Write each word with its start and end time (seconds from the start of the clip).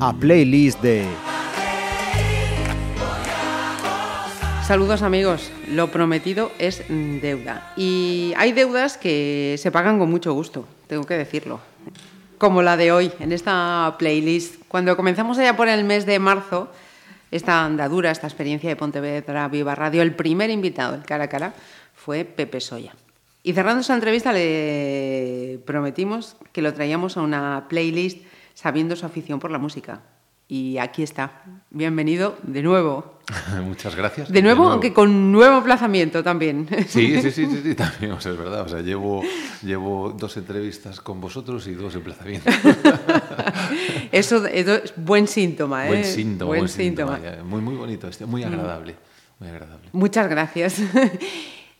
A 0.00 0.12
playlist 0.12 0.80
de 0.82 1.04
Saludos 4.66 5.02
amigos, 5.02 5.50
lo 5.68 5.92
prometido 5.92 6.50
es 6.58 6.82
deuda. 6.88 7.72
Y 7.76 8.32
hay 8.36 8.52
deudas 8.52 8.98
que 8.98 9.56
se 9.58 9.70
pagan 9.70 9.98
con 9.98 10.10
mucho 10.10 10.32
gusto, 10.32 10.66
tengo 10.88 11.04
que 11.04 11.14
decirlo. 11.14 11.60
Como 12.38 12.62
la 12.62 12.76
de 12.76 12.90
hoy, 12.92 13.12
en 13.20 13.32
esta 13.32 13.94
playlist. 13.98 14.56
Cuando 14.68 14.96
comenzamos 14.96 15.38
allá 15.38 15.56
por 15.56 15.68
el 15.68 15.84
mes 15.84 16.04
de 16.04 16.18
marzo, 16.18 16.68
esta 17.30 17.64
andadura, 17.64 18.10
esta 18.10 18.26
experiencia 18.26 18.68
de 18.68 18.76
Pontevedra 18.76 19.48
Viva 19.48 19.74
Radio, 19.74 20.02
el 20.02 20.14
primer 20.14 20.50
invitado, 20.50 20.94
el 20.94 21.02
cara 21.02 21.24
a 21.24 21.28
cara, 21.28 21.54
fue 21.94 22.24
Pepe 22.24 22.60
Soya. 22.60 22.94
Y 23.42 23.52
cerrando 23.52 23.80
esa 23.80 23.94
entrevista 23.94 24.32
le 24.32 25.60
prometimos 25.64 26.36
que 26.52 26.62
lo 26.62 26.74
traíamos 26.74 27.16
a 27.16 27.22
una 27.22 27.66
playlist 27.68 28.24
sabiendo 28.54 28.96
su 28.96 29.06
afición 29.06 29.38
por 29.38 29.50
la 29.50 29.58
música. 29.58 30.00
Y 30.48 30.78
aquí 30.78 31.02
está. 31.02 31.42
Bienvenido 31.70 32.38
de 32.44 32.62
nuevo. 32.62 33.18
Muchas 33.64 33.96
gracias. 33.96 34.30
De 34.30 34.42
nuevo, 34.42 34.68
aunque 34.68 34.92
con 34.92 35.32
nuevo 35.32 35.58
emplazamiento 35.58 36.22
también. 36.22 36.68
Sí, 36.88 37.20
sí, 37.20 37.32
sí, 37.32 37.46
sí, 37.46 37.60
sí, 37.64 37.74
también, 37.74 38.12
o 38.12 38.20
sea, 38.20 38.30
es 38.32 38.38
verdad. 38.38 38.60
O 38.62 38.68
sea, 38.68 38.80
llevo, 38.80 39.22
llevo 39.62 40.14
dos 40.16 40.36
entrevistas 40.36 41.00
con 41.00 41.20
vosotros 41.20 41.66
y 41.66 41.74
dos 41.74 41.94
emplazamientos. 41.96 42.54
Eso, 44.12 44.46
eso 44.46 44.74
es 44.76 44.94
buen 44.96 45.26
síntoma, 45.26 45.86
¿eh? 45.86 45.88
Buen 45.88 46.04
síntoma, 46.04 46.48
Buen 46.48 46.60
buen 46.60 46.68
síntoma. 46.68 47.16
síntoma. 47.16 47.42
Muy, 47.44 47.60
muy 47.60 47.74
bonito, 47.74 48.08
este, 48.08 48.24
muy 48.24 48.44
agradable. 48.44 48.94
Muy 49.40 49.48
agradable. 49.48 49.88
Muchas 49.92 50.28
gracias. 50.28 50.80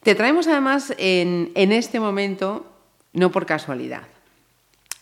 Te 0.03 0.15
traemos 0.15 0.47
además 0.49 0.93
en, 0.99 1.53
en 1.55 1.73
este 1.73 2.01
momento, 2.01 2.67
no 3.13 3.31
por 3.31 3.47
casualidad. 3.47 4.03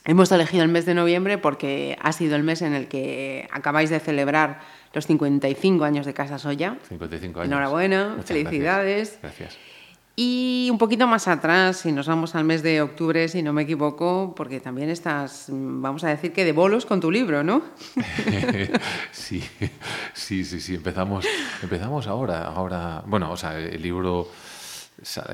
Hemos 0.06 0.30
elegido 0.32 0.62
el 0.62 0.68
mes 0.68 0.84
de 0.84 0.94
noviembre 0.94 1.38
porque 1.38 1.96
ha 2.02 2.12
sido 2.12 2.36
el 2.36 2.42
mes 2.42 2.60
en 2.60 2.74
el 2.74 2.88
que 2.88 3.48
acabáis 3.50 3.88
de 3.88 4.00
celebrar 4.00 4.60
los 4.92 5.06
55 5.06 5.82
años 5.82 6.04
de 6.04 6.12
Casa 6.12 6.38
Soya. 6.38 6.76
55 6.88 7.40
años. 7.40 7.50
Enhorabuena, 7.50 8.10
Muchas 8.16 8.26
felicidades. 8.26 9.18
Gracias. 9.22 9.56
Y 10.16 10.68
un 10.70 10.78
poquito 10.78 11.08
más 11.08 11.26
atrás, 11.26 11.78
si 11.78 11.90
nos 11.90 12.06
vamos 12.06 12.36
al 12.36 12.44
mes 12.44 12.62
de 12.62 12.82
octubre, 12.82 13.26
si 13.28 13.42
no 13.42 13.52
me 13.52 13.62
equivoco, 13.62 14.34
porque 14.36 14.60
también 14.60 14.88
estás, 14.88 15.46
vamos 15.48 16.04
a 16.04 16.08
decir 16.08 16.32
que 16.32 16.44
de 16.44 16.52
bolos 16.52 16.86
con 16.86 17.00
tu 17.00 17.10
libro, 17.10 17.42
¿no? 17.42 17.62
sí, 19.10 19.42
sí, 20.12 20.44
sí, 20.44 20.60
sí. 20.60 20.74
Empezamos, 20.74 21.26
empezamos 21.62 22.06
ahora, 22.06 22.44
ahora. 22.44 23.02
Bueno, 23.06 23.32
o 23.32 23.36
sea, 23.36 23.58
el 23.58 23.82
libro 23.82 24.28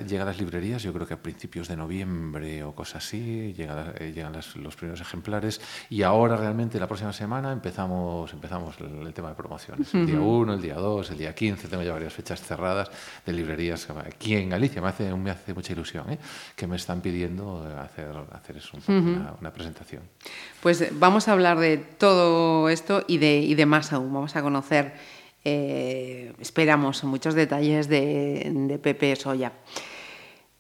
llega 0.06 0.22
a 0.22 0.27
las 0.27 0.39
librerías, 0.39 0.83
yo 0.83 0.92
creo 0.92 1.06
que 1.06 1.14
a 1.14 1.22
principios 1.22 1.69
de 1.69 1.77
noviembre 1.77 2.64
o 2.64 2.75
cosas 2.75 3.05
así, 3.05 3.53
llega, 3.53 3.92
eh, 3.98 4.12
llegan 4.14 4.33
las- 4.33 4.56
los 4.56 4.75
primeros 4.75 5.00
ejemplares 5.02 5.61
y 5.91 6.02
ahora 6.02 6.36
realmente 6.36 6.80
la 6.80 6.86
próxima 6.86 7.12
semana 7.12 7.52
empezamos, 7.52 8.33
empezamos 8.33 8.75
el, 8.80 9.06
el 9.06 9.12
tema 9.12 9.28
de 9.28 9.34
promociones. 9.34 9.92
El 9.94 10.06
día 10.06 10.20
1, 10.20 10.55
el 10.55 10.62
día 10.62 10.75
2, 10.77 11.11
el 11.11 11.19
día 11.19 11.34
15, 11.34 11.69
tengo 11.69 11.83
ya 11.83 11.92
varias 11.92 12.12
fechas 12.14 12.41
cerradas 12.41 12.91
de 13.27 13.33
librerías 13.34 13.86
aquí 13.91 14.34
en 14.34 14.48
Galicia. 14.48 14.80
Me 14.80 14.89
hace, 14.89 15.14
me 15.14 15.30
hace 15.30 15.52
mucha 15.52 15.72
ilusión 15.74 16.11
¿eh? 16.11 16.19
que 16.56 16.67
me 16.67 16.77
están 16.77 17.00
pidiendo 17.02 17.62
hacer, 17.80 18.08
hacer 18.33 18.56
eso, 18.56 18.78
una, 18.89 19.34
una 19.41 19.52
presentación. 19.52 20.02
Pues 20.62 20.98
vamos 20.98 21.28
a 21.28 21.33
hablar 21.33 21.58
de 21.58 21.77
todo 21.77 22.69
esto 22.70 23.05
y 23.06 23.19
de, 23.19 23.39
y 23.41 23.55
de 23.55 23.67
más 23.67 23.92
aún. 23.92 24.12
Vamos 24.12 24.36
a 24.36 24.42
conocer, 24.42 24.95
eh, 25.44 26.33
esperamos, 26.41 27.05
muchos 27.05 27.34
detalles 27.34 27.88
de, 27.88 28.50
de 28.52 28.78
Pepe 28.78 29.14
Soya. 29.16 29.52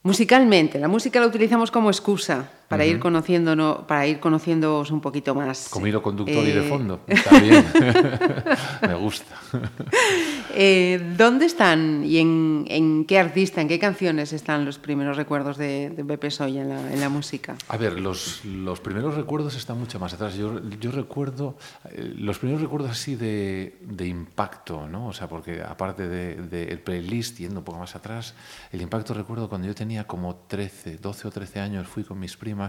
Musicalmente, 0.02 0.78
la 0.78 0.88
música 0.88 1.20
la 1.20 1.26
utilizamos 1.26 1.70
como 1.70 1.90
excusa 1.90 2.50
para 2.70 2.86
ir 2.86 3.00
conociéndonos, 3.00 3.78
para 3.88 4.06
ir 4.06 4.20
conociéndoos 4.20 4.92
un 4.92 5.00
poquito 5.00 5.34
más. 5.34 5.68
Como 5.70 5.88
hilo 5.88 6.00
conductor 6.00 6.46
y 6.46 6.52
de 6.52 6.64
Eh, 6.64 6.68
fondo. 6.68 7.00
Está 7.08 7.40
bien. 7.40 7.64
me 8.82 8.94
gusta. 8.94 9.34
eh, 10.54 11.14
¿Dónde 11.16 11.46
están 11.46 12.04
y 12.04 12.18
en, 12.18 12.64
en 12.68 13.04
qué 13.06 13.18
artista, 13.18 13.60
en 13.60 13.66
qué 13.66 13.80
canciones 13.80 14.32
están 14.32 14.64
los 14.64 14.78
primeros 14.78 15.16
recuerdos 15.16 15.56
de, 15.56 15.90
de 15.90 16.04
Pepe 16.04 16.30
Soya 16.30 16.62
en 16.62 16.68
la, 16.68 16.92
en 16.92 17.00
la 17.00 17.08
música? 17.08 17.56
A 17.66 17.76
ver, 17.76 17.98
los, 17.98 18.44
los 18.44 18.78
primeros 18.78 19.16
recuerdos 19.16 19.56
están 19.56 19.76
mucho 19.76 19.98
más 19.98 20.12
atrás. 20.14 20.36
Yo, 20.36 20.60
yo 20.78 20.92
recuerdo, 20.92 21.56
eh, 21.90 22.14
los 22.18 22.38
primeros 22.38 22.62
recuerdos 22.62 22.92
así 22.92 23.16
de, 23.16 23.78
de 23.80 24.06
impacto, 24.06 24.86
¿no? 24.86 25.08
O 25.08 25.12
sea, 25.12 25.28
porque 25.28 25.60
aparte 25.60 26.06
del 26.06 26.48
de, 26.48 26.68
el 26.68 26.78
playlist, 26.78 27.38
yendo 27.38 27.58
un 27.58 27.64
poco 27.64 27.80
más 27.80 27.96
atrás, 27.96 28.36
el 28.70 28.80
impacto 28.80 29.12
recuerdo 29.12 29.48
cuando 29.48 29.66
yo 29.66 29.74
tenía 29.74 30.06
como 30.06 30.36
13, 30.46 30.98
12 30.98 31.26
o 31.26 31.30
13 31.32 31.58
años, 31.58 31.88
fui 31.88 32.04
con 32.04 32.20
mis 32.20 32.36
primas 32.36 32.59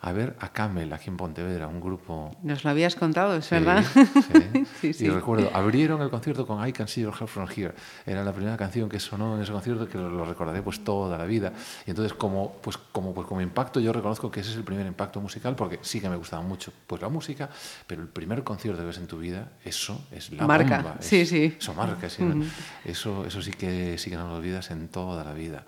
a 0.00 0.12
ver 0.12 0.36
a 0.40 0.52
Camel 0.52 0.92
aquí 0.92 1.08
en 1.08 1.16
Pontevedra, 1.16 1.66
un 1.66 1.80
grupo 1.80 2.36
Nos 2.42 2.62
lo 2.62 2.70
habías 2.70 2.94
contado, 2.94 3.36
¿es 3.36 3.46
Sí, 3.46 3.54
verdad? 3.54 3.82
sí. 3.94 4.64
Sí, 4.80 4.92
sí. 4.92 5.04
Y 5.06 5.08
recuerdo, 5.08 5.50
abrieron 5.54 6.02
el 6.02 6.10
concierto 6.10 6.46
con 6.46 6.66
I 6.66 6.72
Can 6.72 6.88
See 6.88 7.02
Your 7.02 7.14
Heart 7.14 7.28
From 7.30 7.48
Here. 7.54 7.72
Era 8.04 8.22
la 8.22 8.32
primera 8.34 8.56
canción 8.58 8.88
que 8.90 9.00
sonó 9.00 9.34
en 9.36 9.42
ese 9.42 9.50
concierto 9.52 9.88
que 9.88 9.96
lo, 9.96 10.24
recordaré 10.26 10.60
pues 10.62 10.84
toda 10.84 11.16
la 11.16 11.24
vida. 11.24 11.52
Y 11.86 11.90
entonces 11.90 12.12
como, 12.12 12.52
pues, 12.60 12.76
como, 12.76 13.14
pues, 13.14 13.26
como 13.26 13.40
impacto 13.40 13.80
yo 13.80 13.92
reconozco 13.94 14.30
que 14.30 14.40
ese 14.40 14.50
es 14.50 14.56
el 14.56 14.64
primer 14.64 14.86
impacto 14.86 15.20
musical 15.22 15.56
porque 15.56 15.78
sí 15.80 16.00
que 16.02 16.08
me 16.10 16.16
gustaba 16.16 16.42
mucho 16.42 16.70
pues 16.86 17.00
la 17.00 17.08
música, 17.08 17.48
pero 17.86 18.02
el 18.02 18.08
primer 18.08 18.44
concierto 18.44 18.80
que 18.80 18.86
ves 18.86 18.98
en 18.98 19.06
tu 19.06 19.18
vida, 19.18 19.48
eso 19.64 20.04
es 20.12 20.30
la 20.32 20.46
Marca, 20.46 20.76
bomba. 20.82 20.96
es- 21.00 21.06
sí, 21.06 21.24
sí. 21.24 21.56
Eso 21.58 21.72
marca, 21.72 22.10
sí, 22.10 22.22
¿no? 22.24 22.44
eso, 22.84 23.24
eso 23.24 23.40
sí 23.40 23.52
que, 23.52 23.96
sí 23.96 24.10
que 24.10 24.16
no 24.16 24.28
lo 24.28 24.34
olvidas 24.36 24.70
en 24.70 24.88
toda 24.88 25.24
la 25.24 25.32
vida. 25.32 25.64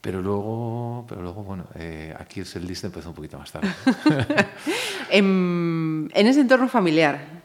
Pero 0.00 0.22
luego, 0.22 1.04
pero 1.08 1.22
luego 1.22 1.42
bueno, 1.42 1.66
eh, 1.74 2.14
aquí 2.18 2.40
el 2.40 2.66
list 2.66 2.84
empezó 2.84 3.08
un 3.08 3.14
poquito 3.14 3.38
más 3.38 3.50
tarde. 3.50 3.68
En, 5.08 6.10
en 6.14 6.26
ese 6.26 6.40
entorno 6.40 6.68
familiar, 6.68 7.35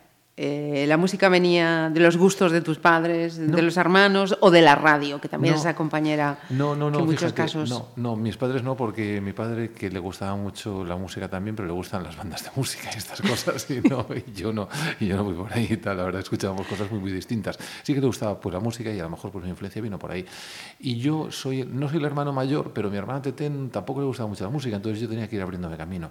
eh, 0.43 0.85
¿la 0.87 0.97
música 0.97 1.29
venía 1.29 1.91
de 1.93 1.99
los 1.99 2.17
gustos 2.17 2.51
de 2.51 2.61
tus 2.61 2.79
padres, 2.79 3.37
de 3.37 3.61
los 3.61 3.77
hermanos 3.77 4.35
o 4.39 4.49
de 4.49 4.61
la 4.63 4.73
radio, 4.73 5.21
que 5.21 5.29
también 5.29 5.53
No. 5.53 5.57
es 5.59 5.61
esa 5.65 5.75
compañera 5.75 6.39
No, 6.49 6.75
no, 6.75 6.89
no. 6.89 6.97
que 6.97 7.03
en 7.03 7.05
muchos 7.05 7.21
fíjate, 7.31 7.41
casos... 7.43 7.69
No, 7.69 7.89
no, 7.95 8.15
mis 8.15 8.37
padres 8.37 8.63
no, 8.63 8.75
porque 8.75 9.21
mi 9.21 9.33
padre 9.33 9.69
que 9.71 9.91
le 9.91 9.99
gustaba 9.99 10.35
mucho 10.35 10.83
la 10.83 10.95
música 10.95 11.29
también, 11.29 11.55
pero 11.55 11.67
le 11.67 11.73
gustan 11.73 12.01
las 12.03 12.17
bandas 12.17 12.43
de 12.43 12.49
música 12.55 12.89
y 12.93 12.97
estas 12.97 13.21
cosas, 13.21 13.69
y, 13.69 13.81
no, 13.81 14.07
y 14.15 14.31
yo 14.33 14.51
no, 14.51 14.67
y 14.99 15.05
yo 15.07 15.15
no 15.15 15.23
voy 15.23 15.35
por 15.35 15.53
ahí 15.53 15.67
y 15.69 15.77
tal. 15.77 15.97
La 15.97 16.03
verdad 16.05 16.21
escuchábamos 16.21 16.65
cosas 16.65 16.89
muy, 16.89 16.99
muy 16.99 17.11
distintas. 17.11 17.59
Sí 17.83 17.93
que 17.93 18.01
le 18.01 18.07
gustaba 18.07 18.39
pues, 18.39 18.51
la 18.51 18.59
música 18.59 18.91
y 18.91 18.99
a 18.99 19.03
lo 19.03 19.09
mejor 19.11 19.31
pues, 19.31 19.43
mi 19.43 19.51
influencia 19.51 19.79
vino 19.81 19.99
por 19.99 20.11
ahí. 20.11 20.25
Y 20.79 20.97
yo 20.97 21.31
soy, 21.31 21.65
no 21.69 21.87
soy 21.87 21.99
el 21.99 22.05
hermano 22.05 22.33
mayor, 22.33 22.71
pero 22.73 22.89
mi 22.89 22.97
hermana 22.97 23.21
Tetén 23.21 23.69
tampoco 23.69 23.99
le 23.99 24.07
gustaba 24.07 24.27
mucho 24.27 24.43
la 24.43 24.49
música, 24.49 24.75
entonces 24.75 24.99
yo 24.99 25.07
tenía 25.07 25.27
que 25.27 25.35
ir 25.35 25.41
abriéndome 25.43 25.77
camino. 25.77 26.09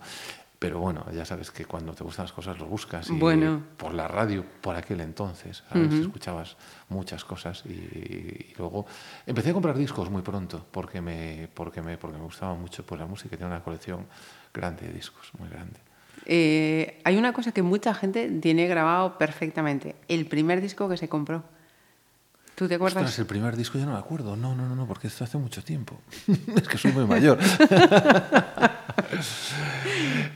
Pero 0.60 0.78
bueno, 0.78 1.06
ya 1.10 1.25
sabes 1.25 1.50
que 1.50 1.65
cuando 1.65 1.94
te 1.94 2.04
gustan 2.04 2.25
las 2.26 2.32
cosas 2.32 2.59
lo 2.59 2.66
buscas. 2.66 3.09
Y 3.09 3.15
Bueno. 3.19 3.62
por 3.78 3.94
la 3.94 4.06
radio, 4.06 4.44
por 4.60 4.76
aquel 4.76 5.00
entonces, 5.00 5.65
¿sabes? 5.72 5.94
escuchabas 5.94 6.59
muchas 6.91 7.25
cosas 7.25 7.65
y, 7.65 7.71
y 7.71 8.54
luego 8.59 8.84
empecé 9.26 9.50
a 9.50 9.53
comprar 9.54 9.78
discos 9.78 10.10
muy 10.10 10.20
pronto 10.20 10.66
porque 10.70 11.00
me, 11.00 11.49
porque 11.54 11.81
me, 11.81 11.97
porque 11.97 12.19
me 12.19 12.25
gustaba 12.25 12.54
mucho 12.54 12.84
pues, 12.84 13.00
la 13.00 13.06
música. 13.06 13.31
Tenía 13.31 13.47
una 13.47 13.62
colección 13.65 14.06
grande 14.53 14.87
de 14.87 14.93
discos, 14.93 15.31
muy 15.38 15.49
grande. 15.49 15.81
Eh, 16.26 17.00
hay 17.04 17.16
una 17.16 17.32
cosa 17.32 17.53
que 17.53 17.62
mucha 17.62 17.94
gente 17.94 18.28
tiene 18.28 18.66
grabado 18.69 19.16
perfectamente, 19.16 19.97
el 20.09 20.26
primer 20.26 20.60
disco 20.60 20.91
que 20.91 20.99
se 20.99 21.09
compró. 21.09 21.43
¿Tú 22.60 22.69
te 22.69 22.75
acuerdas? 22.75 23.19
El 23.19 23.25
primer 23.25 23.56
disco 23.56 23.78
yo 23.78 23.87
no 23.87 23.94
me 23.94 23.98
acuerdo. 23.98 24.37
No, 24.37 24.54
no, 24.54 24.69
no, 24.69 24.76
no, 24.76 24.87
porque 24.87 25.06
esto 25.06 25.25
hace 25.25 25.38
mucho 25.38 25.65
tiempo. 25.65 25.98
es 26.26 26.69
que 26.69 26.76
soy 26.76 26.93
muy 26.93 27.06
mayor. 27.06 27.38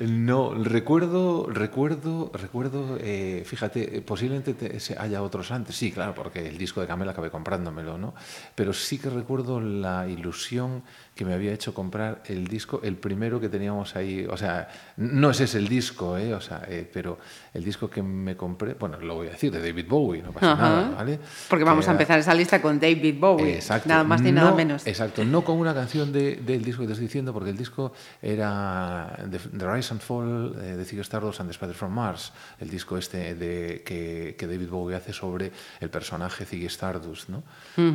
no, 0.00 0.54
recuerdo, 0.54 1.46
recuerdo, 1.50 2.30
recuerdo, 2.32 2.96
eh, 2.98 3.42
fíjate, 3.44 3.98
eh, 3.98 4.00
posiblemente 4.00 4.54
te- 4.54 4.78
haya 4.98 5.22
otros 5.22 5.50
antes. 5.50 5.76
Sí, 5.76 5.92
claro, 5.92 6.14
porque 6.14 6.48
el 6.48 6.56
disco 6.56 6.80
de 6.80 6.86
Camel 6.86 7.10
acabé 7.10 7.30
comprándomelo, 7.30 7.98
¿no? 7.98 8.14
Pero 8.54 8.72
sí 8.72 8.98
que 8.98 9.10
recuerdo 9.10 9.60
la 9.60 10.08
ilusión 10.08 10.82
que 11.14 11.24
me 11.24 11.32
había 11.32 11.52
hecho 11.52 11.72
comprar 11.72 12.22
el 12.26 12.48
disco, 12.48 12.80
el 12.82 12.96
primero 12.96 13.38
que 13.40 13.48
teníamos 13.48 13.94
ahí. 13.94 14.26
O 14.28 14.36
sea, 14.36 14.68
no 14.96 15.30
ese 15.30 15.44
es 15.44 15.54
el 15.54 15.68
disco, 15.68 16.18
¿eh? 16.18 16.34
O 16.34 16.40
sea, 16.40 16.62
eh, 16.68 16.90
pero 16.92 17.18
el 17.52 17.62
disco 17.62 17.88
que 17.88 18.02
me 18.02 18.36
compré, 18.36 18.74
bueno, 18.74 18.98
lo 18.98 19.14
voy 19.14 19.28
a 19.28 19.30
decir, 19.30 19.52
de 19.52 19.60
David 19.60 19.86
Bowie, 19.88 20.22
no 20.22 20.32
pasa 20.32 20.52
Ajá. 20.52 20.62
nada, 20.62 20.90
¿vale? 20.96 21.20
Porque 21.48 21.64
vamos 21.64 21.86
a 21.86 21.92
empezar 21.92 22.18
esa 22.18 22.34
lista 22.34 22.60
con 22.60 22.80
David 22.80 23.14
Bowie. 23.20 23.54
Exacto. 23.54 23.88
Nada 23.88 24.02
más 24.02 24.22
ni 24.22 24.32
nada 24.32 24.50
No- 24.50 24.56
menos. 24.56 24.86
Exacto, 24.86 25.24
no 25.24 25.44
con 25.44 25.56
una 25.58 25.72
canción 25.72 26.12
de- 26.12 26.36
del 26.36 26.64
disco 26.64 26.80
que 26.82 26.88
te 26.88 26.92
estoy 26.94 27.06
diciendo, 27.06 27.32
porque 27.32 27.50
el 27.50 27.56
disco 27.56 27.92
era 28.20 29.16
The, 29.30 29.38
The 29.56 29.72
Rise 29.72 29.92
and 29.94 30.00
Fall 30.00 30.56
eh, 30.60 30.76
de 30.76 30.84
Ziggy 30.84 31.02
Stardust 31.02 31.40
and 31.40 31.48
the 31.48 31.52
Spider 31.52 31.74
from 31.74 31.92
Mars, 31.92 32.32
el 32.58 32.68
disco 32.70 32.98
este 32.98 33.34
de, 33.36 33.82
que, 33.84 34.34
que 34.38 34.46
David 34.46 34.68
Bowie 34.68 34.96
hace 34.96 35.12
sobre 35.12 35.52
el 35.80 35.90
personaje 35.90 36.44
Ziggy 36.44 36.66
Stardust, 36.66 37.28
¿no? 37.28 37.42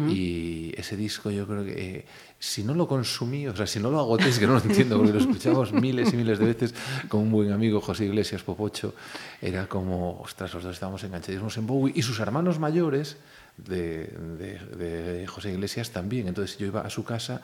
Y 0.10 0.74
ese 0.78 0.96
disco 0.96 1.30
yo 1.32 1.46
creo 1.48 1.66
que 1.66 1.72
eh, 1.98 2.06
si 2.40 2.64
no 2.64 2.74
lo 2.74 2.88
consumí, 2.88 3.48
o 3.48 3.56
sea, 3.56 3.68
si 3.68 3.80
no 3.82 3.92
lo 3.92 4.00
agoté, 4.00 4.30
es 4.30 4.40
que 4.40 4.48
no 4.48 4.54
lo 4.54 4.62
entiendo, 4.62 4.96
porque 4.98 5.12
lo 5.14 5.20
escuchamos 5.20 5.74
miles 5.74 6.14
y 6.14 6.18
miles 6.18 6.40
de 6.40 6.46
veces 6.46 6.74
con 7.10 7.20
un 7.22 7.32
buen 7.32 7.52
amigo, 7.52 7.82
José 7.82 8.06
Iglesias 8.06 8.44
Popocho, 8.44 8.94
era 9.42 9.68
como, 9.68 10.22
ostras, 10.22 10.54
los 10.54 10.64
dos 10.64 10.74
estábamos 10.74 11.04
enganchadísimos 11.04 11.58
en 11.58 11.68
Bowie, 11.68 11.94
y 11.96 12.02
sus 12.02 12.20
hermanos 12.22 12.58
mayores 12.58 13.18
de, 13.58 14.06
de- 14.38 14.60
de 14.78 15.28
José 15.28 15.52
Iglesias 15.52 15.92
también. 15.92 16.30
Entonces 16.30 16.58
yo 16.58 16.66
iba 16.68 16.80
a 16.80 16.90
su 16.90 17.04
casa 17.04 17.42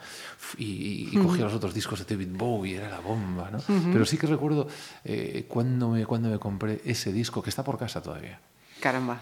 y, 0.56 1.10
y 1.12 1.18
cogía 1.18 1.44
los 1.44 1.52
otros 1.52 1.74
discos 1.74 1.98
de 1.98 2.06
David 2.16 2.28
Bowie, 2.34 2.76
era 2.76 2.88
la 2.88 3.00
bomba, 3.00 3.50
¿no? 3.50 3.58
Pero 3.92 4.06
sí 4.06 4.16
que 4.16 4.26
recuerdo 4.26 4.66
eh, 5.04 5.44
cuando, 5.46 5.90
me, 5.90 6.06
cuando 6.06 6.30
me 6.30 6.38
compré 6.38 6.80
ese 6.86 7.12
disco, 7.12 7.42
que 7.42 7.50
está 7.50 7.62
por 7.62 7.76
casa 7.78 8.00
todavía. 8.02 8.40
Caramba. 8.80 9.20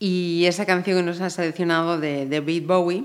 Y 0.00 0.44
esa 0.46 0.66
canción 0.66 0.96
que 0.98 1.02
nos 1.04 1.20
has 1.20 1.34
seleccionado 1.34 2.00
de 2.00 2.26
David 2.26 2.66
Bowie 2.66 3.04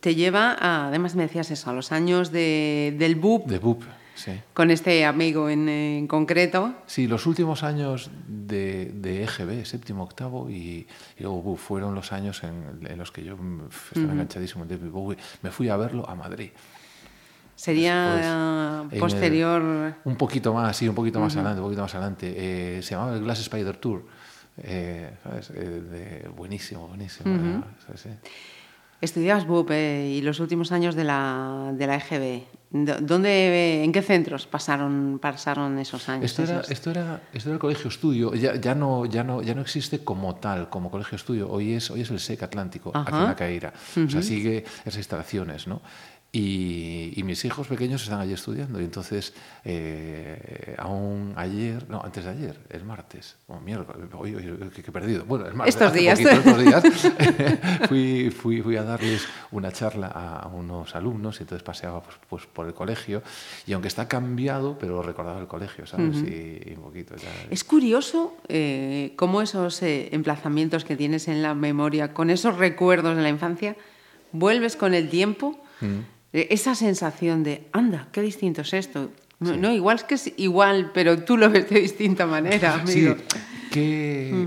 te 0.00 0.14
lleva, 0.14 0.56
a, 0.58 0.88
además 0.88 1.14
me 1.14 1.22
decías 1.24 1.50
eso, 1.50 1.70
a 1.70 1.72
los 1.72 1.92
años 1.92 2.30
de, 2.32 2.94
del 2.98 3.16
boop, 3.16 3.46
De 3.46 3.58
Boop, 3.58 3.82
sí. 4.14 4.32
con 4.52 4.70
este 4.70 5.04
amigo 5.04 5.48
en, 5.48 5.68
en 5.68 6.06
concreto. 6.06 6.74
Sí, 6.86 7.06
los 7.06 7.26
últimos 7.26 7.62
años 7.62 8.10
de, 8.26 8.92
de 8.94 9.22
EGB, 9.24 9.64
séptimo, 9.64 10.02
octavo, 10.04 10.50
y, 10.50 10.86
y 11.18 11.22
luego 11.22 11.42
Boop, 11.42 11.58
fueron 11.58 11.94
los 11.94 12.12
años 12.12 12.42
en, 12.44 12.86
en 12.88 12.98
los 12.98 13.10
que 13.12 13.24
yo 13.24 13.36
mm, 13.36 13.68
estaba 13.94 14.12
enganchadísimo 14.12 14.64
en 14.64 14.68
David 14.70 14.90
Bowie. 14.90 15.18
Me 15.42 15.50
fui 15.50 15.68
a 15.68 15.76
verlo 15.76 16.08
a 16.08 16.14
Madrid. 16.14 16.50
Sería 17.56 18.82
Después, 18.90 19.12
posterior... 19.12 19.62
el- 19.62 19.94
un 20.04 20.16
poquito 20.16 20.52
más, 20.52 20.76
sí, 20.76 20.88
un 20.88 20.94
poquito 20.94 21.20
más 21.20 21.34
adelante, 21.36 21.60
un 21.60 21.66
poquito 21.66 21.82
más 21.82 21.94
adelante. 21.94 22.34
Eh, 22.36 22.82
se 22.82 22.90
llamaba 22.94 23.14
el 23.14 23.22
Glass 23.22 23.40
Spider 23.40 23.76
Tour. 23.76 24.04
eh, 24.58 25.12
¿sabes? 25.22 25.50
Eh, 25.50 25.54
de- 26.24 26.28
buenísimo, 26.36 26.88
buenísimo. 26.88 27.32
era, 27.34 27.64
¿sabes? 27.86 28.08
Estudiabas 29.04 29.46
BUP 29.46 29.70
eh, 29.70 30.14
y 30.16 30.22
los 30.22 30.40
últimos 30.40 30.72
años 30.72 30.94
de 30.94 31.04
la, 31.04 31.72
de 31.74 31.86
la 31.86 31.96
EGB. 31.96 32.42
¿Dónde, 32.70 33.84
¿En 33.84 33.92
qué 33.92 34.02
centros 34.02 34.48
pasaron, 34.48 35.20
pasaron 35.22 35.78
esos 35.78 36.08
años? 36.08 36.24
Esto 36.24 36.42
era, 36.42 36.60
esto 36.68 36.90
era, 36.90 37.22
esto 37.32 37.50
era 37.50 37.54
el 37.54 37.60
colegio 37.60 37.88
estudio. 37.88 38.34
Ya, 38.34 38.56
ya, 38.56 38.74
no, 38.74 39.06
ya, 39.06 39.22
no, 39.22 39.42
ya 39.42 39.54
no 39.54 39.60
existe 39.60 40.02
como 40.02 40.34
tal, 40.36 40.70
como 40.70 40.90
colegio 40.90 41.14
estudio. 41.14 41.48
Hoy 41.48 41.74
es, 41.74 41.88
hoy 41.92 42.00
es 42.00 42.10
el 42.10 42.18
SEC 42.18 42.42
Atlántico, 42.42 42.90
aquí 42.92 43.12
Ajá. 43.12 43.20
en 43.20 43.28
la 43.28 43.36
Caíra. 43.36 43.72
O 44.04 44.10
sea, 44.10 44.22
sigue 44.22 44.64
esas 44.80 44.96
instalaciones, 44.96 45.68
¿no? 45.68 45.82
Y, 46.36 47.12
y 47.14 47.22
mis 47.22 47.44
hijos 47.44 47.68
pequeños 47.68 48.02
están 48.02 48.18
allí 48.18 48.32
estudiando. 48.32 48.80
Y 48.80 48.84
entonces, 48.84 49.32
eh, 49.64 50.74
aún 50.78 51.32
ayer, 51.36 51.88
no, 51.88 52.02
antes 52.04 52.24
de 52.24 52.30
ayer, 52.30 52.58
el 52.70 52.84
martes, 52.84 53.36
o 53.46 53.60
miércoles, 53.60 54.08
hoy, 54.12 54.34
hoy, 54.34 54.70
que, 54.74 54.82
que 54.82 54.90
he 54.90 54.92
perdido. 54.92 55.24
Bueno, 55.24 55.46
el 55.46 55.54
martes. 55.54 55.76
Estos 55.76 55.92
días. 55.92 56.18
poquito, 56.18 56.40
estos 56.40 56.64
días, 56.64 56.82
fui, 57.88 58.30
fui, 58.30 58.62
fui 58.62 58.76
a 58.76 58.82
darles 58.82 59.28
una 59.52 59.70
charla 59.70 60.08
a 60.08 60.48
unos 60.48 60.96
alumnos 60.96 61.38
y 61.38 61.44
entonces 61.44 61.62
paseaba 61.62 62.02
pues, 62.02 62.16
pues, 62.28 62.46
por 62.46 62.66
el 62.66 62.74
colegio. 62.74 63.22
Y 63.64 63.72
aunque 63.72 63.86
está 63.86 64.08
cambiado, 64.08 64.76
pero 64.76 65.02
recordaba 65.02 65.40
el 65.40 65.46
colegio, 65.46 65.86
¿sabes? 65.86 66.16
y, 66.16 66.70
y 66.70 66.74
un 66.76 66.82
poquito 66.82 67.14
ya. 67.14 67.28
Es 67.48 67.62
curioso 67.62 68.36
eh, 68.48 69.12
cómo 69.14 69.40
esos 69.40 69.80
eh, 69.84 70.08
emplazamientos 70.10 70.84
que 70.84 70.96
tienes 70.96 71.28
en 71.28 71.42
la 71.42 71.54
memoria, 71.54 72.12
con 72.12 72.28
esos 72.30 72.56
recuerdos 72.58 73.16
de 73.16 73.22
la 73.22 73.28
infancia, 73.28 73.76
vuelves 74.32 74.74
con 74.74 74.94
el 74.94 75.08
tiempo, 75.08 75.60
Mm. 75.80 75.86
eh, 75.86 76.04
esa 76.34 76.74
sensación 76.74 77.44
de, 77.44 77.66
anda, 77.72 78.08
qué 78.12 78.20
distinto 78.20 78.62
es 78.62 78.74
esto. 78.74 79.10
No, 79.38 79.56
no, 79.56 79.72
igual 79.72 79.96
es 79.96 80.04
que 80.04 80.14
es 80.14 80.32
igual, 80.36 80.90
pero 80.92 81.22
tú 81.22 81.36
lo 81.36 81.50
ves 81.50 81.68
de 81.70 81.80
distinta 81.80 82.26
manera, 82.26 82.74
amigo. 82.74 83.16
Sí, 83.16 83.38
qué, 83.70 84.46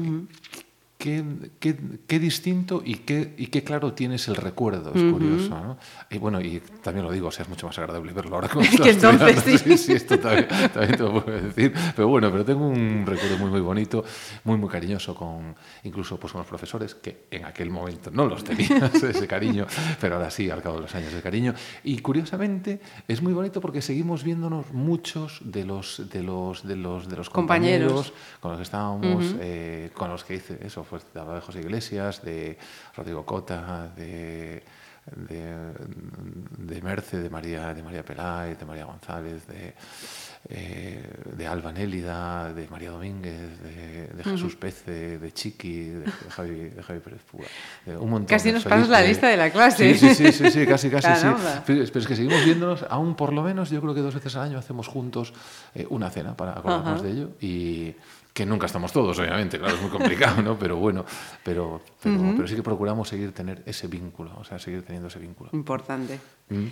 qué, 0.97 1.23
qué- 1.59 1.77
qué 2.07 2.19
distinto 2.19 2.81
y 2.83 2.95
qué, 2.95 3.33
y 3.37 3.47
qué 3.47 3.63
claro 3.63 3.93
tienes 3.93 4.27
el 4.27 4.35
recuerdo, 4.35 4.93
es 4.95 5.03
curioso. 5.11 5.49
¿no? 5.49 5.77
Y 6.09 6.17
bueno, 6.17 6.41
y 6.41 6.59
también 6.81 7.05
lo 7.05 7.11
digo, 7.11 7.27
o 7.27 7.31
sea, 7.31 7.43
es 7.43 7.49
mucho 7.49 7.67
más 7.67 7.77
agradable 7.77 8.13
verlo 8.13 8.35
ahora 8.35 8.47
como 8.49 8.65
Que 8.83 8.89
entonces, 8.91 9.39
sí. 9.43 9.57
sí, 9.57 9.77
sí, 9.77 9.93
esto 9.93 10.17
también, 10.19 10.47
también 10.47 10.91
te 10.97 11.03
lo 11.03 11.23
puedo 11.23 11.39
decir. 11.41 11.73
Pero 11.95 12.07
bueno, 12.07 12.31
pero 12.31 12.43
tengo 12.43 12.67
un 12.67 13.03
recuerdo 13.05 13.37
muy, 13.37 13.49
muy 13.51 13.61
bonito, 13.61 14.03
muy, 14.43 14.57
muy 14.57 14.69
cariñoso, 14.69 15.13
con 15.15 15.55
incluso 15.83 16.19
pues, 16.19 16.33
con 16.33 16.39
los 16.39 16.47
profesores, 16.47 16.95
que 16.95 17.25
en 17.31 17.45
aquel 17.45 17.69
momento 17.69 18.09
no 18.11 18.25
los 18.25 18.43
tenías 18.43 18.93
ese 19.03 19.27
cariño, 19.27 19.67
pero 20.01 20.15
ahora 20.15 20.31
sí, 20.31 20.49
al 20.49 20.61
cabo 20.61 20.77
de 20.77 20.81
los 20.83 20.95
años, 20.95 21.13
de 21.13 21.21
cariño. 21.21 21.53
Y 21.83 21.99
curiosamente, 21.99 22.81
es 23.07 23.21
muy 23.21 23.33
bonito 23.33 23.61
porque 23.61 23.81
seguimos 23.81 24.23
viéndonos 24.23 24.71
muchos 24.73 25.39
de 25.43 25.63
los, 25.63 26.09
de 26.11 26.23
los, 26.23 26.67
de 26.67 26.75
los, 26.75 27.07
de 27.07 27.15
los 27.17 27.29
Compañeros. 27.29 28.11
compañeros 28.11 28.13
con 28.41 28.51
los 28.51 28.57
que 28.59 28.63
estábamos, 28.63 29.25
eh, 29.39 29.91
con 29.93 30.09
los 30.09 30.23
que 30.23 30.35
hice 30.35 30.57
eso, 30.63 30.83
pues 30.89 31.03
te 31.05 31.19
hablaba 31.19 31.39
de 31.39 31.45
José 31.45 31.59
Iglesias, 31.59 32.21
de 32.23 32.57
Rodrigo 32.95 33.25
Cota, 33.25 33.91
de, 33.95 34.63
de, 35.15 35.73
de 36.57 36.81
Merce, 36.81 37.17
de 37.17 37.29
María, 37.29 37.73
de 37.73 37.83
María 37.83 38.03
Peláez, 38.03 38.59
de 38.59 38.65
María 38.65 38.85
González, 38.85 39.47
de, 39.47 39.73
eh, 40.49 41.03
de 41.35 41.47
Alba 41.47 41.71
Nélida, 41.71 42.53
de 42.53 42.67
María 42.67 42.91
Domínguez, 42.91 43.61
de, 43.61 44.07
de 44.07 44.23
Jesús 44.23 44.55
Pece, 44.55 45.17
de 45.19 45.33
Chiqui, 45.33 45.89
de, 45.89 46.11
Javi, 46.29 46.69
de 46.69 46.83
Javi 46.83 46.99
Pérez 46.99 47.21
Púa, 47.23 47.45
de 47.85 47.97
un 47.97 48.09
montón. 48.09 48.27
Casi 48.27 48.51
nos 48.51 48.63
pasas 48.63 48.89
la 48.89 49.01
lista 49.01 49.27
de 49.27 49.37
la 49.37 49.49
clase. 49.49 49.93
Sí, 49.93 50.09
sí, 50.09 50.15
sí, 50.15 50.31
sí, 50.31 50.51
sí, 50.51 50.65
casi, 50.65 50.89
casi, 50.89 51.21
sí. 51.21 51.27
Pero, 51.65 51.83
es 51.83 51.91
que 51.91 52.15
seguimos 52.15 52.43
viéndonos, 52.45 52.85
aún 52.89 53.15
por 53.15 53.33
lo 53.33 53.43
menos, 53.43 53.69
yo 53.69 53.81
creo 53.81 53.93
que 53.93 54.01
dos 54.01 54.13
veces 54.13 54.35
al 54.35 54.43
año 54.43 54.57
hacemos 54.57 54.87
juntos 54.87 55.33
eh, 55.75 55.85
una 55.89 56.09
cena 56.09 56.35
para 56.35 56.51
acordarnos 56.51 56.99
Ajá. 56.99 57.03
de 57.03 57.11
ello 57.11 57.29
y 57.41 57.95
que 58.37 58.45
nunca 58.45 58.67
estamos 58.67 58.91
todos, 58.91 59.17
obviamente, 59.17 59.57
claro, 59.57 59.73
es 59.73 59.81
muy 59.81 59.89
complicado, 59.89 60.43
¿no? 60.43 60.59
Pero 60.59 60.75
bueno, 60.75 61.03
pero, 61.43 61.81
pero, 61.99 62.15
uh 62.15 62.19
-huh. 62.19 62.35
pero 62.35 62.47
sí 62.47 62.55
que 62.55 62.61
procuramos 62.61 63.09
seguir 63.09 63.31
tener 63.31 63.63
ese 63.65 63.87
vínculo, 63.87 64.31
o 64.37 64.43
sea, 64.43 64.59
seguir 64.59 64.83
teniendo 64.83 65.07
ese 65.07 65.17
vínculo. 65.17 65.49
Importante. 65.53 66.19
¿Mm? 66.49 66.67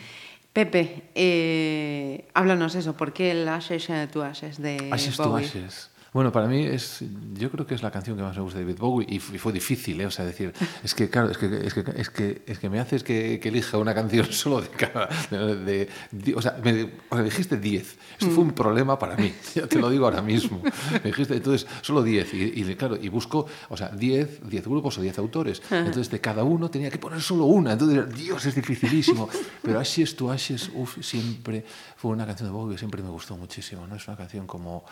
Pepe, 0.53 1.09
eh, 1.15 2.27
háblanos 2.35 2.75
eso, 2.75 2.95
¿por 2.95 3.13
qué 3.13 3.31
el 3.31 3.50
Ashes 3.50 3.89
eh, 3.89 4.07
to 4.13 4.23
Ashes 4.23 4.62
de 4.62 4.89
Ashes 4.91 5.17
Bowie? 5.17 5.47
to 5.47 5.57
Ashes. 5.57 5.89
Bueno, 6.15 6.31
para 6.31 6.47
mí 6.47 6.63
es, 6.63 7.03
yo 7.33 7.51
creo 7.51 7.67
que 7.67 7.75
es 7.75 7.83
la 7.83 7.91
canción 7.91 8.15
que 8.15 8.23
más 8.23 8.38
me 8.38 8.41
gusta 8.41 8.57
de 8.57 8.63
David 8.63 8.79
Bowie 8.79 9.06
y, 9.09 9.19
fue 9.19 9.51
difícil, 9.51 10.00
¿eh? 10.00 10.06
O 10.06 10.12
sea, 10.12 10.23
decir, 10.23 10.53
es 10.81 10.95
que 10.95 11.09
claro, 11.09 11.29
es 11.29 11.38
que, 11.38 11.47
es 11.67 11.73
que, 11.73 11.83
es 11.94 12.09
que, 12.09 12.41
es 12.47 12.57
que 12.57 12.69
me 12.69 12.79
haces 12.79 13.03
que, 13.03 13.38
que 13.38 13.50
elija 13.50 13.77
una 13.77 13.94
canción 13.94 14.25
solo 14.31 14.62
de 14.62 14.69
cada, 14.69 15.09
de, 15.29 15.89
o 16.33 16.41
sea, 16.41 16.57
me 16.63 16.83
o 17.09 17.15
sea, 17.15 17.21
dijiste 17.21 17.57
10. 17.57 17.97
Esto 18.13 18.31
fue 18.31 18.45
un 18.45 18.51
problema 18.53 18.97
para 18.97 19.17
mí, 19.17 19.33
ya 19.56 19.67
te 19.67 19.77
lo 19.77 19.89
digo 19.89 20.06
ahora 20.06 20.21
mismo. 20.21 20.63
Me 21.03 21.12
dijiste, 21.12 21.35
entonces, 21.35 21.67
solo 21.81 22.01
10 22.01 22.33
y, 22.33 22.62
y, 22.62 22.75
claro, 22.75 22.95
y 22.95 23.09
busco, 23.09 23.45
o 23.67 23.75
sea, 23.75 23.89
10, 23.89 24.47
10 24.50 24.67
grupos 24.67 24.97
o 24.97 25.01
10 25.01 25.17
autores. 25.19 25.62
Entonces, 25.69 26.09
de 26.09 26.21
cada 26.21 26.45
uno 26.45 26.71
tenía 26.71 26.89
que 26.89 26.97
poner 26.97 27.19
solo 27.19 27.44
una. 27.44 27.73
Entonces, 27.73 28.15
Dios, 28.15 28.45
es 28.45 28.56
dificilísimo. 28.56 29.27
Pero 29.62 29.81
Ashes 29.81 30.15
to 30.15 30.31
Ashes, 30.31 30.71
uff, 30.75 30.97
siempre 31.01 31.65
fue 31.97 32.12
una 32.12 32.25
canción 32.25 32.47
de 32.47 32.53
Bowie 32.53 32.75
que 32.75 32.79
siempre 32.79 33.03
me 33.03 33.09
gustó 33.09 33.35
muchísimo, 33.35 33.85
¿no? 33.85 33.97
Es 33.97 34.07
una 34.07 34.15
canción 34.15 34.47
como 34.47 34.85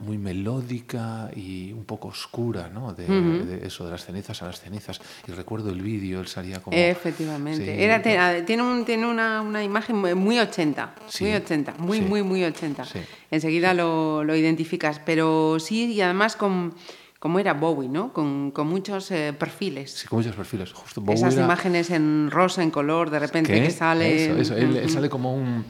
muy 0.00 0.18
melódica 0.18 1.30
y 1.36 1.72
un 1.72 1.84
poco 1.84 2.08
oscura, 2.08 2.68
¿no? 2.72 2.92
De, 2.94 3.06
de 3.06 3.66
eso, 3.66 3.84
de 3.84 3.92
las 3.92 4.04
cenizas 4.04 4.42
a 4.42 4.46
las 4.46 4.60
cenizas. 4.60 5.00
Y 5.28 5.32
recuerdo 5.32 5.70
el 5.70 5.80
vídeo, 5.82 6.20
él 6.20 6.26
salía 6.26 6.60
como... 6.60 6.76
Efectivamente. 6.76 7.64
Sí. 7.64 7.82
Era, 7.82 8.02
te- 8.02 8.42
tiene 8.42 8.62
un, 8.62 8.84
tiene 8.84 9.06
una, 9.06 9.40
una 9.42 9.62
imagen 9.62 9.96
muy- 9.96 10.14
muy 10.14 10.38
80. 10.38 10.94
Sí. 11.08 11.24
Muy 11.24 11.34
80. 11.34 11.74
Muy, 11.78 11.98
Sí. 11.98 12.04
muy, 12.04 12.22
muy 12.22 12.44
80. 12.44 12.84
Sí. 12.84 12.98
Enseguida 13.30 13.74
lo, 13.74 14.24
lo 14.24 14.34
identificas. 14.34 15.00
Pero 15.04 15.58
sí, 15.60 15.92
y 15.92 16.00
además 16.00 16.36
con. 16.36 16.74
Como 17.18 17.38
era 17.38 17.52
Bowie, 17.52 17.86
¿no? 17.90 18.14
Con, 18.14 18.50
con 18.50 18.66
muchos 18.66 19.10
eh, 19.10 19.34
perfiles. 19.38 19.90
Sí, 19.92 20.08
con 20.08 20.20
muchos 20.20 20.34
perfiles. 20.34 20.72
Justo 20.72 21.02
Bowie 21.02 21.16
Esas 21.18 21.34
era- 21.34 21.44
imágenes 21.44 21.90
en 21.90 22.30
rosa, 22.30 22.62
en 22.62 22.70
color, 22.70 23.10
de 23.10 23.18
repente 23.18 23.52
¿Qué? 23.52 23.62
que 23.64 23.70
sale. 23.70 24.24
Eso, 24.24 24.38
eso. 24.38 24.56
Él, 24.56 24.88
sale 24.88 25.10
como 25.10 25.34
un... 25.34 25.66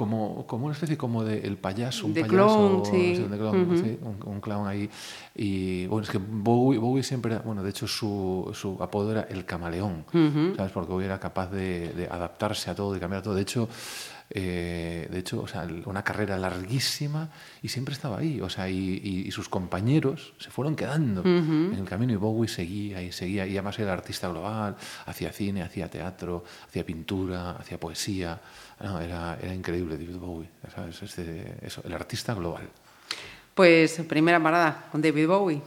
Como, 0.00 0.46
como 0.46 0.64
una 0.64 0.72
especie 0.72 0.96
como 0.96 1.24
de 1.24 1.40
el 1.46 1.58
payaso, 1.58 2.06
un 2.06 2.14
De 2.14 2.22
payaso, 2.22 2.56
clown, 2.56 2.86
sí. 2.86 3.22
clown, 3.36 3.66
Ujú. 3.72 3.76
sí, 3.76 3.98
un, 4.00 4.16
un 4.24 4.40
clown 4.40 4.66
ahí. 4.66 4.88
Y 5.36 5.84
bueno, 5.88 6.04
es 6.04 6.10
que 6.10 6.16
Bowie, 6.16 6.78
Bowie 6.78 7.02
siempre, 7.02 7.36
bueno, 7.44 7.62
de 7.62 7.68
hecho 7.68 7.86
su, 7.86 8.50
su 8.54 8.82
apodo 8.82 9.10
era 9.12 9.22
el 9.28 9.44
camaleón, 9.44 10.06
¿sabes? 10.56 10.72
Porque 10.72 10.90
Bowie 10.90 11.04
era 11.04 11.20
capaz 11.20 11.50
de, 11.50 11.90
de 11.92 12.06
adaptarse 12.10 12.70
a 12.70 12.74
todo, 12.74 12.94
de 12.94 12.98
cambiar 12.98 13.20
a 13.20 13.22
todo. 13.24 13.34
De 13.34 13.42
hecho, 13.42 13.68
eh, 14.32 15.08
de 15.10 15.18
hecho, 15.18 15.42
o 15.42 15.48
sea, 15.48 15.66
una 15.86 16.02
carrera 16.04 16.38
larguísima 16.38 17.28
y 17.62 17.68
siempre 17.68 17.94
estaba 17.94 18.18
ahí, 18.18 18.40
o 18.40 18.48
sea, 18.48 18.70
y, 18.70 19.00
y- 19.02 19.24
y 19.26 19.30
sus 19.32 19.48
compañeros 19.48 20.32
se 20.38 20.50
fueron 20.50 20.76
quedando 20.76 21.22
en 21.24 21.74
el 21.76 21.84
camino 21.84 22.12
y 22.12 22.16
Bowie 22.16 22.48
seguía 22.48 23.02
y 23.02 23.10
seguía 23.12 23.44
y 23.46 23.52
además 23.52 23.78
era 23.80 23.92
artista 23.92 24.28
global, 24.28 24.76
hacía 25.06 25.32
cine, 25.32 25.62
hacía 25.62 25.88
teatro, 25.90 26.44
hacía 26.68 26.86
pintura, 26.86 27.52
hacía 27.56 27.78
poesía, 27.80 28.40
No, 28.80 29.00
era, 29.00 29.36
era 29.42 29.54
increíble 29.54 29.96
David 29.96 30.16
Bowie, 30.16 30.48
¿sabes? 30.74 31.02
Este- 31.02 31.54
eso, 31.62 31.82
el 31.84 31.92
artista 31.92 32.34
global. 32.34 32.68
Pues 33.54 34.00
primera 34.08 34.42
parada 34.42 34.86
con 34.90 35.02
David 35.02 35.26
Bowie. 35.26 35.60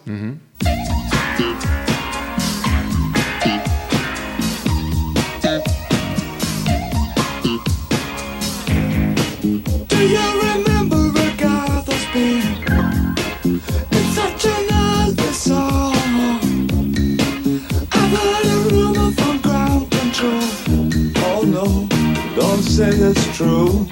say 22.74 22.89
it's 22.89 23.38
true. 23.38 23.86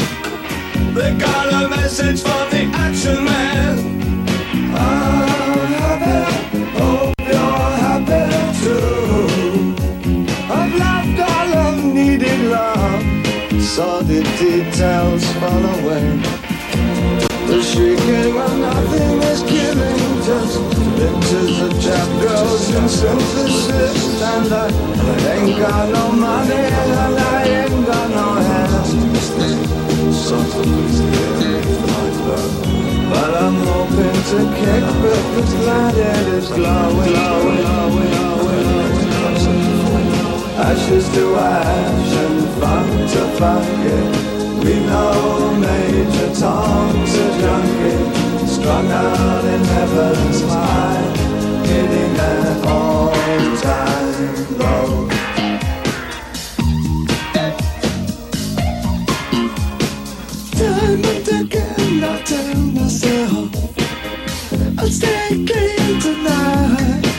They 0.96 1.14
got 1.16 1.54
a 1.54 1.70
message 1.70 2.22
for 2.22 2.42
the 2.50 2.64
action 2.74 3.24
man. 3.24 3.78
I'm 4.74 5.70
happy, 5.82 6.64
hope 6.80 7.14
you're 7.20 7.74
happy 7.86 8.26
too. 8.62 9.76
I've 10.50 10.74
loved 10.84 11.20
all 11.30 11.50
I've 11.66 11.84
needed 11.94 12.42
love, 12.50 13.04
saw 13.62 14.02
the 14.02 14.24
details 14.40 15.24
fall 15.34 15.64
away. 15.78 16.18
The 17.46 17.62
shrieking 17.62 18.34
when 18.34 18.62
nothing 18.62 19.22
is 19.30 19.44
killing, 19.44 20.02
just 20.26 20.58
pictures 20.98 21.56
of 21.66 21.72
chap 21.84 22.10
girls 22.24 22.74
in 22.74 22.90
synthesis. 22.90 24.22
And 24.24 24.52
I 24.52 24.68
ain't 25.36 25.60
got 25.60 25.88
no 25.90 26.12
money, 26.14 26.54
and 26.54 27.20
I 27.20 27.44
ain't 27.44 27.86
got 27.86 28.10
no 28.10 28.31
but 30.32 30.40
I'm 33.36 33.58
hoping 33.68 34.20
to 34.32 34.40
kick 34.56 34.86
back 35.04 35.26
the 35.36 35.44
glad 35.60 35.96
it 35.98 36.28
is 36.36 36.48
glowing. 36.48 37.16
Ashes 40.56 41.06
to 41.16 41.36
ash 41.36 42.14
and 42.24 42.40
funk 42.62 42.92
to 43.12 43.24
funk 43.38 43.84
it. 43.84 44.10
We 44.64 44.74
know 44.86 45.52
Major 45.60 46.32
Tom's 46.40 47.14
a 47.14 47.28
junkie, 47.42 48.48
strung 48.48 48.90
out 48.90 49.44
in 49.44 49.64
heaven's 49.66 50.42
high, 50.44 51.12
hitting 51.66 52.16
an 52.18 52.66
all-time 52.66 54.36
low. 54.58 55.11
Tell 62.26 62.56
myself 62.56 63.50
I'll 64.78 64.88
stay 64.88 65.46
clean 65.46 66.00
tonight 66.00 67.11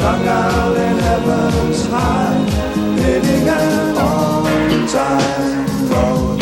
Strung 0.00 0.26
out 0.28 0.76
in 0.78 0.98
heaven's 0.98 1.84
high 1.88 2.38
Hitting 3.02 3.46
an 3.46 3.98
on-time 3.98 5.66
road. 5.90 6.40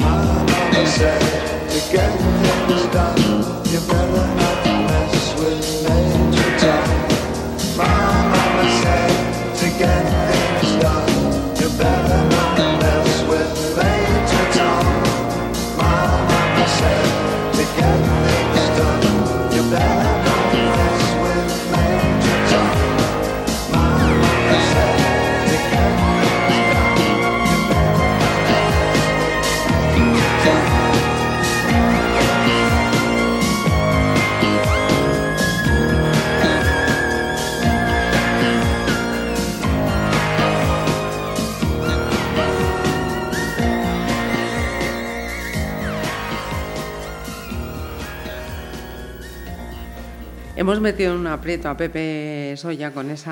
My 0.00 0.24
mama 0.48 0.86
said 0.86 1.20
to 1.68 1.92
get 1.92 2.10
things 2.68 2.86
done 2.94 3.43
Hemos 50.64 50.80
metido 50.80 51.12
en 51.12 51.20
un 51.20 51.26
aprieto 51.26 51.68
a 51.68 51.76
Pepe 51.76 52.54
Soya 52.56 52.90
con 52.94 53.10
ese 53.10 53.30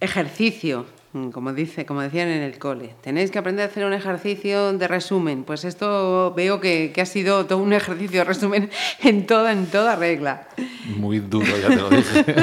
ejercicio, 0.00 0.84
mm, 1.14 1.30
como, 1.30 1.54
dice, 1.54 1.86
como 1.86 2.02
decían 2.02 2.28
en 2.28 2.42
el 2.42 2.58
cole. 2.58 2.94
Tenéis 3.00 3.30
que 3.30 3.38
aprender 3.38 3.64
a 3.64 3.68
hacer 3.70 3.86
un 3.86 3.94
ejercicio 3.94 4.74
de 4.74 4.86
resumen. 4.86 5.44
Pues 5.44 5.64
esto 5.64 6.34
veo 6.36 6.60
que, 6.60 6.92
que 6.94 7.00
ha 7.00 7.06
sido 7.06 7.46
todo 7.46 7.56
un 7.56 7.72
ejercicio 7.72 8.18
de 8.18 8.24
resumen 8.24 8.70
en 9.02 9.24
toda, 9.24 9.50
en 9.50 9.64
toda 9.64 9.96
regla. 9.96 10.46
Muy 10.94 11.20
duro, 11.20 11.46
ya 11.56 11.68
te 11.68 11.76
lo 11.76 11.88
dije. 11.88 12.24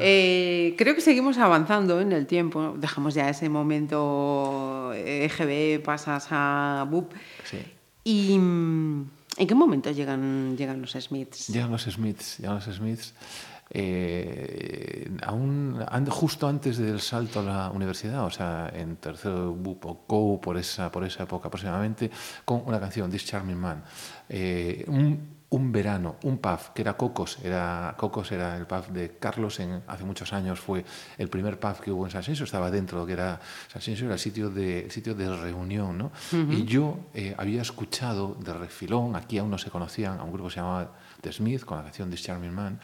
Eh, 0.00 0.76
creo 0.78 0.94
que 0.94 1.00
seguimos 1.00 1.38
avanzando 1.38 2.00
en 2.00 2.12
el 2.12 2.26
tiempo. 2.26 2.76
Dejamos 2.78 3.14
ya 3.14 3.28
ese 3.28 3.48
momento 3.48 4.92
EGB, 4.94 5.82
pasas 5.82 6.28
a 6.30 6.86
BUP. 6.88 7.12
Sí. 7.42 7.58
¿Y 8.04 8.38
mm, 8.38 9.06
¿En 9.38 9.46
qué 9.46 9.54
momento 9.54 9.90
llegan, 9.92 10.56
llegan 10.56 10.80
los 10.80 10.92
Smiths? 10.92 11.46
Llegan 11.46 11.70
los 11.70 11.82
Smiths, 11.84 12.38
llegan 12.38 12.56
los 12.56 12.64
Smiths. 12.64 13.14
Eh, 13.70 15.10
aún, 15.22 15.78
justo 16.10 16.48
antes 16.48 16.78
del 16.78 17.00
salto 17.00 17.40
a 17.40 17.42
la 17.42 17.70
universidad, 17.70 18.24
o 18.24 18.30
sea, 18.30 18.72
en 18.74 18.96
tercero 18.96 19.56
o 20.08 20.40
por 20.40 20.56
esa, 20.56 20.90
por 20.90 21.04
esa 21.04 21.22
época 21.22 21.46
aproximadamente, 21.48 22.10
con 22.44 22.62
una 22.66 22.80
canción, 22.80 23.10
This 23.10 23.26
Charming 23.26 23.56
Man. 23.56 23.84
Eh, 24.28 24.84
un, 24.88 25.37
un 25.50 25.72
verano, 25.72 26.16
un 26.24 26.38
pub, 26.38 26.74
que 26.74 26.82
era 26.82 26.96
Cocos, 26.96 27.38
era, 27.42 27.94
Cocos 27.96 28.32
era 28.32 28.56
el 28.56 28.66
pub 28.66 28.88
de 28.88 29.16
Carlos, 29.18 29.60
en, 29.60 29.82
hace 29.86 30.04
muchos 30.04 30.32
años 30.32 30.60
fue 30.60 30.84
el 31.16 31.28
primer 31.28 31.58
pub 31.58 31.80
que 31.80 31.90
hubo 31.90 32.04
en 32.04 32.10
San 32.10 32.22
Senso, 32.22 32.44
estaba 32.44 32.70
dentro, 32.70 33.06
que 33.06 33.14
era, 33.14 33.40
San 33.72 33.80
Senso 33.80 34.04
era 34.04 34.14
el 34.14 34.20
sitio 34.20 34.50
de, 34.50 34.84
el 34.84 34.90
sitio 34.90 35.14
de 35.14 35.34
reunión, 35.34 35.96
¿no? 35.96 36.12
Y 36.32 36.64
yo 36.64 36.98
eh, 37.14 37.34
había 37.38 37.62
escuchado 37.62 38.34
de 38.34 38.52
refilón, 38.52 39.16
aquí 39.16 39.38
aún 39.38 39.50
no 39.50 39.58
se 39.58 39.70
conocían, 39.70 40.18
a 40.18 40.22
un 40.22 40.32
grupo 40.32 40.48
que 40.48 40.54
se 40.54 40.60
llamaba 40.60 40.92
The 41.22 41.32
Smith, 41.32 41.64
con 41.64 41.78
la 41.78 41.84
canción 41.84 42.10
This 42.10 42.24
Charming 42.24 42.52
Man, 42.52 42.80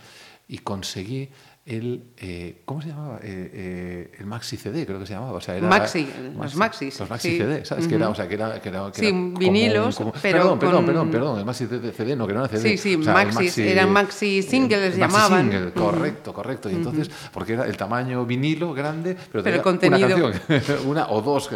y 0.49 0.59
conseguí 0.59 1.31
el, 1.67 2.03
eh, 2.19 2.61
¿cómo 2.67 2.83
se 2.83 2.89
llamaba? 2.89 3.17
Eh, 3.23 3.51
eh, 3.55 4.13
el 4.19 4.27
Maxi 4.27 4.59
CD, 4.59 4.85
creo 4.85 4.99
que 4.99 5.07
se 5.07 5.15
llamaba. 5.15 5.33
O 5.33 5.41
sea, 5.41 5.57
era, 5.57 5.67
Maxi, 5.67 6.07
los 6.37 6.55
Maxis, 6.57 7.01
Los 7.01 7.09
Maxi 7.09 7.31
sí. 7.31 7.37
CD, 7.39 7.65
¿sabes? 7.65 7.89
Que 7.89 7.95
era, 7.95 8.11
o 8.11 8.15
sea, 8.15 8.29
que 8.29 8.35
era, 8.35 8.61
que 8.61 8.69
era, 8.69 8.91
que 8.93 8.99
Sí, 9.01 9.07
era 9.07 9.13
como 9.15 9.39
vinilos, 9.39 9.97
como- 9.97 10.13
pero 10.13 10.39
Perdón, 10.41 10.59
perdón, 10.59 10.75
con- 10.77 10.87
perdón, 10.87 11.11
perdón, 11.11 11.39
el 11.39 11.45
Maxi 11.47 11.67
CD, 11.67 12.17
no, 12.17 12.27
que 12.27 12.35
no 12.35 12.41
era 12.45 12.49
CD. 12.49 12.69
Sí, 12.71 12.77
sí, 12.77 12.95
o 12.97 13.03
sea, 13.03 13.23
el 13.23 13.33
Maxis, 13.33 13.57
eran 13.59 13.91
Maxi 13.91 14.39
el 14.41 14.61
Maxi 14.69 14.99
llamaban. 14.99 15.51
single, 15.51 15.73
correcto, 15.73 16.35
correcto. 16.35 16.71
Y 16.71 16.75
entonces, 16.75 17.11
porque 17.33 17.55
era 17.55 17.65
el 17.65 17.77
tamaño 17.79 18.27
vinilo 18.27 18.75
grande, 18.75 19.15
pero, 19.15 19.43
Pero 19.43 19.43
tenía 19.45 19.63
contenido. 19.63 20.17
una 20.27 20.39
canción, 20.39 20.79
una 20.87 21.09
o 21.09 21.23
dos, 21.23 21.49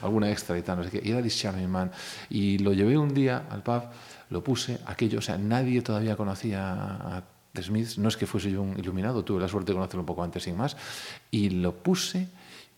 alguna 0.00 0.30
extra 0.30 0.56
y 0.56 0.62
tal, 0.62 0.78
no 0.78 0.84
sé 0.84 0.90
qué. 0.90 1.02
Y 1.06 1.10
era 1.12 1.20
This 1.22 1.36
Charming 1.38 1.68
Man. 1.68 1.90
Y 2.30 2.56
lo 2.58 2.72
llevé 2.72 2.96
un 2.96 3.12
día 3.12 3.42
al 3.50 3.62
pub, 3.62 3.82
lo 4.30 4.42
puse, 4.42 4.78
aquello, 4.86 5.18
o 5.18 5.22
sea, 5.22 5.36
nadie 5.36 5.82
todavía 5.82 6.16
conocía 6.16 6.72
a 6.72 7.22
The 7.52 7.62
Smiths, 7.62 7.98
no 7.98 8.08
es 8.08 8.16
que 8.16 8.26
fuese 8.26 8.50
yo 8.50 8.62
un 8.62 8.78
iluminado, 8.78 9.24
tuve 9.24 9.40
la 9.40 9.48
suerte 9.48 9.72
de 9.72 9.76
conocerlo 9.76 10.00
un 10.00 10.06
poco 10.06 10.22
antes 10.22 10.44
sin 10.44 10.56
más, 10.56 10.76
y 11.30 11.50
lo 11.50 11.74
puse 11.74 12.28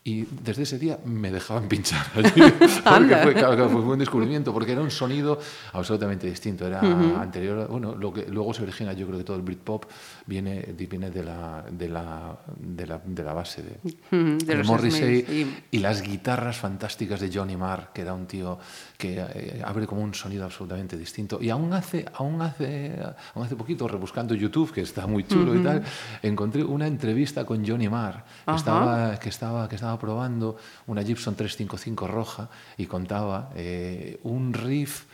Y 0.05 0.26
desde 0.43 0.64
ese 0.64 0.79
día 0.81 0.99
me 1.05 1.31
dejaban 1.31 1.69
pinchar 1.73 2.05
allí. 2.14 2.43
porque 2.43 3.17
fue, 3.23 3.35
claro, 3.35 3.55
claro, 3.55 3.69
fue 3.69 3.83
un 3.83 3.99
descubrimiento, 4.00 4.52
porque 4.52 4.73
era 4.73 4.81
un 4.81 4.91
sonido 4.91 5.38
absolutamente 5.73 6.26
distinto. 6.26 6.67
Era 6.67 6.81
anterior, 6.81 7.69
bueno, 7.69 7.95
lo 7.95 8.12
que 8.12 8.26
luego 8.26 8.52
se 8.52 8.64
origina, 8.64 8.95
yo 8.95 9.07
creo 9.07 9.19
que 9.19 9.25
todo 9.25 9.37
el 9.37 9.43
Britpop 9.43 9.85
viene, 10.26 10.75
viene 10.76 11.11
de, 11.11 11.23
la, 11.23 11.64
de, 11.71 11.88
la, 11.88 12.38
de, 12.57 12.87
la, 12.87 13.00
de 13.05 13.23
la 13.23 13.33
base 13.33 13.62
de, 13.62 14.55
los 14.57 14.67
Morrissey 14.67 15.23
Smiths, 15.23 15.62
y 15.71 15.79
las 15.79 16.02
guitarras 16.02 16.57
fantásticas 16.57 17.21
de 17.21 17.31
Johnny 17.33 17.57
Marr, 17.57 17.91
que 17.93 18.02
era 18.02 18.14
un 18.14 18.26
tío 18.26 18.59
que 18.97 19.19
eh, 19.19 19.62
abre 19.64 19.87
como 19.87 20.02
un 20.02 20.14
sonido 20.14 20.45
absolutamente 20.45 20.97
distinto. 20.97 21.38
Y 21.41 21.50
aún 21.50 21.73
hace, 21.73 22.05
aún 22.14 22.41
hace, 22.43 22.99
aún 23.35 23.45
hace 23.45 23.57
poquito, 23.57 23.88
rebuscando 23.88 24.35
YouTube, 24.35 24.73
que 24.73 24.83
está 24.83 25.07
muy 25.07 25.25
chulo 25.25 25.55
y 25.55 25.62
tal, 25.62 25.83
encontré 26.23 26.62
una 26.62 26.87
entrevista 26.87 27.45
con 27.45 27.67
Johnny 27.67 27.88
Marr, 27.88 28.25
que 28.47 28.55
estaba, 28.55 29.19
que, 29.19 29.29
estaba, 29.29 29.69
que 29.69 29.75
estaba 29.76 29.99
probando 29.99 30.57
una 30.87 31.02
Gibson 31.02 31.35
355 31.35 32.07
roja 32.07 32.49
y 32.76 32.87
contaba 32.87 33.50
eh, 33.55 34.21
un 34.23 34.52
riff 34.52 35.05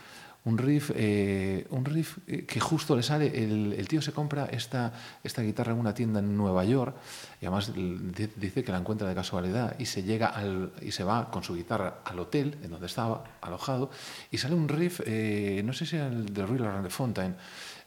un 0.45 0.57
riff, 0.57 0.91
eh, 0.95 1.67
un 1.71 1.83
riff 1.83 2.17
eh, 2.27 2.45
que 2.45 2.59
justo 2.59 2.95
le 2.95 3.03
sale, 3.03 3.27
el, 3.43 3.73
el 3.77 3.87
tío 3.87 4.01
se 4.01 4.13
compra 4.13 4.45
esta, 4.45 4.93
esta 5.23 5.41
guitarra 5.41 5.73
en 5.73 5.79
una 5.79 5.93
tienda 5.93 6.19
en 6.19 6.35
Nueva 6.35 6.63
York 6.63 6.95
y 7.41 7.45
además 7.45 7.71
dice 7.73 8.63
que 8.63 8.71
la 8.71 8.77
encuentra 8.77 9.07
de 9.07 9.15
casualidad 9.15 9.75
y 9.79 9.85
se 9.85 10.03
llega 10.03 10.27
al, 10.27 10.71
y 10.81 10.91
se 10.91 11.03
va 11.03 11.29
con 11.29 11.43
su 11.43 11.55
guitarra 11.55 11.99
al 12.05 12.19
hotel 12.19 12.57
en 12.63 12.71
donde 12.71 12.87
estaba 12.87 13.23
alojado 13.41 13.91
y 14.31 14.37
sale 14.37 14.55
un 14.55 14.69
riff, 14.69 15.01
eh, 15.05 15.61
no 15.65 15.73
sé 15.73 15.85
si 15.85 15.97
era 15.97 16.07
el 16.07 16.33
de 16.33 16.45
Real 16.45 16.67
and 16.67 16.83
the 16.83 16.89
Fountain 16.89 17.35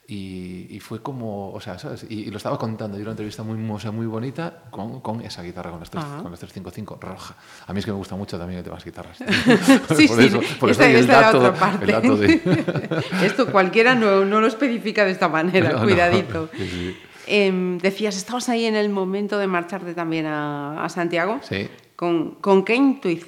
y, 0.06 0.66
y 0.68 0.80
fue 0.80 1.00
como, 1.00 1.52
o 1.52 1.60
sea, 1.60 1.78
¿sabes? 1.78 2.04
Y, 2.08 2.20
y 2.22 2.30
lo 2.30 2.36
estaba 2.36 2.58
contando, 2.58 2.98
y 2.98 3.02
una 3.02 3.12
entrevista 3.12 3.42
muy, 3.42 3.70
o 3.70 3.78
sea, 3.78 3.92
muy 3.92 4.06
bonita 4.06 4.64
con, 4.70 5.00
con 5.00 5.20
esa 5.22 5.42
guitarra, 5.42 5.70
con 5.70 5.80
las, 5.80 5.90
tres- 5.90 6.04
Ajá. 6.04 6.22
con 6.22 6.30
las 6.30 6.40
355 6.40 6.98
roja. 7.00 7.36
A 7.66 7.72
mí 7.72 7.78
es 7.78 7.84
que 7.84 7.92
me 7.92 7.96
gusta 7.96 8.16
mucho 8.16 8.36
también 8.38 8.58
el 8.58 8.64
tema 8.64 8.76
de 8.76 8.80
las 8.80 8.84
guitarras. 8.84 9.18
Sí, 9.96 10.08
Por 10.08 10.16
sí, 10.20 10.26
eso- 10.26 10.40
por 10.58 10.70
esta, 10.70 10.88
eso 10.88 10.98
el 10.98 11.06
dato- 11.06 11.38
otra 11.38 11.54
parte. 11.54 11.84
el 11.84 11.90
dato 11.92 12.16
de- 12.16 13.02
Esto 13.24 13.50
cualquiera 13.52 13.94
no, 13.94 14.24
no 14.24 14.40
lo 14.40 14.46
especifica 14.48 15.04
de 15.04 15.12
esta 15.12 15.28
manera, 15.28 15.72
No, 15.72 15.82
cuidadito. 15.82 16.48
Sí. 16.56 16.96
Em, 17.28 17.78
decías, 17.78 18.16
estabas 18.16 18.48
ahí 18.48 18.64
en 18.64 18.74
el 18.74 18.88
momento 18.90 19.38
de 19.38 19.46
marcharte 19.46 19.94
también 19.94 20.26
a, 20.26 20.84
a 20.84 20.88
Santiago. 20.88 21.38
Sí. 21.42 21.68
¿Con, 21.94 22.32
con 22.40 22.64
qué 22.64 22.74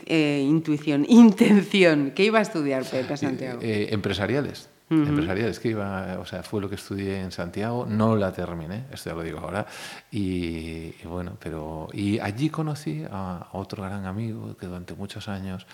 eh, 0.07 0.45
intuición, 0.45 1.07
intención? 1.09 2.11
¿Qué 2.17 2.25
iba 2.25 2.41
a 2.41 2.43
estudiar 2.43 2.83
Pepe 2.85 3.15
a 3.15 3.17
Santiago? 3.17 3.61
Eh, 3.63 3.89
empresariales. 3.93 4.69
Empresariales, 4.91 5.59
que 5.61 5.71
iba, 5.71 6.19
o 6.21 6.27
sea, 6.27 6.43
fue 6.43 6.61
lo 6.61 6.69
que 6.69 6.75
estudié 6.75 7.21
en 7.21 7.33
Santiago, 7.33 7.87
no 7.87 8.17
la 8.17 8.33
terminé, 8.33 8.85
esto 8.93 9.11
ya 9.11 9.17
lo 9.17 9.23
digo 9.23 9.39
ahora, 9.39 9.67
y, 10.11 10.95
y 11.03 11.07
bueno, 11.07 11.39
pero, 11.41 11.89
y 11.93 12.19
allí 12.19 12.51
conocí 12.51 13.03
a, 13.11 13.49
otro 13.53 13.83
gran 13.83 14.05
amigo 14.05 14.55
que 14.57 14.67
durante 14.67 14.95
muchos 14.95 15.29
años 15.29 15.67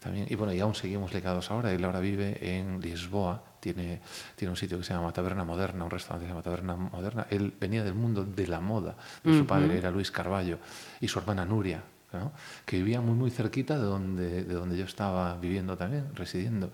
también, 0.00 0.26
y 0.28 0.34
bueno, 0.34 0.52
y 0.52 0.58
aún 0.58 0.74
seguimos 0.74 1.14
ligados 1.14 1.50
ahora, 1.52 1.72
él 1.72 1.84
ahora 1.84 2.00
vive 2.00 2.58
en 2.58 2.80
Lisboa, 2.80 3.40
tiene, 3.60 4.00
tiene 4.34 4.50
un 4.50 4.56
sitio 4.56 4.78
que 4.78 4.84
se 4.84 4.92
llama 4.92 5.12
Taberna 5.12 5.44
Moderna, 5.44 5.84
un 5.84 5.90
restaurante 5.90 6.24
que 6.24 6.28
se 6.28 6.32
llama 6.32 6.42
Taberna 6.42 6.74
Moderna, 6.76 7.26
él 7.30 7.54
venía 7.58 7.84
del 7.84 7.94
mundo 7.94 8.24
de 8.24 8.48
la 8.48 8.60
moda, 8.60 8.96
su 9.24 9.46
padre 9.46 9.78
era 9.78 9.92
Luis 9.92 10.10
Carballo, 10.10 10.58
y 11.00 11.06
su 11.06 11.20
hermana 11.20 11.44
Nuria, 11.44 11.82
¿no? 12.12 12.32
que 12.64 12.78
vivía 12.78 13.00
muy 13.00 13.14
muy 13.14 13.30
cerquita 13.30 13.76
de 13.78 13.84
donde, 13.84 14.44
de 14.44 14.54
donde 14.54 14.76
yo 14.76 14.84
estaba 14.84 15.36
viviendo 15.36 15.76
también, 15.76 16.14
residiendo. 16.14 16.70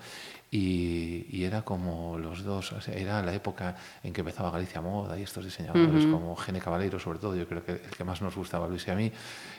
Y, 0.54 1.24
y 1.30 1.44
era 1.44 1.62
como 1.62 2.18
los 2.18 2.44
dos, 2.44 2.72
o 2.72 2.80
sea, 2.82 2.92
era 2.92 3.22
la 3.22 3.32
época 3.32 3.74
en 4.04 4.12
que 4.12 4.20
empezaba 4.20 4.50
Galicia 4.50 4.82
Moda 4.82 5.18
y 5.18 5.22
estos 5.22 5.46
diseñadores 5.46 6.04
como 6.04 6.36
Gene 6.36 6.60
Caballero, 6.60 7.00
sobre 7.00 7.18
todo, 7.18 7.34
yo 7.34 7.48
creo 7.48 7.64
que 7.64 7.72
el 7.72 7.80
que 7.96 8.04
más 8.04 8.20
nos 8.20 8.36
gustaba 8.36 8.66
a 8.66 8.68
Luis 8.68 8.86
y 8.86 8.90
a 8.90 8.94
mí, 8.94 9.10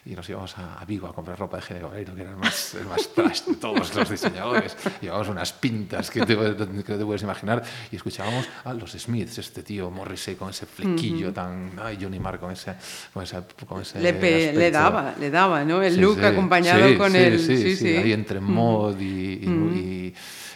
y 0.06 0.12
nos 0.12 0.30
íbamos 0.30 0.56
a, 0.60 0.76
a 0.80 0.86
Vigo 0.86 1.08
a 1.08 1.14
comprar 1.16 1.40
ropa 1.40 1.58
de 1.58 1.64
Gene 1.64 1.80
Caballero, 1.80 2.14
que 2.14 2.22
era 2.22 2.30
el 2.30 2.38
más, 2.38 2.76
el 2.80 2.86
más 2.86 3.10
trash 3.10 3.42
de 3.46 3.56
todos 3.56 3.96
los 3.96 4.08
diseñadores. 4.08 4.78
Llevábamos 5.02 5.30
unas 5.30 5.52
pintas 5.54 6.12
que 6.12 6.24
te, 6.28 6.36
que 6.38 6.94
te 6.96 7.04
puedes 7.06 7.24
imaginar 7.24 7.64
y 7.92 7.96
escuchábamos 7.96 8.48
a 8.64 8.72
los 8.76 8.92
Smiths, 8.92 9.40
este 9.40 9.64
tío 9.64 9.90
Morrissey 9.90 10.36
con 10.36 10.52
ese 10.52 10.68
flequillo 10.68 11.34
tan... 11.34 11.72
Ay, 11.84 11.98
Johnny 12.00 12.20
Marr 12.20 12.40
con 12.40 12.52
ese... 12.52 12.76
Con 13.12 13.24
ese, 13.24 13.38
con 13.68 13.82
ese 13.82 14.00
le, 14.00 14.54
le 14.54 14.70
daba, 14.70 15.16
le 15.20 15.32
daba, 15.32 15.64
¿no? 15.66 15.82
El 15.82 15.96
Sí, 15.96 16.02
look 16.02 16.20
sí, 16.20 16.26
acompañado 16.26 16.88
sí, 16.88 16.98
con 16.98 17.16
el... 17.16 17.40
Sí, 17.40 17.58
sí, 17.58 17.64
sí, 17.64 17.76
sí. 17.78 17.96
ahí 17.98 18.14
entre 18.14 18.40
mod 18.40 19.00
y, 19.00 19.06
y- 19.06 19.50
y- 19.50 20.14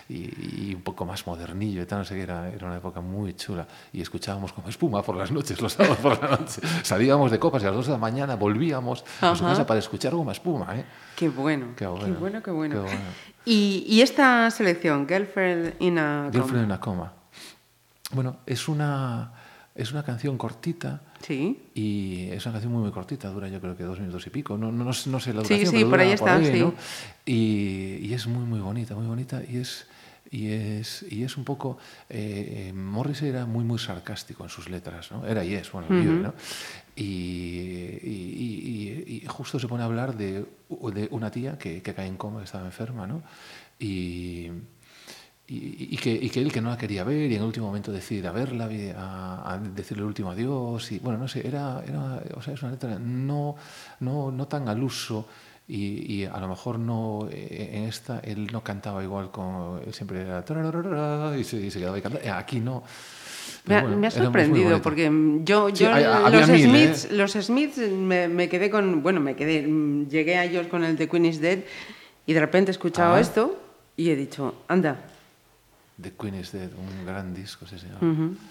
y- 0.10 0.70
y 0.70 0.74
un 0.76 0.82
poco 0.82 1.06
más 1.06 1.26
modernillo 1.28 1.82
y 1.82 1.86
tal, 1.86 2.00
no 2.00 2.06
sé 2.06 2.16
qué, 2.16 2.22
era, 2.22 2.50
era 2.50 2.68
una 2.68 2.78
época 2.78 3.02
muy 3.02 3.34
chula. 3.36 3.68
Y 3.94 4.02
escuchábamos 4.02 4.54
como 4.54 4.70
espuma 4.70 5.02
por 5.04 5.16
las 5.16 5.32
noches, 5.32 5.62
los 5.62 5.74
sábados 5.74 5.98
por 5.98 6.22
la 6.24 6.38
noche. 6.38 6.62
Salíamos 6.84 7.32
de 7.32 7.40
copas 7.40 7.62
y 7.64 7.66
a 7.66 7.70
las 7.70 7.78
dos 7.78 7.86
de 7.88 7.92
la 7.94 7.98
mañana 7.98 8.36
volvíamos 8.36 9.04
a 9.22 9.36
su 9.36 9.44
casa 9.44 9.66
para 9.66 9.80
escuchar 9.80 10.14
goma 10.16 10.32
espuma, 10.32 10.78
¿eh? 10.78 10.86
Qué 11.16 11.30
bueno, 11.30 11.68
Qué 11.76 11.86
bueno, 11.88 12.06
qué 12.06 12.12
bueno, 12.20 12.44
qué 12.44 12.52
bueno. 12.52 12.76
qué 12.76 12.82
bueno. 12.82 13.00
Y, 13.46 13.86
y 13.88 14.02
esta 14.02 14.50
selección, 14.52 15.08
Girlfriend 15.08 15.76
in 15.80 15.98
a... 16.00 16.30
Girlfriend 16.32 16.66
in 16.66 16.72
a 16.72 16.80
coma. 16.80 17.14
Bueno, 18.12 18.38
es 18.46 18.68
una, 18.68 19.32
es 19.76 19.92
una 19.92 20.04
canción 20.04 20.38
cortita 20.38 21.02
Sí. 21.22 21.60
Y 21.74 22.30
es 22.30 22.46
una 22.46 22.54
canción 22.54 22.72
muy, 22.72 22.84
muy 22.84 22.92
cortita, 22.92 23.28
dura 23.30 23.48
yo 23.50 23.60
creo 23.60 23.76
que 23.76 23.84
dos 23.84 24.00
minutos 24.00 24.26
y 24.28 24.30
pico. 24.30 24.56
No, 24.56 24.72
no, 24.72 24.84
no 24.86 24.94
sé 24.94 25.10
la 25.10 25.20
Sí, 25.20 25.56
duración, 25.56 25.60
sí, 25.60 25.66
pero 25.72 25.90
por 25.90 25.90
dura 25.90 26.04
ahí 26.04 26.12
está, 26.12 26.44
sí. 26.44 26.60
¿no? 26.60 26.74
Y, 27.26 27.98
y 28.04 28.14
es 28.14 28.28
muy, 28.28 28.46
muy 28.46 28.60
bonita, 28.60 28.94
muy 28.94 29.08
bonita. 29.08 29.42
Y 29.50 29.58
es, 29.58 29.88
y 30.32 30.50
es, 30.52 31.06
y 31.10 31.24
es 31.24 31.38
un 31.38 31.44
poco... 31.44 31.78
Eh, 32.10 32.68
eh, 32.70 32.74
Morrissey 32.74 33.30
era 33.30 33.46
muy, 33.46 33.64
muy 33.64 33.80
sarcástico 33.80 34.44
en 34.44 34.50
sus 34.50 34.70
letras, 34.70 35.12
¿no? 35.12 35.26
Era 35.26 35.44
y 35.46 35.54
es, 35.56 35.72
bueno, 35.72 35.88
vive, 35.90 36.14
¿no? 36.24 36.34
Y, 36.96 37.04
y- 38.04 39.22
y- 39.24 39.26
justo 39.28 39.60
se 39.60 39.68
pone 39.68 39.84
a 39.84 39.86
hablar 39.86 40.16
de, 40.18 40.46
de 40.70 41.08
una 41.12 41.32
tía 41.32 41.58
que, 41.58 41.82
que 41.82 41.94
cae 41.94 42.08
en 42.08 42.18
coma, 42.18 42.40
que 42.40 42.46
estaba 42.46 42.66
enferma, 42.66 43.08
¿no? 43.08 43.22
Y... 43.80 44.50
Y, 45.50 45.94
y 45.94 45.98
que, 45.98 46.12
y 46.12 46.30
que 46.30 46.42
él 46.42 46.52
que 46.52 46.60
no 46.60 46.70
la 46.70 46.78
quería 46.78 47.06
ver 47.06 47.32
y 47.32 47.36
en 47.36 47.40
el 47.42 47.48
último 47.48 47.68
momento 47.68 47.90
decide 47.90 48.28
a 48.28 48.34
verla, 48.34 48.70
a, 48.98 49.54
a 49.54 49.58
decirle 49.58 50.02
el 50.04 50.08
último 50.10 50.30
adiós 50.32 50.92
y 50.92 51.00
bueno, 51.00 51.18
no 51.20 51.30
sé, 51.30 51.48
era, 51.48 51.82
era 51.88 52.22
o 52.36 52.42
sea, 52.42 52.54
es 52.54 52.62
una 52.64 52.74
letra 52.74 53.00
no, 53.00 53.56
no, 54.02 54.30
no 54.30 54.48
tan 54.50 54.68
al 54.68 54.84
uso 54.84 55.26
y, 55.68 56.14
y 56.22 56.26
a 56.26 56.38
lo 56.40 56.48
mejor 56.48 56.80
no, 56.80 57.28
eh, 57.32 57.72
en 57.74 57.84
esta 57.84 58.20
él 58.20 58.48
no 58.52 58.64
cantaba 58.64 59.04
igual 59.04 59.32
como 59.32 59.80
él 59.86 59.94
siempre 59.94 60.22
era 60.22 60.44
y 61.38 61.44
se, 61.44 61.58
y 61.58 61.72
se 61.72 61.80
quedaba 61.80 61.96
ahí 61.98 62.02
cantando, 62.02 62.26
Eh, 62.26 62.32
aquí 62.32 62.60
no. 62.60 62.84
Me 63.66 63.76
ha, 63.76 63.82
bueno, 63.82 63.98
me 63.98 64.10
sorprendido 64.12 64.82
porque 64.82 65.12
yo, 65.44 65.68
Sí, 65.70 65.84
yo 65.84 65.94
había 65.94 66.30
los, 66.30 66.50
mil, 66.50 66.62
¿eh? 66.76 66.94
Smiths, 66.94 67.12
los 67.12 67.32
Smiths 67.34 67.78
me, 67.78 68.30
me 68.30 68.48
quedé 68.48 68.70
con, 68.70 69.04
bueno, 69.04 69.20
me 69.20 69.36
quedé, 69.36 69.68
mm, 69.68 70.08
llegué 70.08 70.38
a 70.38 70.46
ellos 70.46 70.68
con 70.68 70.84
el 70.86 70.96
de 70.96 71.10
Queen 71.10 71.26
is 71.26 71.42
Dead 71.42 71.60
y 72.26 72.34
de 72.34 72.40
repente 72.40 72.72
he 72.72 72.74
escuchado 72.74 73.16
Ah. 73.16 73.20
esto 73.20 73.58
y 73.98 74.10
he 74.10 74.16
dicho, 74.16 74.56
anda, 74.70 75.02
The 76.02 76.14
Queen 76.14 76.36
is 76.36 76.52
Dead, 76.52 76.70
un 76.78 77.06
gran 77.06 77.34
disco, 77.34 77.66
sí, 77.66 77.78
señor. 77.80 77.98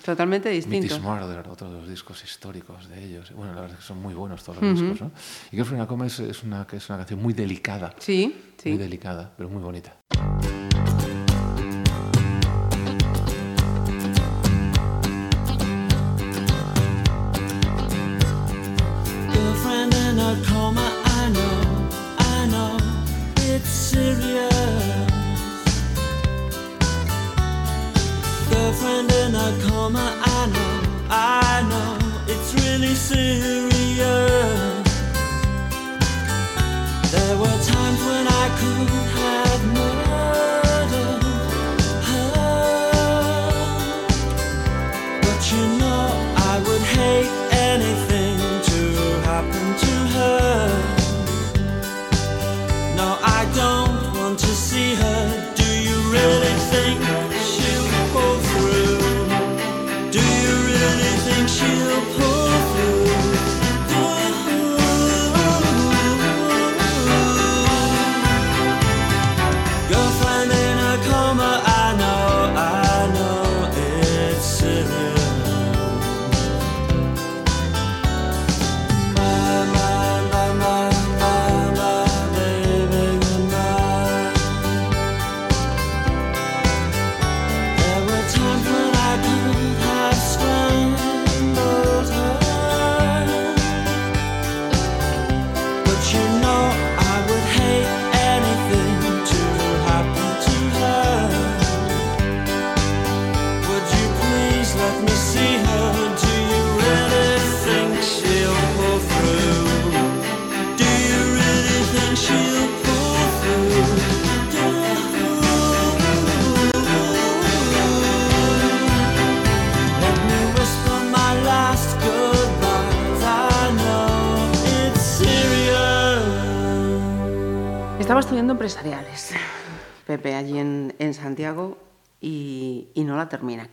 totalmente 0.04 0.48
Meet 0.50 0.64
distinto. 0.64 0.96
is 0.96 1.00
Murder, 1.00 1.46
otro 1.48 1.70
de 1.70 1.78
los 1.78 1.88
discos 1.88 2.24
históricos 2.24 2.88
de 2.88 3.04
ellos. 3.04 3.32
Bueno, 3.32 3.54
la 3.54 3.60
verdad 3.60 3.76
es 3.78 3.82
que 3.82 3.86
son 3.86 4.02
muy 4.02 4.14
buenos 4.14 4.42
todos 4.42 4.60
los 4.60 4.80
discos, 4.80 5.00
¿no? 5.00 5.10
Y 5.52 5.56
Girlfriend 5.56 5.82
a 5.84 5.86
Coma 5.86 6.06
es, 6.06 6.18
es 6.18 6.42
una, 6.42 6.66
es 6.72 6.88
una 6.88 6.98
canción 6.98 7.22
muy 7.22 7.34
delicada. 7.34 7.94
Sí, 7.98 8.26
Muy 8.64 8.72
sí. 8.72 8.76
delicada, 8.76 9.32
pero 9.36 9.48
muy 9.48 9.62
bonita. 9.62 9.96
Serious. 33.16 34.88
There 37.12 37.36
were 37.40 37.58
times 37.72 38.00
when 38.08 38.24
I 38.42 38.46
could 38.58 39.05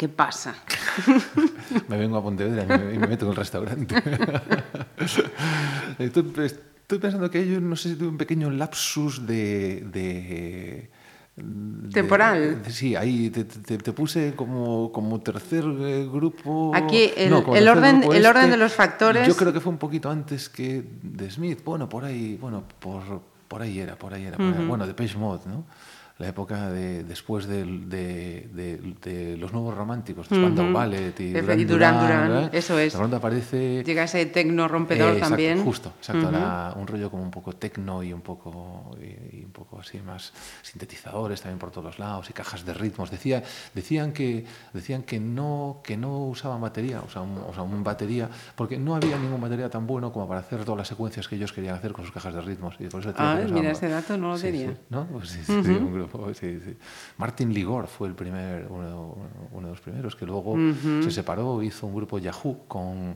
¿Qué 0.03 0.09
pasa? 0.09 0.53
Me 1.87 1.95
vengo 1.95 2.17
a 2.17 2.21
Pontevedra 2.21 2.75
y 2.93 2.97
me, 2.99 3.07
meto 3.07 3.23
en 3.23 3.31
el 3.31 3.37
restaurante. 3.37 3.95
estoy, 5.97 6.33
estoy 6.45 6.99
pensando 6.99 7.31
que 7.31 7.47
yo 7.47 7.61
no 7.61 7.77
sé 7.77 7.91
si 7.91 7.95
tuve 7.95 8.09
un 8.09 8.17
pequeño 8.17 8.49
lapsus 8.51 9.25
de... 9.25 9.85
de 9.93 10.89
de- 11.37 11.89
Temporal. 11.93 12.63
de- 12.63 12.69
sí, 12.71 12.97
ahí 12.97 13.29
te, 13.29 13.45
te- 13.45 13.77
te 13.77 13.93
puse 13.93 14.33
como, 14.35 14.91
como 14.91 15.21
tercer 15.21 15.63
eh, 15.79 16.05
grupo. 16.11 16.73
Aquí 16.75 17.09
el- 17.15 17.41
como 17.41 17.55
el 17.55 17.65
orden- 17.69 18.03
el 18.13 18.25
orden 18.25 18.51
de 18.51 18.57
los 18.57 18.73
factores- 18.73 19.25
Yo 19.25 19.37
creo 19.37 19.53
que 19.53 19.61
fue 19.61 19.71
un 19.71 19.79
poquito 19.79 20.09
antes 20.11 20.49
que 20.49 20.83
de 21.01 21.31
Smith. 21.31 21.63
Bueno, 21.63 21.87
por 21.87 22.03
ahí, 22.03 22.37
bueno, 22.41 22.65
por, 22.79 23.21
por 23.47 23.61
ahí 23.61 23.79
era, 23.79 23.95
por 23.95 24.13
ahí 24.13 24.25
era. 24.25 24.35
por 24.35 24.47
ahí. 24.53 24.65
Bueno, 24.67 24.85
de 24.85 24.93
Page 24.93 25.17
Mode, 25.17 25.43
¿no? 25.47 25.63
La 26.19 26.28
época 26.28 26.69
de, 26.69 27.04
después 27.04 27.47
de, 27.47 27.65
de- 27.65 28.93
de 29.02 29.36
los 29.38 29.52
nuevos 29.52 29.76
románticos, 29.76 30.30
de 30.30 30.36
Spandau 30.36 30.65
Ujú. 30.65 30.73
Ballet 30.73 31.19
y 31.19 31.34
Duran, 31.34 31.99
Duran, 31.99 32.30
¿verdad? 32.30 32.56
eso 32.56 32.78
es. 32.78 32.93
De 32.93 32.99
pronto 32.99 33.15
aparece... 33.17 33.84
Llega 33.84 34.04
ese 34.04 34.28
tecno 34.28 34.67
rompedor 34.67 35.10
Eh, 35.10 35.13
exacto, 35.13 35.30
también. 35.30 35.63
Justo, 35.63 35.91
exacto. 35.97 36.30
era 36.30 36.71
un 36.76 36.86
rollo 36.86 37.10
como 37.10 37.23
un 37.23 37.32
poco 37.32 37.54
tecno 37.54 38.04
y 38.04 38.13
un 38.13 38.21
poco, 38.21 38.95
y, 39.02 39.39
y 39.39 39.43
un 39.43 39.52
poco 39.52 39.80
así 39.80 39.99
más 40.02 40.32
sintetizadores 40.62 41.41
también 41.41 41.58
por 41.60 41.71
todos 41.71 41.97
lados 41.97 42.30
y 42.30 42.34
cajas 42.34 42.63
de 42.63 42.73
ritmos. 42.76 43.10
Decía, 43.10 43.43
decían 43.73 44.13
que, 44.13 44.45
decían 44.71 45.02
que, 45.02 45.19
no, 45.19 45.82
que 45.84 45.97
no 45.97 46.26
usaban 46.28 46.62
batería, 46.62 47.02
o 47.02 47.10
sea, 47.10 47.21
un, 47.23 47.38
o 47.39 47.54
sea, 47.54 47.63
un 47.63 47.84
batería, 47.84 48.30
porque 48.56 48.78
no 48.78 48.95
había 48.95 49.17
ningún 49.17 49.41
batería 49.41 49.69
tan 49.69 49.88
bueno 49.88 50.13
como 50.13 50.28
para 50.28 50.41
hacer 50.41 50.63
todas 50.63 50.78
las 50.78 50.88
secuencias 50.88 51.28
que 51.28 51.36
ellos 51.36 51.52
querían 51.52 51.76
hacer 51.76 51.91
con 51.91 52.06
sus 52.06 52.13
cajas 52.13 52.36
de 52.36 52.41
ritmos. 52.41 52.76
Y 52.80 52.86
por 52.86 53.02
eso 53.02 53.13
Ah, 53.17 53.39
mira, 53.49 53.71
ese 53.71 53.89
dato 53.89 54.15
no 54.15 54.30
lo 54.30 54.38
Sí, 54.38 54.43
tenía. 54.43 54.71
sí. 54.71 54.78
¿No? 54.89 55.06
Pues 55.08 55.30
sí, 55.30 55.39
un 55.52 56.02
sí, 56.33 56.59
sí. 56.63 56.75
Martin 57.17 57.53
Ligor 57.53 57.87
fue 57.87 58.07
el 58.07 58.15
primer, 58.15 58.67
uno, 58.69 59.17
uno 59.51 59.67
de 59.67 59.71
los 59.71 59.81
primeros, 59.81 60.15
que 60.15 60.25
luego 60.25 60.55
se 61.01 61.11
separó, 61.11 61.61
hizo 61.61 61.87
un 61.87 61.95
grupo 61.95 62.19
Yahoo 62.19 62.65
con, 62.67 63.15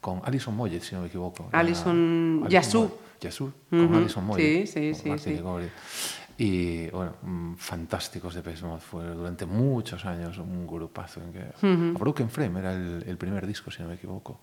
con 0.00 0.20
Alison 0.24 0.54
Moyet, 0.54 0.82
si 0.82 0.94
no 0.94 1.02
me 1.02 1.08
equivoco. 1.08 1.48
Alison. 1.52 2.40
Moyet. 2.40 2.50
Yassou, 3.20 3.52
con. 3.70 3.94
Alison 3.94 4.24
Moyet. 4.24 4.66
Sí, 4.66 4.72
sí, 4.72 4.90
con 4.90 5.00
sí, 5.00 5.08
Martin 5.08 5.32
sí. 5.32 5.36
Ligor. 5.36 5.62
Y 6.38 6.88
bueno, 6.88 7.14
mm, 7.22 7.54
fantásticos 7.54 8.34
de 8.34 8.42
Mode. 8.62 8.80
Fue 8.80 9.04
durante 9.04 9.46
muchos 9.46 10.04
años 10.04 10.36
un 10.38 10.66
grupazo. 10.66 11.20
En 11.22 11.32
que, 11.32 11.98
Broken 11.98 12.28
Frame 12.28 12.60
era 12.60 12.74
el, 12.74 13.04
el 13.06 13.16
primer 13.16 13.46
disco, 13.46 13.70
si 13.70 13.82
no 13.82 13.88
me 13.88 13.94
equivoco. 13.94 14.40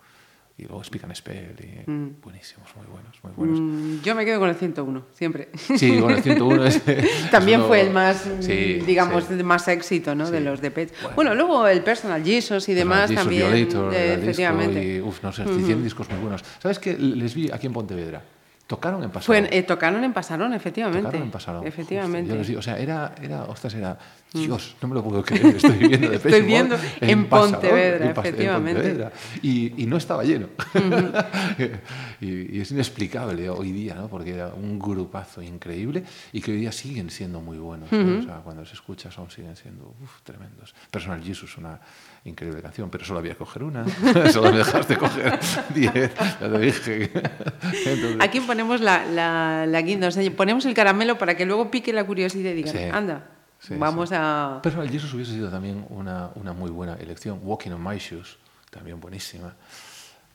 Y 0.55 0.63
luego 0.65 0.83
Speak 0.83 1.03
and 1.03 1.15
Spell. 1.15 1.55
Y 1.59 1.89
Buenísimos, 2.21 2.69
muy 2.75 2.85
buenos, 2.85 3.17
muy 3.23 3.31
buenos. 3.35 3.59
Mm, 3.59 4.01
Yo 4.03 4.13
me 4.13 4.23
quedo 4.23 4.39
con 4.39 4.49
el 4.49 4.55
101, 4.55 5.05
siempre. 5.13 5.49
Sí, 5.55 5.99
con 5.99 6.11
el 6.11 6.21
101 6.21 6.65
es, 6.65 6.81
es 6.87 7.31
También 7.31 7.59
uno- 7.61 7.67
fue 7.69 7.81
el 7.81 7.89
más, 7.89 8.27
mm, 8.27 8.41
Sí, 8.43 8.53
digamos, 8.85 9.23
sí. 9.23 9.33
de 9.33 9.43
más 9.43 9.67
éxito 9.67 10.13
¿no? 10.13 10.29
de 10.29 10.37
Sí. 10.37 10.43
los 10.43 10.61
de 10.61 10.69
Pet. 10.69 10.93
Bueno. 11.01 11.15
Bueno. 11.15 11.35
luego 11.35 11.67
el 11.67 11.81
Personal 11.81 12.23
Jesus 12.23 12.69
y 12.69 12.75
demás 12.75 13.09
Jesus 13.09 13.15
también. 13.23 13.51
Violator, 13.51 13.93
eh, 13.95 13.97
el 14.13 14.19
disco 14.21 14.29
efectivamente. 14.29 14.95
y, 14.97 15.01
uf, 15.01 15.23
no 15.23 15.31
sé, 15.31 15.43
hicieron 15.43 15.83
discos 15.83 16.07
muy 16.11 16.19
buenos. 16.19 16.43
¿Sabes 16.61 16.77
qué? 16.77 16.95
Les 16.99 17.33
vi 17.33 17.49
aquí 17.51 17.65
en 17.65 17.73
Pontevedra. 17.73 18.21
Tocaron 18.67 19.03
en. 19.03 19.11
Fue 19.11 19.37
en- 19.39 19.49
eh, 19.51 19.63
tocaron 19.63 20.03
en 20.03 20.13
Pasarón, 20.13 20.53
efectivamente. 20.53 21.03
Tocaron 21.03 21.23
en 21.23 21.31
pasado. 21.31 21.63
Efectivamente. 21.65 22.43
Yo 22.45 22.59
o 22.59 22.61
sea, 22.61 22.77
era, 22.79 23.13
era, 23.21 23.43
ostras, 23.43 23.73
era, 23.73 23.97
Dios, 24.31 24.75
no 24.81 24.87
me 24.87 24.95
lo 24.95 25.03
puedo 25.03 25.21
creer, 25.21 25.45
estoy 25.57 25.77
viendo 25.77 26.09
de 26.09 26.15
Estoy 26.15 26.41
viendo 26.41 26.77
en 27.01 27.25
Pasarón, 27.27 27.51
Pontevedra, 27.51 28.05
en 28.05 28.11
efectivamente. 28.11 28.81
Pontevedra. 28.81 29.11
Y, 29.41 29.83
y 29.83 29.85
no 29.85 29.97
estaba 29.97 30.23
lleno. 30.23 30.47
y, 32.21 32.57
y 32.57 32.61
es 32.61 32.71
inexplicable 32.71 33.49
hoy 33.49 33.71
día, 33.71 33.95
¿no? 33.95 34.07
Porque 34.07 34.33
era 34.33 34.47
un 34.53 34.79
grupazo 34.79 35.41
increíble 35.41 36.03
y 36.31 36.41
que 36.41 36.51
hoy 36.51 36.57
día 36.59 36.71
siguen 36.71 37.09
siendo 37.09 37.41
muy 37.41 37.57
buenos. 37.57 37.91
O 37.91 38.23
sea, 38.23 38.37
cuando 38.43 38.65
se 38.65 38.73
escucha 38.73 39.09
aún 39.17 39.29
siguen 39.29 39.55
siendo 39.55 39.93
uf, 40.01 40.21
tremendos. 40.23 40.73
Personal 40.89 41.21
Jesus, 41.21 41.57
una 41.57 41.79
increíble 42.25 42.61
canción, 42.61 42.89
pero 42.89 43.03
solo 43.05 43.19
había 43.19 43.33
que 43.33 43.39
coger 43.39 43.63
una. 43.63 43.85
solo 44.31 44.51
me 44.51 44.57
dejaste 44.59 44.95
coger 44.97 45.39
diez, 45.75 45.93
ya 46.15 46.39
te 46.51 46.59
dije. 46.59 47.11
Entonces, 47.85 48.17
Aquí 48.19 48.39
ponemos 48.41 48.79
la, 48.81 49.05
la, 49.05 49.65
la 49.65 49.81
guinda, 49.81 50.07
o 50.07 50.11
sea, 50.11 50.29
ponemos 50.31 50.65
el 50.65 50.73
caramelo 50.73 51.17
para 51.17 51.35
que 51.35 51.45
luego 51.45 51.69
pique 51.69 51.91
la 51.93 52.05
curiosidad 52.05 52.51
y 52.51 52.53
digan, 52.55 52.73
Sí. 52.73 52.83
anda, 52.91 53.29
Sí, 53.59 53.75
vamos 53.77 54.09
sí. 54.09 54.15
a... 54.17 54.59
Personal 54.61 54.89
Jesus 54.89 55.13
hubiese 55.13 55.31
sido 55.33 55.49
también 55.49 55.85
una, 55.89 56.31
una 56.35 56.51
muy 56.53 56.69
buena 56.69 56.95
elección. 56.95 57.39
Walking 57.43 57.71
on 57.71 57.81
My 57.83 57.97
Shoes, 57.97 58.37
también 58.69 58.99
buenísima. 58.99 59.53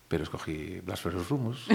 Pero 0.08 0.24
escogí 0.24 0.80
Blasphemous 0.80 1.28
Rumus. 1.28 1.66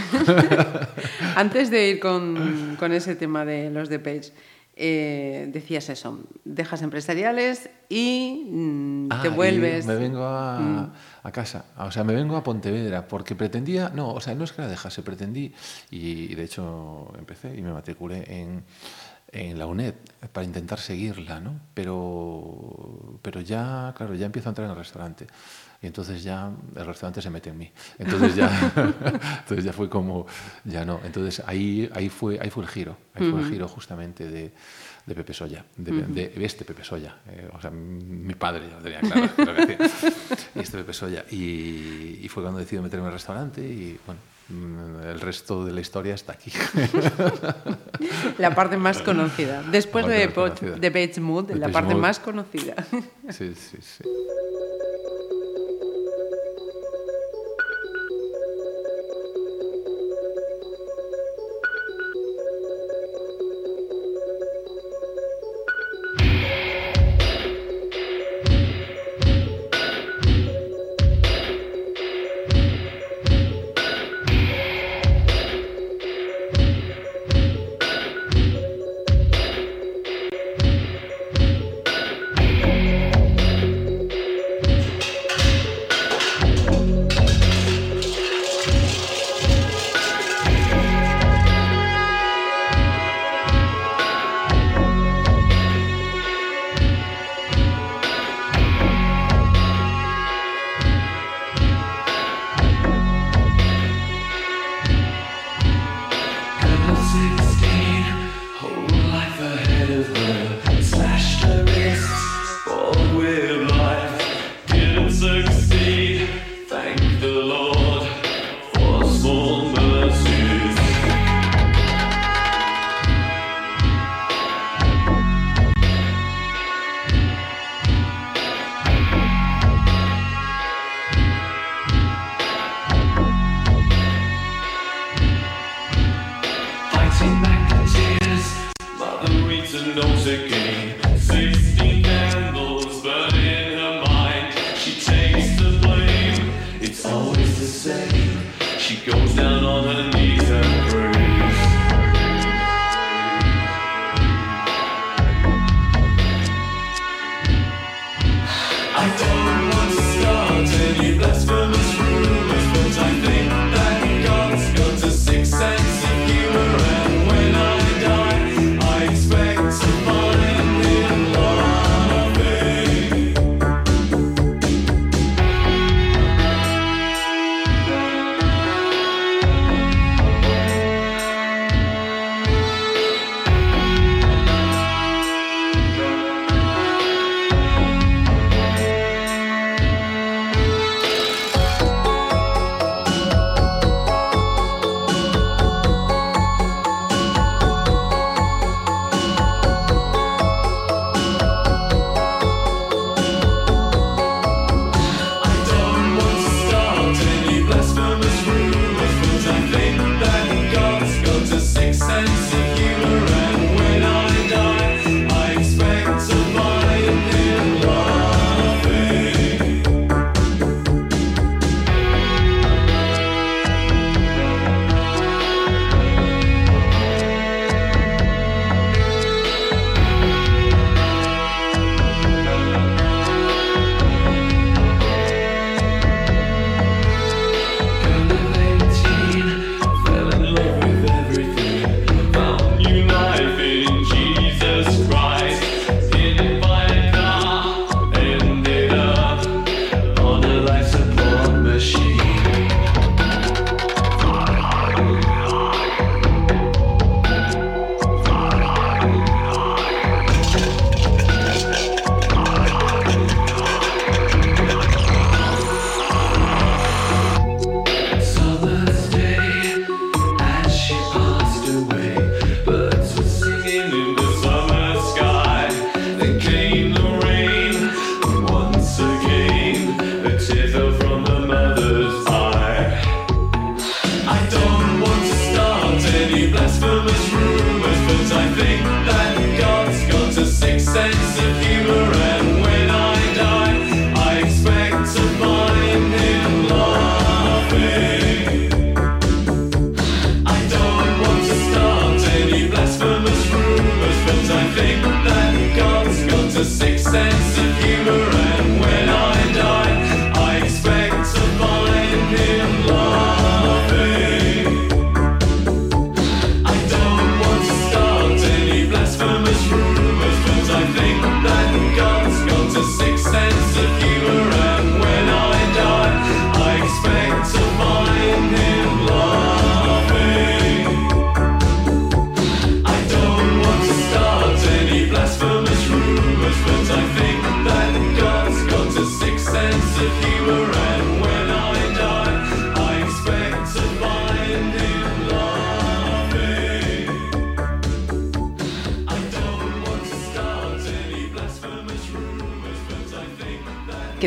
Antes 1.36 1.70
de 1.70 1.90
ir 1.90 2.00
con, 2.00 2.76
con 2.80 2.92
ese 2.92 3.16
tema 3.16 3.46
de 3.46 3.70
los 3.70 3.90
de 3.90 4.00
Page, 4.00 4.32
eh, 4.76 5.50
decías 5.54 5.90
eso, 5.90 6.20
dejas 6.46 6.82
empresariales 6.82 7.70
y 7.90 8.48
mm, 8.50 9.08
Ah, 9.12 9.22
te 9.22 9.28
y 9.28 9.32
vuelves... 9.32 9.86
Me 9.86 9.96
vengo 9.96 10.24
a, 10.26 10.60
Mm. 10.60 10.94
a 11.24 11.32
casa, 11.32 11.66
o 11.78 11.92
sea, 11.92 12.04
me 12.04 12.14
vengo 12.16 12.36
a 12.36 12.44
Pontevedra 12.44 13.08
porque 13.08 13.36
pretendía, 13.36 13.90
no, 13.94 14.12
o 14.14 14.20
sea, 14.22 14.34
no 14.36 14.44
es 14.44 14.52
que 14.52 14.62
la 14.64 14.68
dejase, 14.68 15.02
pretendí, 15.04 15.54
y, 15.92 16.32
y 16.32 16.36
de 16.36 16.44
hecho 16.44 17.14
empecé 17.18 17.56
y 17.56 17.62
me 17.62 17.72
matriculé 17.72 18.24
en, 18.42 18.64
en 19.32 19.58
la 19.60 19.66
UNED 19.68 19.94
para 20.32 20.46
intentar 20.46 20.80
seguirla, 20.80 21.40
¿no? 21.40 21.60
Pero, 21.74 23.20
pero 23.22 23.42
ya, 23.42 23.94
claro, 23.98 24.16
ya 24.16 24.26
empiezo 24.28 24.50
a 24.50 24.52
entrar 24.52 24.66
en 24.66 24.72
el 24.72 24.78
restaurante. 24.78 25.28
Y 25.84 25.88
entonces 25.88 26.24
ya 26.24 26.50
el 26.78 26.86
restaurante 26.86 27.22
se 27.22 27.30
mete 27.30 27.50
en 27.50 27.58
mí. 27.58 27.70
Entonces 28.00 28.36
ya, 28.38 28.50
entonces 29.40 29.66
ya 29.66 29.74
fue 29.74 29.90
como, 29.90 30.26
ya 30.64 30.86
no. 30.86 31.02
Entonces 31.04 31.44
ahí, 31.46 31.90
ahí, 31.94 32.08
fue, 32.08 32.40
ahí 32.42 32.50
fue 32.50 32.64
el 32.64 32.70
giro. 32.70 32.96
Ahí 33.14 33.30
fue 33.30 33.42
el 33.42 33.50
giro 33.50 33.68
justamente 33.68 34.30
de, 34.30 34.54
de 35.06 35.16
Pepe 35.16 35.34
Soya, 35.34 35.66
de, 35.76 35.92
de 36.04 36.46
este 36.46 36.64
Pepe 36.64 36.86
Soya. 36.86 37.18
eh, 37.28 37.50
o 37.54 37.62
sea, 37.62 37.70
mi 37.70 38.34
padre 38.34 38.70
ya 38.70 38.78
lo 38.78 38.82
tenía 38.82 39.02
claro. 39.02 39.30
lo 39.38 39.68
que 39.68 39.84
hacía. 39.84 40.14
y 40.56 40.60
este 40.60 40.78
Pepe 40.78 40.94
Soya. 40.94 41.26
Y, 41.30 42.20
y 42.24 42.30
fue 42.30 42.42
cuando 42.44 42.60
decidí 42.60 42.82
meterme 42.82 43.04
en 43.04 43.08
el 43.08 43.14
restaurante 43.14 43.62
y 43.62 44.00
bueno, 44.06 44.22
mm, 44.50 45.04
el 45.10 45.20
resto 45.20 45.66
de 45.66 45.74
la 45.74 45.82
historia 45.82 46.16
está 46.16 46.32
aquí. 46.32 46.52
La 48.38 48.56
parte 48.56 48.78
más 48.78 49.02
conocida. 49.02 49.62
Después 49.64 50.08
de, 50.08 50.28
más 50.28 50.34
conocida. 50.34 50.76
de 50.78 50.90
Bates 50.90 51.20
Mood, 51.20 51.52
la 51.52 51.68
parte 51.68 51.94
Mood. 51.94 52.02
más 52.02 52.20
conocida. 52.20 52.76
sí, 53.30 53.54
sí, 53.54 53.78
sí. 53.82 54.04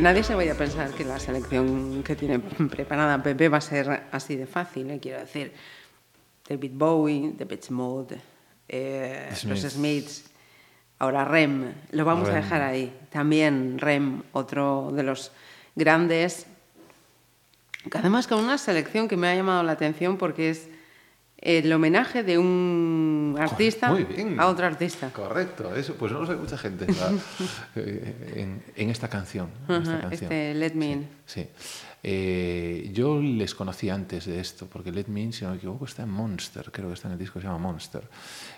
Nadie 0.07 0.23
se 0.23 0.37
vaya 0.37 0.53
a 0.53 0.57
pensar 0.57 0.93
que 0.93 1.05
la 1.05 1.19
selección 1.19 2.05
que 2.05 2.15
tiene 2.15 2.39
preparada 2.39 3.21
Pepe 3.21 3.49
va 3.49 3.59
a 3.59 3.61
ser 3.61 4.07
así 4.13 4.37
de 4.37 4.47
fácil, 4.47 4.89
¿eh? 4.89 5.01
quiero 5.03 5.19
decir. 5.19 5.53
David 6.49 6.71
Bowie, 6.75 7.35
The 7.37 7.45
Beach 7.45 7.71
Mode, 7.71 8.17
eh, 8.69 9.29
los 9.49 9.61
Smiths. 9.63 10.31
Ahora 11.01 11.25
Rem, 11.25 11.75
lo 11.91 12.05
vamos 12.05 12.29
a 12.29 12.35
dejar 12.35 12.63
ahí. 12.63 12.97
También 13.11 13.79
Rem, 13.79 14.23
otro 14.31 14.93
de 14.93 15.03
los 15.03 15.33
grandes, 15.75 16.47
que 17.91 17.99
además 17.99 18.29
con 18.29 18.39
una 18.39 18.59
selección 18.59 19.09
que 19.09 19.17
me 19.17 19.27
ha 19.27 19.35
llamado 19.35 19.65
la 19.65 19.73
atención 19.73 20.19
porque 20.19 20.51
es 20.51 20.69
el 21.47 21.73
homenaje 21.73 22.25
de 22.25 22.39
un 22.39 23.37
artista 23.39 23.91
Muy 23.91 24.03
bien. 24.05 24.41
a 24.41 24.49
otro 24.49 24.67
artista. 24.67 25.11
Correcto, 25.11 25.75
eso 25.77 25.95
pues 25.95 26.11
no 26.11 26.19
lo 26.21 26.27
sabe 26.27 26.39
mucha 26.39 26.59
gente 26.59 26.87
eh, 27.77 28.33
en, 28.37 28.63
en 28.75 28.91
esta 28.91 29.09
canción. 29.09 29.49
en 29.69 29.83
esta 29.83 30.01
canción. 30.01 30.13
este 30.33 30.55
Let 30.55 30.75
Me 30.75 30.91
In. 30.93 31.09
Sí. 31.25 31.47
Eh, 32.09 32.91
yo 32.93 33.21
les 33.21 33.53
conocí 33.55 33.91
antes 33.91 34.27
de 34.27 34.39
esto, 34.39 34.67
porque 34.67 34.93
Let 34.93 35.07
Me 35.09 35.23
In, 35.23 35.33
si 35.33 35.45
no 35.45 35.51
me 35.51 35.57
equivoco, 35.57 35.87
está 35.87 36.03
en 36.05 36.11
Monster, 36.11 36.71
creo 36.71 36.87
que 36.89 36.95
está 36.95 37.09
en 37.09 37.15
el 37.15 37.19
disco 37.19 37.41
se 37.41 37.47
llama 37.49 37.59
Monster. 37.59 38.03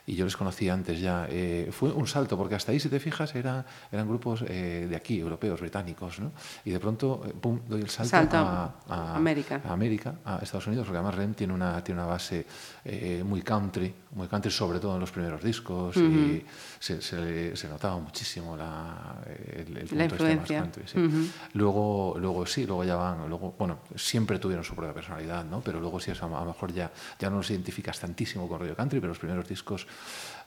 Y 0.06 0.16
yo 0.16 0.24
les 0.26 0.36
conocí 0.36 0.68
antes 0.68 1.00
ya. 1.00 1.26
Eh, 1.30 1.68
fue 1.72 1.90
un 1.90 2.06
salto, 2.06 2.36
porque 2.36 2.54
hasta 2.56 2.72
ahí, 2.72 2.80
si 2.80 2.88
te 2.90 3.00
fijas, 3.00 3.34
era, 3.34 3.64
eran 3.90 4.06
grupos 4.06 4.44
eh, 4.46 4.86
de 4.88 4.96
aquí, 4.96 5.18
europeos, 5.18 5.60
británicos, 5.60 6.20
¿no? 6.20 6.32
Y 6.64 6.70
de 6.72 6.78
pronto, 6.80 7.22
eh, 7.26 7.32
pum, 7.40 7.60
doy 7.66 7.80
el 7.80 7.88
salto, 7.88 8.10
Salto 8.10 8.36
a, 8.36 8.74
a 8.88 9.16
América. 9.16 9.62
a 9.64 9.72
América, 9.72 10.14
a 10.26 10.38
Estados 10.42 10.66
Unidos, 10.66 10.86
porque 10.86 10.98
además 10.98 11.14
Rem 11.14 11.32
tiene 11.34 11.54
una, 11.54 11.82
tiene 11.82 12.00
una 12.02 12.08
base 12.10 12.44
eh, 12.90 13.22
muy 13.22 13.42
country, 13.42 13.92
muy 14.12 14.26
country, 14.28 14.50
sobre 14.50 14.80
todo 14.80 14.94
en 14.94 15.00
los 15.00 15.10
primeros 15.10 15.42
discos, 15.42 15.96
y 15.96 16.42
se, 16.78 17.02
se 17.02 17.54
se 17.54 17.68
notaba 17.68 17.98
muchísimo 17.98 18.56
la, 18.56 19.18
el, 19.26 19.76
el 19.76 19.86
punto 19.86 19.86
este 19.86 19.94
más 19.96 20.12
influencia. 20.12 20.60
country, 20.60 20.82
sí. 20.86 21.30
Luego, 21.52 22.16
luego 22.18 22.46
sí, 22.46 22.66
luego 22.66 22.84
ya 22.84 22.96
van, 22.96 23.28
luego, 23.28 23.54
bueno, 23.58 23.80
siempre 23.94 24.38
tuvieron 24.38 24.64
su 24.64 24.74
propia 24.74 24.94
personalidad, 24.94 25.44
¿no? 25.44 25.60
Pero 25.60 25.80
luego 25.80 26.00
sí, 26.00 26.10
a 26.10 26.26
lo 26.26 26.44
mejor 26.46 26.72
ya, 26.72 26.90
ya 27.18 27.28
no 27.28 27.36
los 27.36 27.50
identificas 27.50 28.00
tantísimo 28.00 28.48
con 28.48 28.58
Radio 28.60 28.74
Country, 28.74 29.00
pero 29.00 29.10
los 29.10 29.18
primeros 29.18 29.46
discos, 29.46 29.86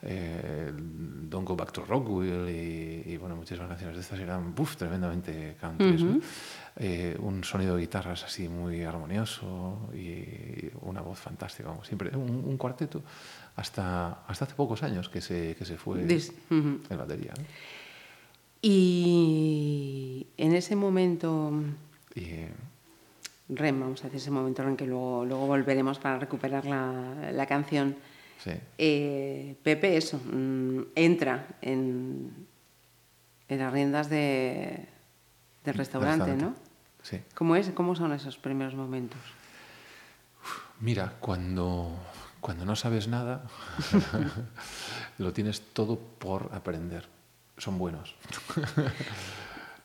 eh, 0.02 0.72
Don't 0.74 1.48
Go 1.48 1.56
Back 1.56 1.72
to 1.72 1.86
Rockwell 1.86 2.50
y, 2.50 3.14
y, 3.14 3.18
bueno, 3.18 3.36
muchísimas 3.36 3.70
canciones 3.70 3.96
de 3.98 4.02
estas 4.02 4.20
eran, 4.20 4.56
buf, 4.56 4.76
tremendamente 4.76 5.58
country. 5.62 6.22
Eh, 6.78 7.18
un 7.20 7.44
sonido 7.44 7.76
de 7.76 7.82
guitarras 7.82 8.24
así 8.24 8.48
muy 8.48 8.84
armonioso 8.84 9.90
y 9.94 10.70
una 10.82 11.02
voz 11.02 11.20
fantástica, 11.20 11.70
como 11.70 11.84
siempre. 11.84 12.16
Un, 12.16 12.44
un 12.46 12.58
cuarteto 12.58 13.02
hasta, 13.56 14.24
hasta 14.26 14.46
hace 14.46 14.56
pocos 14.56 14.82
años 14.84 15.10
que 15.10 15.22
se, 15.22 15.56
que 15.56 15.66
se 15.66 15.78
fue 15.78 16.00
ujú. 16.04 16.80
el 16.90 16.98
batería. 16.98 17.34
¿no? 17.38 17.44
Y 18.62 20.28
en 20.38 20.54
ese 20.54 20.76
momento 20.76 21.52
Y, 22.16 22.46
REM, 23.50 23.80
vamos 23.80 24.02
a 24.02 24.04
decir, 24.06 24.22
ese 24.22 24.32
momento 24.32 24.64
REM 24.64 24.78
que 24.78 24.86
luego, 24.86 25.26
luego 25.26 25.48
volveremos 25.48 26.00
para 26.00 26.20
recuperar 26.20 26.66
la, 26.66 27.32
la 27.34 27.46
canción. 27.48 27.96
Sí. 28.42 28.52
Eh, 28.78 29.56
Pepe, 29.62 29.98
eso, 29.98 30.20
mm, 30.20 30.82
entra 30.96 31.48
en, 31.62 32.32
en 33.50 33.60
las 33.60 33.74
riendas 33.74 34.10
de, 34.10 34.86
del 35.64 35.74
restaurante, 35.76 36.36
¿no? 36.36 36.54
Sí. 37.04 37.20
¿Cómo, 37.36 37.56
es, 37.56 37.70
¿Cómo 37.72 37.96
son 37.96 38.14
esos 38.14 38.38
primeros 38.38 38.76
momentos? 38.76 39.20
Mira, 40.80 41.14
cuando, 41.20 41.92
cuando 42.40 42.66
no 42.66 42.76
sabes 42.76 43.08
nada, 43.08 43.44
lo 45.18 45.34
tienes 45.34 45.62
todo 45.74 45.98
por 45.98 46.50
aprender. 46.54 47.08
Son 47.58 47.78
buenos. 47.78 48.16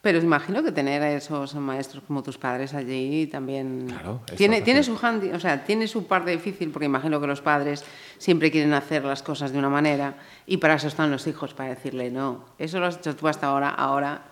Pero 0.02 0.18
imagino 0.20 0.62
que 0.62 0.70
tener 0.70 1.02
a 1.02 1.10
esos 1.12 1.54
maestros 1.56 2.04
como 2.06 2.22
tus 2.22 2.38
padres 2.38 2.74
allí 2.74 3.26
también 3.26 3.86
Claro, 3.88 4.20
tiene, 4.36 4.62
tiene 4.62 4.84
su 4.84 4.96
handi- 4.96 5.32
o 5.34 5.40
sea, 5.40 5.64
tiene 5.64 5.88
su 5.88 6.06
parte 6.06 6.30
difícil 6.30 6.70
porque 6.70 6.86
imagino 6.86 7.20
que 7.20 7.26
los 7.26 7.40
padres 7.40 7.84
siempre 8.16 8.52
quieren 8.52 8.72
hacer 8.72 9.04
las 9.04 9.22
cosas 9.24 9.50
de 9.52 9.58
una 9.58 9.68
manera 9.68 10.14
y 10.46 10.58
para 10.58 10.74
eso 10.74 10.86
están 10.86 11.10
los 11.10 11.26
hijos 11.26 11.54
para 11.54 11.70
decirle 11.70 12.10
no, 12.12 12.44
eso 12.56 12.78
lo 12.78 12.86
has 12.86 12.98
hecho 12.98 13.16
tú 13.16 13.26
hasta 13.26 13.48
ahora, 13.48 13.70
ahora 13.70 14.22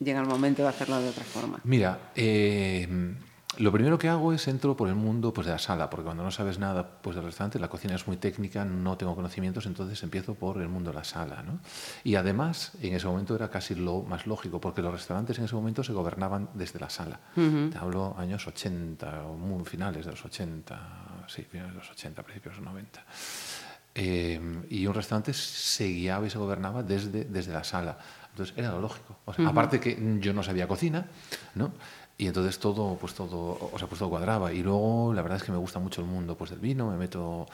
llega 0.00 0.20
el 0.20 0.26
momento 0.26 0.62
de 0.62 0.68
hacerlo 0.68 1.00
de 1.00 1.10
otra 1.10 1.24
forma. 1.24 1.60
Mira, 1.64 2.10
eh, 2.14 3.14
lo 3.58 3.72
primero 3.72 3.98
que 3.98 4.08
hago 4.08 4.32
es 4.32 4.46
entro 4.46 4.76
por 4.76 4.88
el 4.88 4.94
mundo 4.94 5.32
pues, 5.32 5.46
de 5.46 5.52
la 5.52 5.58
sala, 5.58 5.90
porque 5.90 6.04
cuando 6.04 6.22
no 6.22 6.30
sabes 6.30 6.58
nada 6.58 7.00
pues, 7.02 7.16
del 7.16 7.24
restaurante, 7.24 7.58
la 7.58 7.68
cocina 7.68 7.96
es 7.96 8.06
muy 8.06 8.16
técnica, 8.16 8.64
no 8.64 8.96
tengo 8.96 9.16
conocimientos, 9.16 9.66
entonces 9.66 10.00
empiezo 10.04 10.34
por 10.34 10.62
el 10.62 10.68
mundo 10.68 10.90
de 10.90 10.96
la 10.96 11.04
sala. 11.04 11.42
¿no? 11.42 11.58
Y 12.04 12.14
además, 12.14 12.72
en 12.80 12.94
ese 12.94 13.06
momento 13.06 13.34
era 13.34 13.50
casi 13.50 13.74
lo 13.74 14.02
más 14.02 14.26
lógico, 14.26 14.60
porque 14.60 14.82
los 14.82 14.92
restaurantes 14.92 15.38
en 15.38 15.44
ese 15.44 15.54
momento 15.56 15.82
se 15.82 15.92
gobernaban 15.92 16.48
desde 16.54 16.78
la 16.78 16.90
sala. 16.90 17.20
Te 17.34 17.76
hablo 17.76 18.14
años 18.16 18.46
80, 18.46 19.24
o 19.26 19.36
muy 19.36 19.64
finales 19.64 20.04
de 20.06 20.12
los 20.12 20.24
80, 20.24 21.24
sí, 21.26 21.42
finales 21.42 21.72
de 21.72 21.78
los 21.78 21.90
80, 21.90 22.22
principios 22.22 22.54
de 22.54 22.60
los 22.62 22.72
90. 22.72 23.04
Eh, 23.92 24.40
y 24.70 24.86
un 24.86 24.94
restaurante 24.94 25.34
se 25.34 25.88
guiaba 25.88 26.24
y 26.24 26.30
se 26.30 26.38
gobernaba 26.38 26.84
desde, 26.84 27.24
desde 27.24 27.52
la 27.52 27.64
sala. 27.64 27.98
Entonces 28.30 28.56
era 28.56 28.70
lo 28.70 28.80
lógico. 28.80 29.16
O 29.24 29.32
sea, 29.34 29.48
Aparte 29.48 29.80
que 29.80 30.18
yo 30.20 30.32
no 30.32 30.42
sabía 30.42 30.66
cocina, 30.68 31.06
¿no? 31.54 31.72
Y 32.20 32.26
entonces 32.26 32.58
todo, 32.58 32.96
pues 33.00 33.14
todo, 33.14 33.70
o 33.72 33.78
sea, 33.78 33.88
pues 33.88 33.98
todo 33.98 34.10
cuadraba. 34.10 34.52
Y 34.52 34.62
luego 34.62 35.12
la 35.14 35.22
verdad 35.22 35.38
es 35.38 35.42
que 35.44 35.52
me 35.52 35.58
gusta 35.58 35.78
mucho 35.78 36.02
el 36.02 36.06
mundo 36.06 36.36
pues, 36.36 36.50
del 36.50 36.58
vino, 36.58 36.90
me 36.90 36.96
meto 36.98 37.46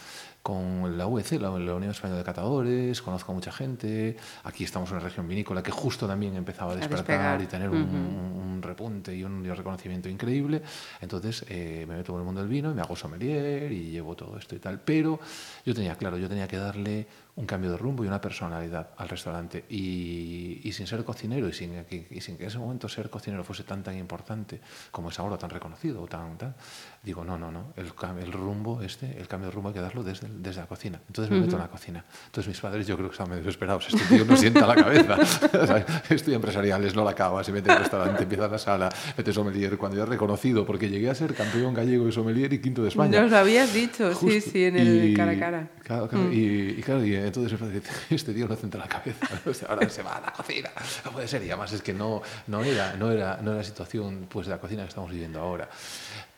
con 0.43 0.97
la 0.99 1.07
UEC, 1.07 1.33
la, 1.41 1.51
la 1.59 1.75
Unión 1.75 1.91
Española 1.91 2.19
de 2.19 2.25
Catadores, 2.25 3.01
conozco 3.03 3.33
a 3.33 3.35
mucha 3.35 3.53
gente. 3.53 4.17
Aquí 4.45 4.65
estamos 4.65 4.89
en 4.91 4.97
una 4.97 5.05
región 5.05 5.27
vinícola 5.29 5.63
que 5.63 5.71
justo 5.71 6.07
también 6.07 6.35
empezaba 6.37 6.73
a 6.73 6.77
despertar 6.77 7.41
y 7.43 7.47
tener 7.47 7.71
un, 7.71 7.77
un- 7.83 8.43
un 8.57 8.63
repunte 8.63 9.15
y 9.15 9.23
un, 9.23 9.45
reconocimiento 9.45 10.09
increíble. 10.09 10.63
Entonces 11.01 11.45
eh, 11.49 11.85
me 11.89 11.97
meto 11.97 12.13
en 12.15 12.19
el 12.21 12.25
mundo 12.25 12.41
del 12.41 12.49
vino 12.51 12.71
y 12.71 12.75
me 12.75 12.81
hago 12.81 12.97
sommelier 12.97 13.71
y 13.71 13.91
llevo 13.91 14.17
todo 14.17 14.37
esto 14.39 14.55
y 14.57 14.59
tal. 14.59 14.81
Pero 14.81 15.21
yo 15.65 15.75
tenía 15.75 15.95
claro, 15.97 16.17
yo 16.19 16.29
tenía 16.29 16.49
que 16.49 16.57
darle 16.57 17.07
un 17.37 17.45
cambio 17.45 17.71
de 17.71 17.77
rumbo 17.77 18.03
y 18.03 18.07
una 18.09 18.21
personalidad 18.21 18.91
al 18.97 19.09
restaurante. 19.11 19.65
Y, 19.69 20.61
y 20.65 20.73
sin 20.73 20.87
ser 20.87 21.05
cocinero 21.05 21.49
y 21.49 21.53
sin, 21.53 21.85
que, 21.85 22.07
y 22.11 22.21
sin 22.21 22.37
que 22.37 22.45
en 22.45 22.49
ese 22.49 22.59
momento 22.59 22.89
ser 22.89 23.11
cocinero 23.11 23.45
fuese 23.45 23.63
tan 23.65 23.83
tan 23.83 23.97
importante 23.99 24.56
como 24.91 25.11
es 25.11 25.19
ahora 25.19 25.39
tan 25.39 25.51
reconocido 25.51 26.03
o 26.03 26.07
tan 26.07 26.39
tal. 26.39 26.55
Digo, 27.03 27.25
no, 27.25 27.39
no, 27.39 27.51
no, 27.53 27.73
el, 27.77 27.93
el 28.23 28.33
rumbo 28.33 28.83
este, 28.83 29.19
el 29.19 29.29
cambio 29.29 29.49
de 29.49 29.55
rumbo 29.55 29.69
hay 29.69 29.75
que 29.75 29.81
darlo 29.81 30.03
desde, 30.03 30.29
desde 30.29 30.61
la 30.61 30.67
cocina. 30.67 31.01
Entonces 31.07 31.31
me 31.33 31.41
meto 31.41 31.55
en 31.57 31.63
la 31.63 31.69
cocina. 31.69 32.05
Entonces 32.27 32.49
mis 32.49 32.61
padres 32.61 32.87
yo 32.87 32.97
creo 32.97 33.09
que 33.09 33.13
estaban 33.15 33.31
medio 33.31 33.45
desesperados. 33.45 33.87
Este 33.93 34.05
tío 34.17 34.25
no 34.25 34.37
sienta 34.37 34.67
la 34.67 34.75
cabeza. 34.75 35.17
¿sabes? 35.67 35.85
Estudia 36.11 36.37
empresariales, 36.37 36.95
no 36.97 37.05
la 37.05 37.13
acaba, 37.13 37.45
se 37.45 37.53
mete 37.53 37.71
en 37.71 37.77
el 37.77 37.83
restaurante, 37.83 38.23
empieza 38.25 38.49
la 38.49 38.59
sala, 38.59 38.89
mete 39.17 39.33
sommelier. 39.33 39.77
Cuando 39.79 39.97
ya 39.99 40.03
es 40.05 40.09
reconocido, 40.09 40.67
porque 40.67 40.89
llegué 40.89 41.09
a 41.11 41.15
ser 41.15 41.35
campeón 41.35 41.75
gallego 41.75 42.07
de 42.07 42.13
sommelier 42.13 42.53
y 42.53 42.61
quinto 42.61 42.83
de 42.83 42.89
España. 42.89 43.21
Nos 43.23 43.31
lo 43.31 43.39
habías 43.39 43.73
dicho, 43.73 44.13
sí, 44.15 44.27
Justo. 44.35 44.51
sí, 44.51 44.65
en 44.65 44.77
el 44.77 45.11
Y- 45.11 45.15
cara 45.15 45.33
a 45.33 45.39
cara. 45.39 45.61
Mm. 45.61 45.69
Claro, 45.87 46.09
claro, 46.09 46.33
y, 46.33 46.75
y 46.79 46.83
claro, 46.83 47.05
y 47.07 47.15
entonces 47.15 47.57
este 48.11 48.35
tío 48.35 48.49
no 48.49 48.57
centra 48.57 48.81
la 48.81 48.89
cabeza, 48.89 49.25
ahora 49.69 49.89
se 49.89 50.03
va 50.03 50.17
a 50.17 50.21
la 50.21 50.33
cocina, 50.33 50.69
no 51.05 51.13
puede 51.13 51.29
ser, 51.29 51.43
y 51.45 51.47
además 51.51 51.73
es 51.73 51.81
que 51.81 51.93
no, 51.95 52.23
no, 52.49 52.65
era, 52.65 52.95
no, 52.97 53.13
era, 53.13 53.39
no 53.41 53.51
era 53.53 53.59
la 53.59 53.65
situación 53.65 54.27
pues, 54.29 54.47
de 54.49 54.53
la 54.55 54.59
cocina 54.61 54.83
que 54.83 54.89
estamos 54.89 55.13
viviendo 55.13 55.39
ahora. 55.41 55.69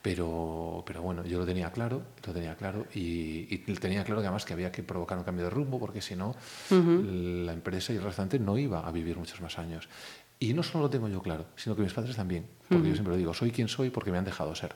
Pero, 0.08 0.82
pero 0.86 1.02
bueno, 1.02 1.22
yo 1.26 1.38
lo 1.38 1.44
tenía 1.44 1.70
claro, 1.70 2.00
lo 2.26 2.32
tenía 2.32 2.56
claro 2.56 2.86
y, 2.94 3.46
y 3.50 3.58
tenía 3.74 4.04
claro 4.04 4.22
que 4.22 4.26
además 4.26 4.46
que 4.46 4.54
había 4.54 4.72
que 4.72 4.82
provocar 4.82 5.18
un 5.18 5.24
cambio 5.24 5.44
de 5.44 5.50
rumbo 5.50 5.78
porque 5.78 6.00
si 6.00 6.16
no, 6.16 6.34
la 6.70 7.52
empresa 7.52 7.92
y 7.92 7.96
el 7.96 8.02
restaurante 8.02 8.38
no 8.38 8.56
iba 8.56 8.88
a 8.88 8.90
vivir 8.90 9.18
muchos 9.18 9.42
más 9.42 9.58
años. 9.58 9.86
Y 10.40 10.54
no 10.54 10.62
solo 10.62 10.84
lo 10.84 10.90
tengo 10.90 11.08
yo 11.08 11.20
claro, 11.20 11.44
sino 11.56 11.76
que 11.76 11.82
mis 11.82 11.92
padres 11.92 12.16
también, 12.16 12.46
porque 12.70 12.88
yo 12.88 12.94
siempre 12.94 13.12
lo 13.12 13.18
digo, 13.18 13.34
soy 13.34 13.50
quien 13.50 13.68
soy 13.68 13.90
porque 13.90 14.10
me 14.10 14.16
han 14.16 14.24
dejado 14.24 14.54
ser. 14.54 14.74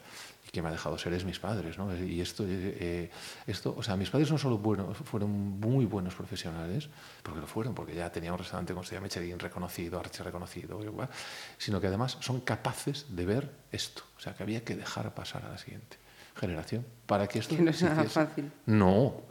Y 0.52 0.56
quien 0.56 0.64
me 0.64 0.68
ha 0.68 0.72
dejado 0.72 0.98
ser 0.98 1.14
es 1.14 1.24
mis 1.24 1.38
padres, 1.38 1.78
¿no? 1.78 1.96
Y 1.96 2.20
esto, 2.20 2.44
eh, 2.44 2.76
eh, 2.78 3.10
esto 3.46 3.74
o 3.74 3.82
sea, 3.82 3.96
mis 3.96 4.10
padres 4.10 4.30
no 4.30 4.36
solo 4.36 4.58
buenos, 4.58 4.98
fueron 4.98 5.30
muy 5.30 5.86
buenos 5.86 6.14
profesionales, 6.14 6.90
porque 7.22 7.40
lo 7.40 7.46
fueron, 7.46 7.74
porque 7.74 7.94
ya 7.94 8.12
tenía 8.12 8.32
un 8.32 8.38
restaurante 8.38 8.74
con 8.74 8.82
estrella 8.82 9.00
Michelin 9.00 9.38
reconocido, 9.38 9.98
archi 9.98 10.22
reconocido, 10.22 10.84
igual, 10.84 11.08
sino 11.56 11.80
que 11.80 11.86
además 11.86 12.18
son 12.20 12.42
capaces 12.42 13.06
de 13.16 13.24
ver 13.24 13.50
esto. 13.70 14.02
O 14.18 14.20
sea, 14.20 14.34
que 14.34 14.42
había 14.42 14.62
que 14.62 14.76
dejar 14.76 15.14
pasar 15.14 15.42
a 15.46 15.48
la 15.48 15.56
siguiente 15.56 15.96
generación 16.36 16.84
para 17.06 17.26
que 17.26 17.38
esto 17.38 17.56
Que 17.56 17.62
no 17.62 17.70
es 17.70 17.82
nada 17.82 18.04
fácil. 18.04 18.52
No, 18.66 19.22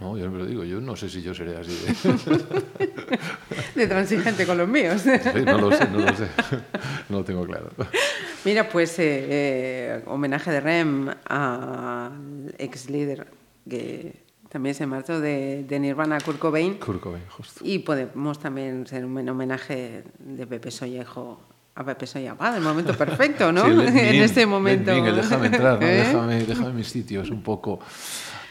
no, 0.00 0.18
yo 0.18 0.30
me 0.30 0.38
lo 0.38 0.46
digo, 0.46 0.64
yo 0.64 0.80
no 0.80 0.94
sé 0.94 1.08
si 1.08 1.22
yo 1.22 1.34
seré 1.34 1.56
así 1.56 1.72
de... 1.72 2.44
De 3.74 3.86
transigente 3.86 4.46
con 4.46 4.58
los 4.58 4.68
míos. 4.68 5.02
Sí, 5.02 5.10
no 5.44 5.58
lo 5.58 5.72
sé, 5.72 5.88
no 5.88 5.98
lo 5.98 6.16
sé. 6.16 6.28
No 7.08 7.18
lo 7.18 7.24
tengo 7.24 7.44
claro. 7.46 7.70
Mira, 8.44 8.68
pues 8.68 8.98
eh, 8.98 9.26
eh, 9.28 10.02
homenaje 10.06 10.50
de 10.50 10.60
Rem 10.60 11.08
al 11.26 12.54
ex 12.58 12.90
líder 12.90 13.26
que 13.68 14.24
también 14.48 14.74
se 14.74 14.86
marchó 14.86 15.20
de, 15.20 15.64
de 15.68 15.78
Nirvana, 15.78 16.20
Kurt 16.20 16.38
Cobain. 16.38 16.74
Kurt 16.78 17.00
Cobain, 17.00 17.24
justo. 17.28 17.60
Y 17.64 17.80
podemos 17.80 18.38
también 18.38 18.86
ser 18.86 19.04
un 19.04 19.28
homenaje 19.28 20.04
de 20.18 20.46
Pepe 20.46 20.70
Sollejo 20.70 21.40
a 21.74 21.84
Pepe 21.84 22.06
Sollejo. 22.06 22.36
Ah, 22.40 22.56
el 22.56 22.62
momento 22.62 22.96
perfecto, 22.96 23.52
¿no? 23.52 23.64
Sí, 23.64 23.70
en 23.86 24.22
este 24.22 24.46
momento. 24.46 24.90
déjame 24.90 25.46
entrar, 25.46 25.80
¿no? 25.80 25.86
¿Eh? 25.86 25.96
déjame, 25.96 26.44
déjame 26.44 26.70
en 26.70 26.76
mi 26.76 26.84
sitio, 26.84 27.22
es 27.22 27.30
un 27.30 27.42
poco... 27.42 27.80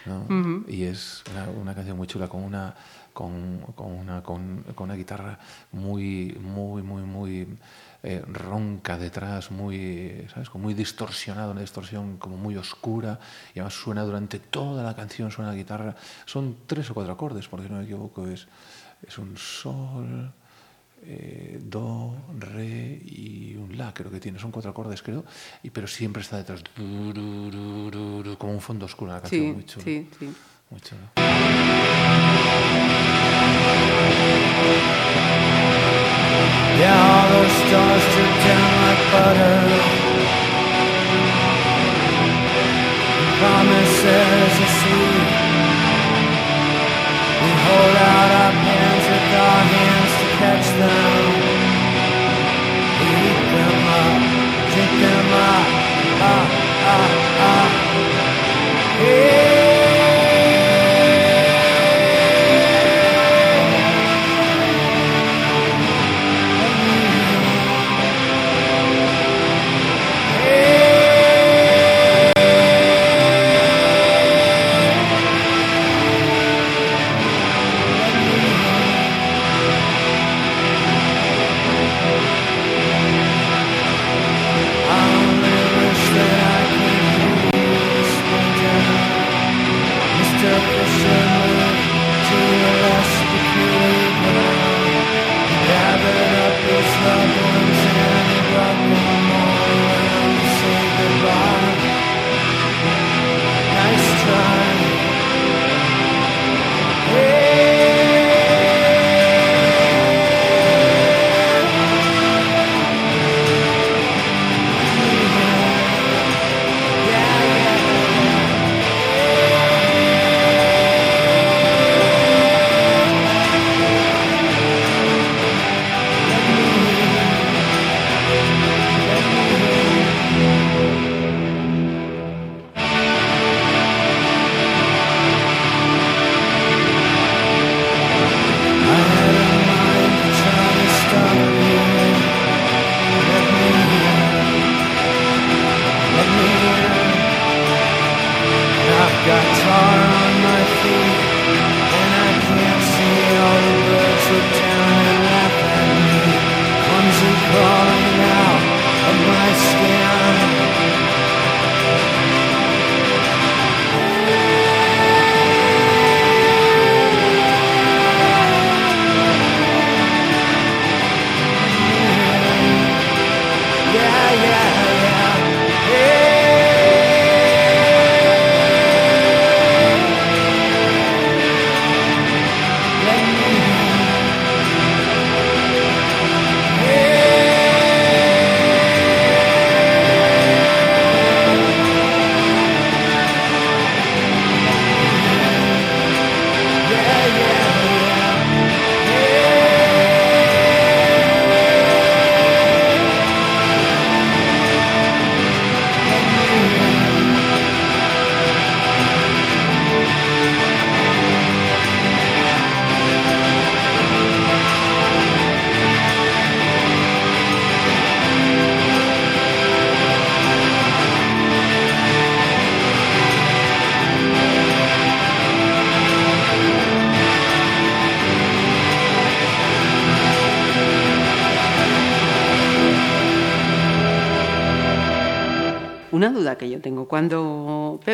¿no? 0.06 0.22
Uh 0.22 0.28
-huh. 0.30 0.70
Y 0.70 0.84
es 0.84 1.24
una, 1.32 1.50
una, 1.50 1.76
canción 1.76 1.98
muy 1.98 2.08
chula 2.08 2.28
con 2.28 2.44
una 2.44 2.74
con, 3.14 3.60
con 3.76 3.92
una 3.92 4.22
con, 4.22 4.64
con, 4.76 4.86
una 4.86 4.96
guitarra 4.96 5.40
muy 5.72 6.38
muy 6.40 6.82
muy 6.84 7.04
muy 7.04 7.48
eh, 8.04 8.22
ronca 8.28 8.98
detrás, 8.98 9.52
muy 9.52 10.28
sabes, 10.32 10.50
como 10.50 10.66
muy 10.66 10.74
distorsionada, 10.74 11.52
una 11.52 11.62
distorsión 11.62 12.18
como 12.18 12.38
muy 12.38 12.56
oscura 12.58 13.20
y 13.54 13.60
además 13.60 13.74
suena 13.74 14.04
durante 14.04 14.40
toda 14.40 14.84
la 14.84 14.96
canción 14.96 15.32
suena 15.32 15.52
la 15.52 15.58
guitarra, 15.58 15.96
son 16.26 16.58
tres 16.68 16.90
o 16.90 16.94
cuatro 16.94 17.14
acordes, 17.14 17.48
porque 17.48 17.70
no 17.70 17.78
me 17.78 17.84
equivoco 17.84 18.28
es 18.28 18.48
es 19.08 19.18
un 19.18 19.38
sol 19.38 20.32
eh, 21.04 21.60
do, 21.62 22.16
re 22.40 23.00
y 23.06 23.56
un 23.58 23.78
la, 23.78 23.94
creo 23.94 24.10
que 24.12 24.20
tiene. 24.20 24.40
Son 24.40 24.52
cuatro 24.52 24.72
acordes, 24.72 25.02
creo, 25.02 25.24
y, 25.64 25.70
pero 25.70 25.88
siempre 25.88 26.22
está 26.22 26.38
detrás, 26.38 26.64
du, 26.76 27.14
du, 27.14 27.52
du, 27.52 27.92
du, 27.92 28.24
du, 28.24 28.38
como 28.38 28.54
un 28.54 28.62
fondo 28.62 28.86
oscuro, 28.86 29.12
una 29.12 29.22
canción 29.22 29.42
Sí, 29.42 29.54
muy 29.54 29.66
chula. 29.66 29.84
sí, 29.84 30.10
sí. 30.20 30.30
Muy 30.72 30.82
chula. 30.82 31.12
Yeah, 36.80 36.92
all 36.92 37.30
those 37.34 37.56
stars 37.66 38.04
drip 38.14 38.34
down 38.46 38.72
like 38.86 39.04
butter. 39.12 39.58
And 43.20 43.32
promises 43.40 44.54
are 44.66 44.74
sweet. 44.80 45.30
We 47.42 47.50
hold 47.66 47.96
out 48.12 48.32
Ah, 56.28 56.65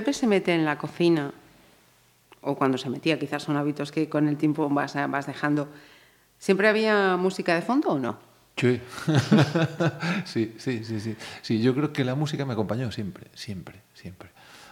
Pepe 0.02 0.14
se 0.14 0.26
mete 0.26 0.52
en 0.52 0.66
la 0.66 0.80
cocina, 0.80 1.32
o 2.42 2.56
cuando 2.56 2.80
se 2.80 2.90
metía, 2.90 3.20
quizás 3.20 3.44
son 3.44 3.56
hábitos 3.56 3.92
que 3.92 4.10
con 4.10 4.28
el 4.28 4.36
tiempo 4.36 4.68
vas, 4.68 4.96
vas 4.96 5.28
dejando, 5.28 5.70
¿siempre 6.40 6.68
había 6.68 7.18
música 7.18 7.54
de 7.54 7.62
fondo 7.62 7.90
o 7.90 8.00
no? 8.00 8.18
Sí. 8.58 8.82
sí, 10.26 10.56
sí, 10.58 10.84
sí, 10.84 11.16
sí. 11.44 11.62
Yo 11.62 11.76
creo 11.76 11.94
que 11.94 12.04
la 12.04 12.16
música 12.16 12.46
me 12.46 12.54
acompañó 12.54 12.92
siempre, 12.92 13.28
siempre, 13.36 13.82
siempre. 13.94 14.32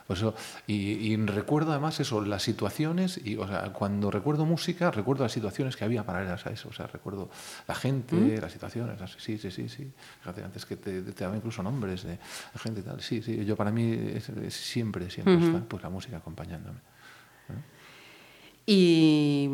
Por 0.09 0.17
eso, 0.17 0.33
y, 0.65 0.73
y 1.13 1.15
recuerdo 1.17 1.69
además 1.69 1.99
eso, 1.99 2.25
las 2.25 2.41
situaciones, 2.41 3.21
y 3.23 3.37
o 3.37 3.47
sea, 3.47 3.71
cuando 3.73 4.09
recuerdo 4.09 4.43
música, 4.43 4.89
recuerdo 4.89 5.21
las 5.21 5.31
situaciones 5.31 5.75
que 5.75 5.85
había 5.85 6.03
paralelas 6.03 6.47
a 6.47 6.49
eso. 6.49 6.67
O 6.69 6.73
sea, 6.73 6.87
recuerdo 6.87 7.29
la 7.67 7.75
gente, 7.75 8.15
las 8.41 8.51
situaciones, 8.51 8.99
sí, 9.19 9.37
sí, 9.37 9.51
sí, 9.51 9.69
sí. 9.69 9.91
Fíjate, 10.21 10.43
antes 10.43 10.65
que 10.65 10.77
te, 10.77 11.03
te 11.03 11.23
daban 11.23 11.37
incluso 11.37 11.61
nombres 11.61 12.01
de, 12.05 12.17
gente 12.59 12.79
y 12.81 12.83
tal. 12.83 12.99
Sí, 13.01 13.21
sí, 13.21 13.45
yo 13.45 13.55
para 13.55 13.69
mí 13.71 13.93
es- 14.15 14.29
es 14.29 14.55
siempre, 14.55 15.11
siempre 15.11 15.35
está 15.45 15.59
pues 15.67 15.83
la 15.83 15.89
música 15.89 16.17
acompañándome. 16.17 16.79
Y. 18.65 19.47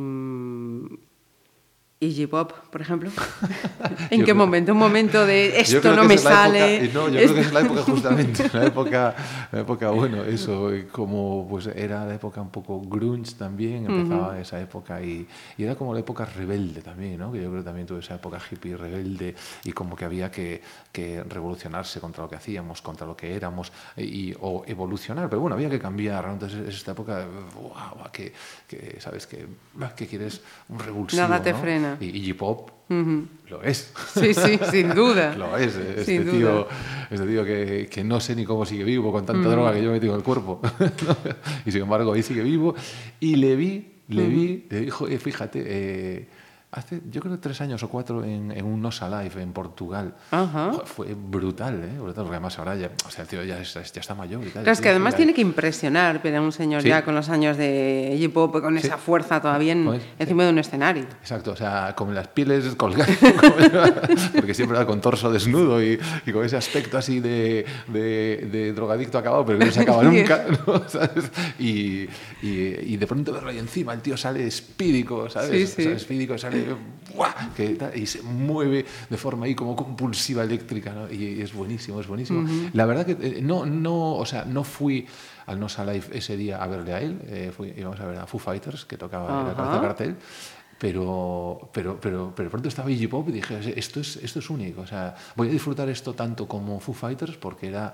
¿Y 2.06 2.16
J-Pop, 2.28 2.52
por 2.70 2.82
ejemplo? 2.82 3.10
¿En 4.12 4.20
Yo 4.20 4.26
qué 4.26 4.32
creo- 4.32 4.36
momento? 4.36 4.72
Un 4.74 4.78
momento 4.78 5.26
de 5.26 5.60
esto 5.60 5.96
no 5.96 6.04
me 6.04 6.14
es 6.16 6.22
sale. 6.22 6.86
época- 6.86 6.94
no, 7.00 7.10
yo 7.10 7.20
creo 7.20 7.34
que 7.34 7.40
es 7.42 7.54
la 7.54 7.62
época 7.62 7.82
justamente, 7.92 8.50
la 8.54 8.66
época, 8.66 9.16
la 9.52 9.60
época, 9.62 9.90
bueno, 9.90 10.24
eso, 10.24 10.72
eh, 10.74 10.88
como 10.92 11.48
pues 11.50 11.68
era 11.68 12.06
la 12.06 12.14
época 12.16 12.42
un 12.42 12.50
poco 12.52 12.80
grunge 12.82 13.34
también, 13.38 13.86
empezaba 13.90 14.40
esa 14.40 14.60
época 14.62 15.02
y, 15.02 15.28
y 15.58 15.64
era 15.64 15.76
como 15.76 15.94
la 15.94 16.02
época 16.02 16.26
rebelde 16.26 16.82
también, 16.82 17.18
¿no? 17.18 17.32
Que 17.32 17.42
yo 17.42 17.50
creo 17.50 17.62
que 17.62 17.66
también 17.66 17.88
tuve 17.88 18.00
esa 18.00 18.16
época 18.16 18.40
hippie 18.52 18.78
rebelde 18.78 19.34
y 19.64 19.72
como 19.72 19.96
que 19.96 20.06
había 20.06 20.30
que, 20.30 20.62
que 20.92 21.24
revolucionarse 21.24 22.00
contra 22.00 22.24
lo 22.24 22.30
que 22.30 22.36
hacíamos, 22.36 22.82
contra 22.82 23.08
lo 23.08 23.16
que 23.16 23.34
éramos 23.36 23.72
y, 23.98 24.34
o 24.42 24.64
evolucionar, 24.68 25.30
pero 25.30 25.42
bueno, 25.42 25.56
había 25.56 25.70
que 25.70 25.80
cambiar, 25.80 26.28
¿no? 26.28 26.34
Entonces 26.34 26.68
es 26.68 26.76
esta 26.76 26.92
época, 26.92 27.26
wow, 27.56 28.12
que, 28.12 28.32
que, 28.68 28.98
sabes, 29.00 29.26
que, 29.28 29.48
que 29.96 30.08
quieres 30.08 30.42
un 30.70 30.80
revulsivo, 30.80 31.22
Nada 31.24 31.42
te 31.42 31.52
¿no? 31.54 31.60
frena. 31.60 31.95
Y, 32.00 32.30
y 32.30 32.34
pop 32.34 32.72
lo 32.90 33.64
es. 33.64 33.92
Sí, 34.14 34.34
sí, 34.34 34.60
sin 34.72 34.94
duda. 34.94 35.36
Lo 35.38 35.58
es, 35.58 35.76
este 35.76 36.06
Sin 36.06 36.26
duda. 36.26 36.38
tío, 36.38 36.68
este 37.10 37.26
tío 37.26 37.44
que, 37.44 37.88
que 37.90 38.04
no 38.04 38.20
sé 38.20 38.36
ni 38.36 38.46
cómo 38.46 38.66
sigue 38.66 38.84
vivo 38.84 39.12
con 39.12 39.26
tanta 39.26 39.50
droga 39.50 39.74
que 39.74 39.82
yo 39.84 39.90
he 39.90 39.94
metido 39.94 40.14
en 40.14 40.20
el 40.20 40.24
cuerpo. 40.24 40.62
y 41.66 41.72
sin 41.72 41.82
embargo, 41.82 42.14
ahí 42.14 42.22
sigue 42.22 42.44
vivo. 42.44 42.76
Y 43.20 43.38
le 43.38 43.56
vi, 43.56 43.88
le 44.10 44.28
vi, 44.28 44.66
le 44.70 44.82
dijo, 44.82 45.08
eh, 45.08 45.18
fíjate, 45.18 45.64
eh, 45.66 46.28
hace 46.76 47.02
yo 47.10 47.22
creo 47.22 47.40
tres 47.40 47.62
años 47.62 47.82
o 47.84 47.90
cuatro 47.90 48.24
en, 48.24 48.52
en 48.52 48.66
un 48.66 48.82
Nos 48.82 49.02
Alive 49.02 49.42
en 49.42 49.54
Portugal. 49.54 50.14
Ajá. 50.32 50.74
Fue 50.86 51.14
brutal, 51.16 51.82
¿eh? 51.84 51.96
Porque 51.98 52.20
además 52.20 52.60
ahora 52.60 52.76
ya, 52.76 52.92
o 53.08 53.10
sea, 53.10 53.24
el 53.24 53.28
tío 53.30 53.44
ya, 53.44 53.60
es- 53.60 53.74
ya 53.74 54.02
está 54.02 54.14
mayor 54.14 54.42
y 54.42 54.50
tal. 54.50 54.64
Claro, 54.64 54.72
es 54.72 54.82
que 54.82 54.90
además 54.90 55.16
tiene 55.16 55.34
que 55.34 55.42
impresionar 55.42 56.22
ver 56.22 56.36
a 56.36 56.42
un 56.42 56.52
señor 56.52 56.82
Sí. 56.82 56.90
ya 56.90 57.04
con 57.06 57.16
los 57.16 57.30
años 57.30 57.58
de 57.58 58.18
J-Pop, 58.22 58.62
con 58.62 58.78
Sí. 58.80 58.88
esa 58.88 58.98
fuerza 58.98 59.42
todavía 59.42 59.72
en- 59.72 59.86
Pues, 59.86 60.04
encima 60.20 60.44
de 60.44 60.50
un 60.50 60.60
escenario. 60.60 61.04
Exacto, 61.22 61.52
o 61.52 61.56
sea, 61.56 61.94
con 61.96 62.14
las 62.14 62.28
pieles 62.28 62.76
colgando, 62.76 63.14
porque 64.36 64.54
siempre 64.54 64.78
era 64.78 64.86
con 64.86 65.02
torso 65.02 65.32
desnudo 65.32 65.82
y, 65.82 66.00
y 66.26 66.32
con 66.32 66.44
ese 66.46 66.58
aspecto 66.58 66.98
así 66.98 67.20
de, 67.20 67.66
de- 67.88 68.50
de 68.52 68.74
drogadicto 68.74 69.18
acabado, 69.18 69.46
pero 69.46 69.60
que 69.60 69.66
no 69.66 69.72
se 69.72 69.82
acaba 69.82 70.04
nunca, 70.04 70.46
¿no? 70.68 70.88
¿Sabes? 70.90 71.32
Y, 71.60 72.04
y- 72.42 72.76
y 72.94 72.98
de 72.98 73.08
pronto 73.08 73.32
verlo 73.34 73.50
ahí 73.50 73.60
encima, 73.60 73.94
el 73.94 74.02
tío 74.02 74.18
sale 74.18 74.46
espídico, 74.46 75.30
¿sabes? 75.30 75.50
Sí, 75.52 75.68
sí. 75.68 75.82
O 75.82 75.86
sea, 75.90 75.96
espídico, 75.98 76.38
sale 76.38 76.65
que 77.56 77.78
y 77.96 78.06
se 78.06 78.22
mueve 78.22 78.86
de 79.10 79.18
forma 79.18 79.46
ahí 79.46 79.56
como 79.56 79.76
compulsiva 79.76 80.44
eléctrica, 80.44 80.92
¿no? 80.94 81.12
Y, 81.12 81.42
es 81.42 81.54
buenísimo, 81.54 82.00
es 82.02 82.08
buenísimo. 82.08 82.46
La 82.74 82.86
verdad 82.86 83.06
que 83.06 83.14
eh, 83.20 83.40
no, 83.42 83.66
no, 83.66 84.16
o 84.16 84.26
sea, 84.26 84.46
no 84.46 84.64
fui 84.64 85.06
al 85.46 85.60
Nos 85.60 85.78
Alive 85.80 86.06
ese 86.14 86.36
día 86.38 86.62
a 86.62 86.68
verle 86.68 86.94
a 86.94 87.00
él, 87.02 87.20
eh, 87.28 87.52
fui- 87.56 87.74
íbamos 87.78 88.00
a 88.00 88.06
ver 88.08 88.18
a 88.18 88.26
Foo 88.26 88.40
Fighters, 88.40 88.86
que 88.86 88.98
tocaba 88.98 89.30
en 89.40 89.46
la 89.46 89.52
Ajá. 89.52 89.56
cabeza 89.56 89.82
cartel, 89.82 90.16
pero, 90.78 91.70
pero, 91.72 92.00
pero, 92.02 92.34
pero 92.36 92.50
pronto 92.50 92.68
estaba 92.68 92.92
Iggy 92.92 93.08
Pop 93.08 93.30
y 93.30 93.32
dije, 93.32 93.80
esto 93.80 94.00
es, 94.02 94.18
esto 94.18 94.40
es 94.40 94.50
único, 94.50 94.82
o 94.82 94.88
sea, 94.88 95.16
voy 95.36 95.48
a 95.48 95.52
disfrutar 95.52 95.88
esto 95.90 96.14
tanto 96.14 96.48
como 96.48 96.80
Foo 96.80 96.94
Fighters 96.94 97.38
porque 97.38 97.68
era, 97.68 97.94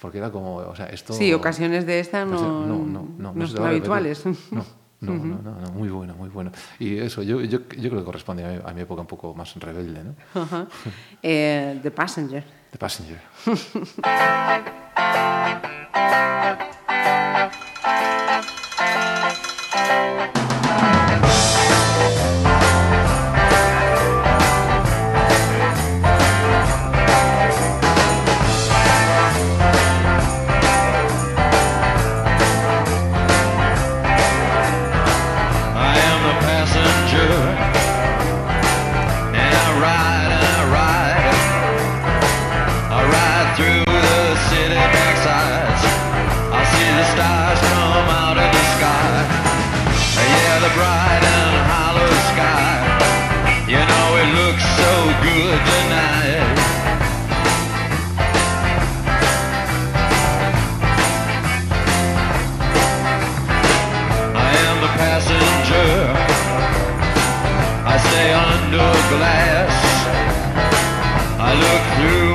porque 0.00 0.18
era 0.18 0.30
como, 0.30 0.56
o 0.56 0.76
sea, 0.76 0.86
esto... 0.86 1.12
Sí, 1.12 1.32
ocasiones 1.32 1.86
de 1.86 1.98
esta 2.00 2.24
no, 2.24 2.40
no, 2.40 2.84
no, 2.86 3.08
no, 3.18 3.32
no, 3.34 3.46
son 3.48 3.66
habituales. 3.66 4.24
No, 4.52 4.64
no, 5.00 5.14
no, 5.14 5.42
no, 5.42 5.60
no, 5.60 5.70
muy 5.72 5.88
bueno, 5.88 6.14
muy 6.14 6.28
bueno. 6.28 6.52
Y 6.78 6.98
eso, 6.98 7.22
yo, 7.22 7.40
yo, 7.40 7.60
yo 7.60 7.90
creo 7.90 8.00
que 8.00 8.04
corresponde 8.04 8.44
a 8.44 8.48
mi, 8.48 8.58
a 8.64 8.74
mi 8.74 8.82
época 8.82 9.00
un 9.00 9.06
poco 9.06 9.34
más 9.34 9.54
rebelde, 9.56 10.04
¿no? 10.04 10.14
Eh, 11.22 11.78
The 11.82 11.90
Passenger. 11.90 12.44
The 12.70 12.78
Passenger. 12.78 13.20
I 68.22 68.34
under 68.34 68.92
glass. 69.12 69.72
I 71.40 71.50
look 71.64 71.84
through 71.96 72.29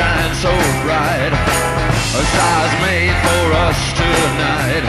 shine 0.00 0.34
so 0.34 0.52
bright. 0.82 1.32
A 2.18 2.22
stars 2.32 2.74
made 2.80 3.16
for 3.24 3.44
us 3.66 3.78
tonight. 4.00 4.84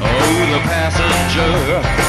Oh, 0.00 0.40
the 0.52 0.60
passenger. 0.70 2.07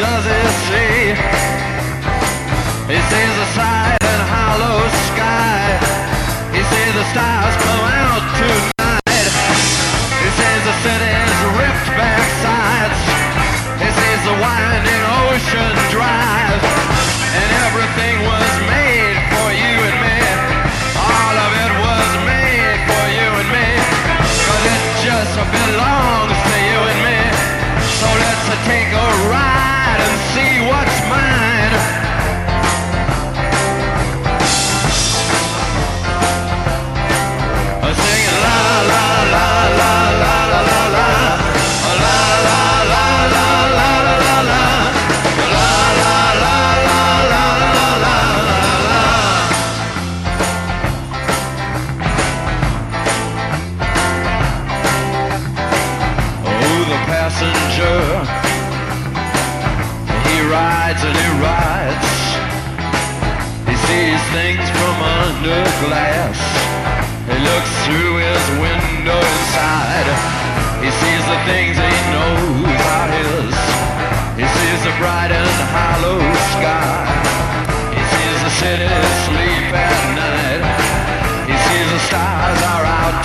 does 0.00 0.24
he 0.24 0.40
see? 0.66 1.12
He 2.90 2.98
sees 3.10 3.34
the 3.40 3.46
silent 3.54 4.22
hollow 4.32 4.80
sky. 5.12 5.78
He 6.54 6.62
sees 6.62 6.94
the 6.94 7.04
stars. 7.12 7.69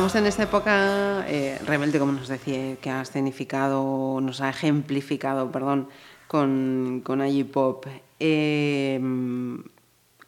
la. 0.00 0.06
Estamos 0.06 0.14
en 0.14 0.26
esta 0.26 0.42
época 0.44 1.26
eh, 1.28 1.58
rebelde, 1.66 1.98
como 1.98 2.12
nos 2.12 2.28
decía, 2.28 2.76
que 2.76 2.88
ha 2.88 3.02
escenificado, 3.02 4.18
nos 4.22 4.40
ha 4.40 4.48
ejemplificado, 4.48 5.52
perdón, 5.52 5.88
con, 6.26 7.02
con 7.04 7.20
Pop. 7.52 7.86
Eh, 8.18 8.98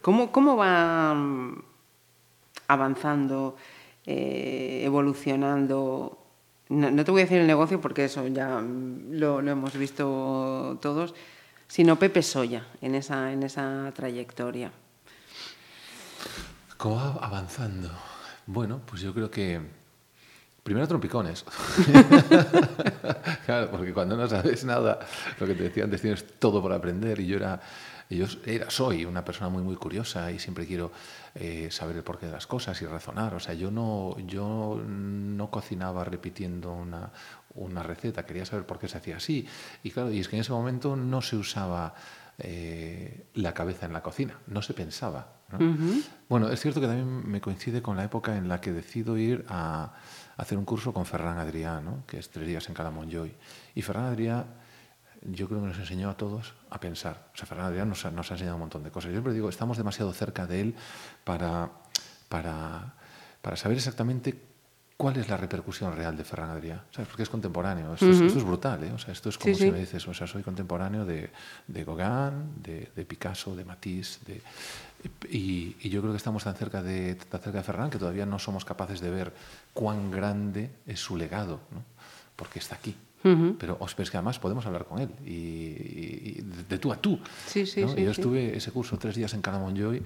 ¿cómo, 0.01 0.31
¿Cómo 0.31 0.55
va 0.55 1.15
mm, 1.15 1.63
avanzando, 2.67 3.57
eh, 4.05 4.83
evolucionando? 4.85 6.19
No, 6.69 6.91
no 6.91 7.03
te 7.03 7.09
voy 7.09 7.21
a 7.21 7.25
decir 7.25 7.39
el 7.39 7.47
negocio 7.47 7.81
porque 7.81 8.05
eso 8.05 8.27
ya 8.27 8.59
mm, 8.59 9.13
lo, 9.13 9.41
lo 9.41 9.51
hemos 9.51 9.75
visto 9.75 10.77
todos, 10.81 11.15
sino 11.67 11.97
Pepe 11.97 12.21
Soya 12.21 12.67
en 12.81 12.93
esa, 12.93 13.31
en 13.31 13.41
esa 13.41 13.91
trayectoria. 13.95 14.71
¿Cómo 16.77 16.97
va 16.97 17.25
avanzando? 17.25 18.12
Bueno, 18.45 18.81
pues 18.85 19.01
yo 19.01 19.13
creo 19.13 19.31
que 19.31 19.61
primero 20.63 20.87
trompicones. 20.87 21.43
claro, 23.45 23.71
porque 23.71 23.93
cuando 23.93 24.17
no 24.17 24.27
sabes 24.27 24.63
nada, 24.63 24.99
lo 25.39 25.47
que 25.47 25.55
te 25.55 25.63
decía 25.63 25.83
antes, 25.83 26.01
tienes 26.01 26.39
todo 26.39 26.61
por 26.61 26.73
aprender 26.73 27.19
y 27.19 27.27
yo 27.27 27.37
era, 27.37 27.61
yo 28.09 28.25
era, 28.45 28.69
soy 28.69 29.05
una 29.05 29.23
persona 29.23 29.49
muy, 29.49 29.63
muy 29.63 29.75
curiosa 29.75 30.31
y 30.31 30.39
siempre 30.39 30.65
quiero 30.65 30.91
eh, 31.35 31.69
saber 31.71 31.97
el 31.97 32.03
porqué 32.03 32.25
de 32.25 32.31
las 32.31 32.47
cosas 32.47 32.81
y 32.81 32.85
razonar. 32.85 33.33
O 33.35 33.39
sea, 33.39 33.53
yo 33.53 33.71
no, 33.71 34.17
yo 34.19 34.81
no 34.85 35.49
cocinaba 35.49 36.03
repitiendo 36.03 36.73
una, 36.73 37.11
una 37.55 37.83
receta, 37.83 38.25
quería 38.25 38.45
saber 38.45 38.65
por 38.65 38.79
qué 38.79 38.87
se 38.87 38.97
hacía 38.97 39.17
así. 39.17 39.47
Y 39.83 39.91
claro, 39.91 40.11
y 40.11 40.19
es 40.19 40.27
que 40.27 40.37
en 40.37 40.41
ese 40.41 40.51
momento 40.51 40.95
no 40.95 41.21
se 41.21 41.35
usaba 41.35 41.93
eh, 42.39 43.25
la 43.35 43.53
cabeza 43.53 43.85
en 43.85 43.93
la 43.93 44.01
cocina, 44.01 44.39
no 44.47 44.61
se 44.61 44.73
pensaba. 44.73 45.33
¿No? 45.57 46.01
Bueno, 46.29 46.49
es 46.49 46.59
cierto 46.59 46.81
que 46.81 46.87
también 46.87 47.29
me 47.29 47.39
coincide 47.41 47.81
con 47.81 47.95
la 47.97 48.03
época 48.03 48.35
en 48.35 48.47
la 48.47 48.59
que 48.61 48.71
decido 48.71 49.17
ir 49.17 49.45
a 49.49 49.93
hacer 50.37 50.57
un 50.57 50.65
curso 50.65 50.93
con 50.93 51.05
Ferran 51.05 51.37
Adrià, 51.37 51.79
¿no? 51.81 52.03
que 52.07 52.17
es 52.19 52.29
tres 52.29 52.47
días 52.47 52.67
en 52.69 52.73
Calamonjoy. 52.75 53.31
Y 53.75 53.81
Ferran 53.81 54.05
Adrià, 54.05 54.45
yo 55.21 55.47
creo 55.47 55.61
que 55.61 55.67
nos 55.67 55.77
enseñó 55.77 56.09
a 56.09 56.17
todos 56.17 56.53
a 56.69 56.79
pensar. 56.79 57.29
O 57.33 57.37
sea, 57.37 57.45
Ferran 57.45 57.67
Adrià 57.71 57.85
nos, 57.85 58.03
ha- 58.05 58.11
nos 58.11 58.29
ha 58.31 58.33
enseñado 58.33 58.55
un 58.57 58.61
montón 58.61 58.83
de 58.83 58.91
cosas. 58.91 59.09
Yo 59.09 59.15
siempre 59.15 59.33
digo, 59.33 59.47
estamos 59.49 59.77
demasiado 59.77 60.11
cerca 60.11 60.47
de 60.47 60.61
él 60.61 60.75
para, 61.23 61.69
para, 62.29 62.93
para 63.41 63.55
saber 63.55 63.77
exactamente 63.77 64.37
cuál 64.97 65.17
es 65.17 65.27
la 65.27 65.37
repercusión 65.37 65.95
real 65.95 66.15
de 66.17 66.23
Ferran 66.23 66.49
Adrià. 66.49 66.83
¿Sabes? 66.91 67.07
Porque 67.09 67.23
es 67.23 67.29
contemporáneo. 67.29 67.93
Esto, 67.93 68.09
es, 68.09 68.21
esto 68.21 68.39
es 68.39 68.45
brutal, 68.45 68.83
¿eh? 68.85 68.91
O 68.91 68.97
sea, 68.97 69.11
esto 69.13 69.29
es 69.29 69.37
como 69.37 69.53
Sí, 69.53 69.59
si 69.61 69.65
sí. 69.67 69.71
me 69.71 69.79
dices, 69.79 70.07
o 70.07 70.13
sea, 70.13 70.25
soy 70.27 70.43
contemporáneo 70.43 71.05
de, 71.05 71.29
de 71.67 71.83
Gauguin, 71.83 72.61
de, 72.61 72.91
de 72.95 73.05
Picasso, 73.05 73.55
de 73.55 73.65
Matisse, 73.65 74.19
de... 74.25 74.41
Y, 75.29 75.75
y 75.81 75.89
yo 75.89 76.01
creo 76.01 76.13
que 76.13 76.17
estamos 76.17 76.43
tan 76.43 76.55
cerca, 76.55 76.81
de, 76.81 77.15
tan 77.15 77.41
cerca 77.41 77.57
de 77.59 77.63
Ferran 77.63 77.89
que 77.89 77.97
todavía 77.97 78.25
no 78.25 78.39
somos 78.39 78.63
capaces 78.65 79.01
de 79.01 79.09
ver 79.09 79.33
cuán 79.73 80.11
grande 80.11 80.69
es 80.87 80.99
su 80.99 81.17
legado, 81.17 81.59
¿no? 81.71 81.83
porque 82.35 82.59
está 82.59 82.75
aquí. 82.75 82.95
Pero 83.57 83.77
os 83.79 83.93
pero 83.95 84.03
es 84.03 84.11
que 84.11 84.17
además 84.17 84.37
podemos 84.39 84.65
hablar 84.65 84.85
con 84.85 84.99
él 84.99 85.09
y, 85.25 85.31
y- 85.31 86.35
y 86.39 86.41
de, 86.67 86.77
tú 86.77 86.91
a 86.91 86.97
tú. 86.97 87.17
Sí, 87.47 87.65
sí, 87.65 87.79
¿no? 87.81 87.87
sí, 87.89 88.03
yo 88.03 88.11
estuve 88.11 88.57
ese 88.57 88.71
curso 88.71 88.97
tres 88.97 89.15
días 89.15 89.33
en 89.33 89.41
Calamonjoy 89.41 90.03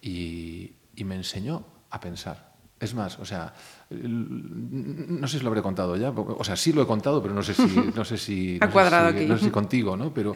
y, 0.00 0.72
y 0.96 1.04
me 1.04 1.14
enseñó 1.14 1.64
a 1.90 2.00
pensar. 2.00 2.53
Es 2.80 2.92
más, 2.94 3.18
o 3.18 3.24
sea, 3.24 3.54
no 3.90 5.26
sé 5.28 5.38
si 5.38 5.42
lo 5.44 5.48
habré 5.48 5.62
contado 5.62 5.96
ya, 5.96 6.10
o 6.10 6.44
sea, 6.44 6.56
sí 6.56 6.72
lo 6.72 6.82
he 6.82 6.86
contado, 6.86 7.22
pero 7.22 7.32
no 7.34 7.42
sé 7.42 7.54
si... 7.54 7.66
No 7.94 8.04
sé 8.04 8.18
si, 8.18 8.58
Ha 8.60 8.64
no 8.66 8.66
sé 8.66 8.72
cuadrado 8.72 9.10
si- 9.10 9.16
aquí. 9.16 9.26
no 9.26 9.38
sé 9.38 9.44
si 9.44 9.50
contigo, 9.50 9.96
¿no? 9.96 10.12
Pero 10.12 10.34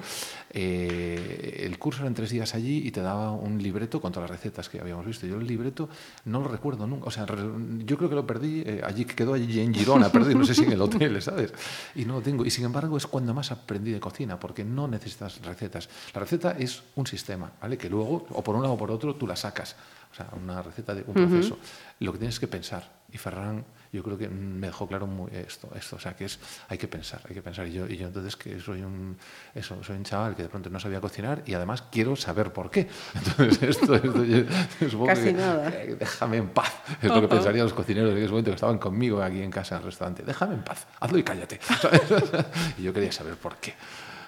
eh, 0.51 1.63
el 1.67 1.79
curso 1.79 2.03
eran 2.03 2.15
tres 2.15 2.31
días 2.31 2.55
allí 2.55 2.87
y 2.87 2.91
te 2.91 3.01
daba 3.03 3.33
un 3.33 3.63
libreto 3.63 4.01
con 4.01 4.13
todas 4.13 4.31
las 4.31 4.39
recetas 4.41 4.69
que 4.69 4.81
habíamos 4.81 5.05
visto. 5.07 5.27
Yo 5.27 5.37
el 5.37 5.47
libreto 5.47 5.89
no 6.27 6.41
lo 6.41 6.49
recuerdo 6.49 6.87
nunca. 6.87 7.07
O 7.07 7.11
sea, 7.11 7.27
yo 7.27 7.97
creo 7.97 8.09
que 8.09 8.15
lo 8.15 8.27
perdí 8.27 8.63
eh, 8.65 8.81
allí, 8.85 9.05
que 9.05 9.15
quedó 9.15 9.35
allí 9.35 9.61
en 9.61 9.75
Girona, 9.75 10.09
perdí, 10.13 10.35
no 10.35 10.45
sé 10.45 10.55
si 10.55 10.65
en 10.65 10.73
el 10.73 10.81
hotel, 10.81 11.21
¿sabes? 11.23 11.53
Y 11.97 12.05
no 12.05 12.15
lo 12.15 12.21
tengo. 12.23 12.45
Y 12.45 12.51
sin 12.51 12.65
embargo 12.65 12.97
es 12.97 13.07
cuando 13.07 13.35
más 13.35 13.51
aprendí 13.53 13.91
de 13.91 14.01
cocina, 14.01 14.39
porque 14.39 14.65
no 14.65 14.89
necesitas 14.89 15.41
recetas. 15.43 15.89
La 16.15 16.21
receta 16.21 16.53
es 16.53 16.83
un 16.95 17.07
sistema, 17.07 17.51
¿vale? 17.61 17.77
Que 17.77 17.91
luego, 17.91 18.27
o 18.31 18.43
por 18.43 18.55
un 18.57 18.63
lado 18.63 18.75
o 18.75 18.79
por 18.79 18.91
otro, 18.91 19.15
tú 19.17 19.27
la 19.27 19.37
sacas. 19.37 19.77
Sea, 20.19 20.27
una 20.33 20.61
receta 20.63 20.95
de 20.97 21.05
un 21.07 21.15
proceso. 21.15 21.59
Lo 22.01 22.13
que 22.13 22.19
tienes 22.19 22.35
es 22.35 22.41
que 22.41 22.49
pensar. 22.49 22.99
Y 23.13 23.17
Ferran, 23.19 23.65
yo 23.93 24.03
creo 24.03 24.19
que 24.19 24.29
me 24.29 24.67
dejó 24.67 24.87
claro 24.89 25.07
muy 25.07 25.31
esto, 25.33 25.71
esto. 25.77 25.95
O 25.97 26.01
sea, 26.01 26.15
que 26.17 26.25
es, 26.25 26.39
hay 26.69 26.77
que 26.77 26.89
pensar, 26.89 27.21
hay 27.29 27.35
que 27.35 27.41
pensar. 27.41 27.67
Y 27.69 27.73
yo, 27.73 27.87
y 27.87 27.97
yo 27.97 28.09
entonces 28.09 28.35
que 28.37 28.59
soy 28.61 28.83
un, 28.83 29.17
eso, 29.55 29.83
soy 29.85 29.97
un 29.97 30.03
chaval 30.03 30.35
que 30.35 30.43
de 30.43 30.49
pronto 30.49 30.69
no 30.71 30.81
sabía 30.81 31.01
cocinar 31.01 31.43
y 31.47 31.55
además 31.55 31.85
quiero 31.91 32.17
saber 32.17 32.53
por 32.53 32.69
qué. 32.71 32.89
Entonces, 33.15 33.63
esto, 33.63 33.95
esto 33.95 34.25
yo, 34.25 35.07
Casi 35.07 35.23
que- 35.27 35.33
nada. 35.35 35.69
eh, 35.71 35.97
déjame 35.99 36.39
en 36.39 36.49
paz. 36.49 36.73
Es 37.01 37.09
lo 37.09 37.21
que 37.21 37.29
pensarían 37.29 37.65
los 37.65 37.73
cocineros 37.75 38.11
en 38.11 38.19
ese 38.19 38.29
momento 38.29 38.51
que 38.51 38.57
estaban 38.57 38.79
conmigo 38.79 39.23
aquí 39.23 39.41
en 39.41 39.51
casa 39.53 39.77
en 39.77 39.83
el 39.83 39.87
restaurante. 39.87 40.25
Déjame 40.25 40.55
en 40.55 40.65
paz, 40.65 40.87
hazlo 41.01 41.17
y 41.17 41.23
cállate. 41.23 41.61
¿sabes? 41.81 42.03
y 42.79 42.83
yo 42.83 42.93
quería 42.93 43.13
saber 43.13 43.37
por 43.37 43.57
qué. 43.59 43.75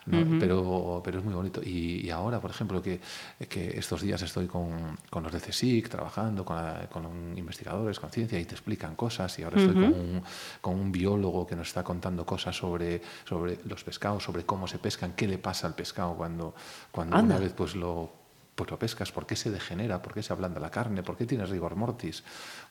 ¿No? 0.07 0.39
pero, 0.39 1.01
pero 1.05 1.19
es 1.19 1.25
muy 1.25 1.35
bonito. 1.35 1.61
Y, 1.63 2.01
y 2.07 2.11
ahora, 2.11 2.41
por 2.41 2.51
ejemplo, 2.51 2.81
que, 2.83 3.01
que 3.49 3.79
estos 3.79 4.03
días 4.03 4.21
estoy 4.23 4.47
con, 4.47 4.99
con 5.11 5.23
los 5.23 5.33
de 5.33 5.41
CSIC 5.41 5.89
trabajando, 5.89 6.45
con, 6.45 6.57
la- 6.57 6.89
con 6.91 7.37
investigadores, 7.37 8.01
con 8.01 8.11
ciencia, 8.11 8.39
y 8.39 8.45
te 8.45 8.55
explican 8.55 8.95
cosas. 8.97 9.39
Y 9.39 9.43
ahora 9.43 9.59
estoy 9.61 9.75
con, 9.75 9.85
un, 9.93 10.23
con 10.61 10.79
un 10.81 10.91
biólogo 10.93 11.47
que 11.47 11.57
nos 11.57 11.69
está 11.69 11.83
contando 11.85 12.25
cosas 12.27 12.57
sobre, 12.57 13.01
sobre 13.29 13.59
los 13.65 13.85
pescados, 13.85 14.23
sobre 14.25 14.45
cómo 14.45 14.67
se 14.67 14.79
pescan, 14.79 15.13
qué 15.15 15.27
le 15.29 15.39
pasa 15.39 15.67
al 15.67 15.75
pescado 15.75 16.15
cuando, 16.15 16.55
cuando 16.91 17.17
Anda. 17.17 17.35
una 17.37 17.45
vez 17.45 17.53
pues 17.53 17.75
lo 17.77 18.20
pues 18.61 18.71
lo 18.71 18.79
pescas. 18.79 19.11
¿Por 19.11 19.27
qué 19.27 19.37
se 19.37 19.51
degenera? 19.51 20.03
¿Por 20.03 20.13
qué 20.13 20.23
se 20.23 20.35
ablanda 20.35 20.61
la 20.61 20.71
carne? 20.71 21.03
¿Por 21.03 21.17
qué 21.17 21.25
tienes 21.25 21.49
rigor 21.49 21.77
mortis? 21.77 22.23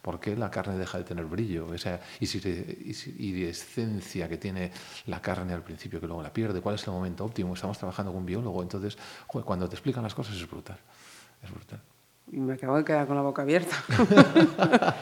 ¿Por 0.04 0.20
qué 0.20 0.36
la 0.36 0.52
carne 0.52 0.78
deja 0.78 1.00
de 1.00 1.04
tener 1.04 1.26
brillo? 1.26 1.74
Esa 1.74 2.00
iridescencia 2.20 4.30
que 4.30 4.38
tiene 4.38 4.72
la 5.08 5.20
carne 5.20 5.52
al 5.52 5.64
principio 5.64 6.00
que 6.00 6.06
luego 6.06 6.22
la 6.22 6.32
pierde. 6.32 6.62
¿Cuál 6.62 6.76
es 6.76 6.86
el 6.86 6.94
momento 6.94 7.26
óptimo? 7.26 7.56
Estamos 7.56 7.80
trabajando 7.80 8.12
con 8.12 8.20
un 8.20 8.28
biólogo, 8.28 8.62
entonces 8.62 9.00
cuando 9.26 9.68
te 9.68 9.78
explican 9.78 10.04
las 10.04 10.14
cosas 10.14 10.36
es 10.36 10.48
brutal. 10.48 10.78
Es 11.42 11.50
brutal. 11.50 11.82
Me 12.32 12.54
acabo 12.54 12.78
de 12.78 12.84
quedar 12.86 13.08
con 13.08 13.16
la 13.16 13.22
boca 13.24 13.42
abierta. 13.42 13.76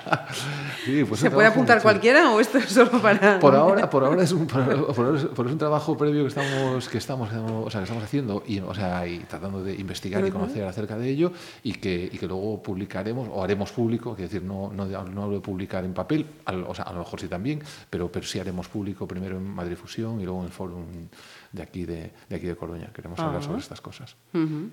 Sí, 0.85 1.03
pues 1.03 1.19
¿Se 1.19 1.29
puede 1.31 1.47
apuntar 1.47 1.77
muy 1.77 1.81
chulo. 1.81 1.91
cualquiera 1.91 2.31
o 2.31 2.39
esto 2.39 2.57
es 2.59 2.65
solo 2.69 3.01
para.? 3.01 3.39
Por 3.39 3.55
ahora, 3.55 3.89
por 3.89 4.03
ahora 4.05 4.23
es 4.23 4.31
un, 4.31 4.47
por 4.47 4.61
ahora- 4.61 4.75
es- 4.75 4.95
por 4.95 5.05
ahora 5.05 5.17
es 5.19 5.51
un 5.51 5.57
trabajo 5.57 5.97
previo 5.97 6.21
que 6.23 6.27
estamos, 6.29 6.87
que 6.89 6.97
estamos, 6.97 7.29
o 7.33 7.69
sea, 7.69 7.81
que 7.81 7.83
estamos 7.83 8.03
haciendo 8.03 8.43
y, 8.47 8.59
o 8.59 8.73
sea, 8.73 9.05
y 9.07 9.19
tratando 9.19 9.63
de 9.63 9.73
investigar 9.75 10.25
y 10.25 10.31
conocer 10.31 10.63
acerca 10.65 10.97
de 10.97 11.09
ello 11.09 11.31
y 11.63 11.73
que, 11.73 12.09
y 12.11 12.17
que 12.17 12.27
luego 12.27 12.61
publicaremos 12.63 13.27
o 13.31 13.43
haremos 13.43 13.71
público, 13.71 14.11
es 14.13 14.17
decir, 14.19 14.43
no, 14.43 14.71
no, 14.73 14.85
no 14.85 15.23
hablo 15.23 15.35
de 15.35 15.41
publicar 15.41 15.83
en 15.83 15.93
papel, 15.93 16.25
al- 16.45 16.63
o 16.63 16.73
sea, 16.75 16.85
a 16.85 16.93
lo 16.93 16.99
mejor 16.99 17.19
sí 17.19 17.27
también, 17.27 17.61
pero, 17.89 18.09
pero 18.11 18.25
sí 18.25 18.39
haremos 18.39 18.67
público 18.69 19.07
primero 19.07 19.37
en 19.37 19.47
Madrid 19.47 19.75
Fusión 19.75 20.21
y 20.21 20.23
luego 20.23 20.39
en 20.41 20.45
el 20.45 20.51
fórum 20.53 20.83
de 21.51 21.63
aquí 21.63 21.85
de, 21.85 22.11
de 22.29 22.35
aquí 22.35 22.45
de 22.47 22.55
Coruña. 22.55 22.91
Queremos 22.93 23.19
hablar 23.19 23.43
sobre 23.43 23.59
estas 23.59 23.81
cosas. 23.81 24.15
Ujú. 24.33 24.69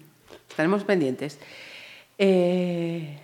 Estaremos 0.49 0.85
pendientes. 0.85 1.39
Eh, 2.19 3.19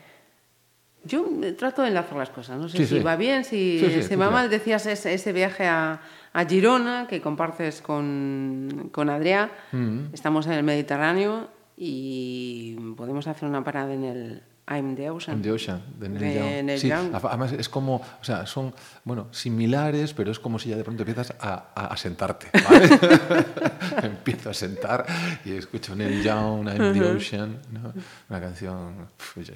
yo 1.05 1.26
trato 1.57 1.82
de 1.82 1.88
enlazar 1.88 2.16
las 2.18 2.30
cosas. 2.30 2.59
No 2.59 2.68
sé 2.68 2.78
Sí, 2.78 2.86
si 2.86 2.97
sí. 2.99 3.03
va 3.03 3.16
bien, 3.16 3.45
si 3.45 3.78
Sí, 3.80 4.03
se 4.03 4.16
va 4.16 4.30
mal. 4.30 4.51
Decías 4.51 4.84
ese, 4.86 5.14
ese 5.14 5.32
viaje 5.32 5.66
a, 5.66 6.01
a 6.32 6.45
Girona 6.45 7.07
que 7.09 7.20
compartes 7.20 7.80
con, 7.80 8.91
con 8.93 9.09
Adrià. 9.09 9.51
Mm. 9.72 10.12
Estamos 10.12 10.47
en 10.47 10.53
el 10.53 10.62
Mediterráneo 10.62 11.49
y 11.76 12.76
podemos 12.97 13.26
hacer 13.26 13.49
una 13.49 13.64
parada 13.64 13.95
en 13.95 14.05
el 14.05 14.43
I'm 14.72 14.94
the 14.94 15.10
Ocean. 15.10 15.36
En 15.38 15.42
The 15.42 15.50
Ocean, 15.50 15.82
de 15.98 16.08
Neil 16.08 16.20
De 16.20 16.34
Young. 16.34 16.64
Neil 16.64 16.78
Sí, 16.80 16.88
Young. 16.88 17.12
además 17.12 17.52
es 17.52 17.68
como, 17.68 17.96
o 17.96 18.24
sea, 18.24 18.46
son, 18.46 18.72
bueno, 19.04 19.26
similares, 19.32 20.12
pero 20.14 20.30
es 20.30 20.38
como 20.38 20.60
si 20.60 20.68
ya 20.68 20.76
de 20.76 20.84
pronto 20.84 21.02
empiezas 21.02 21.34
a, 21.40 21.70
a, 21.74 21.86
a 21.86 21.96
sentarte, 21.96 22.46
¿vale? 22.70 22.88
Empiezo 24.02 24.50
a 24.50 24.54
sentar 24.54 25.04
y 25.44 25.52
escucho 25.52 25.96
Neil 25.96 26.22
Young, 26.22 26.68
I'm 26.68 26.92
the 26.92 27.04
Ocean, 27.04 27.58
¿no? 27.72 27.92
Una 28.28 28.40
canción 28.40 29.08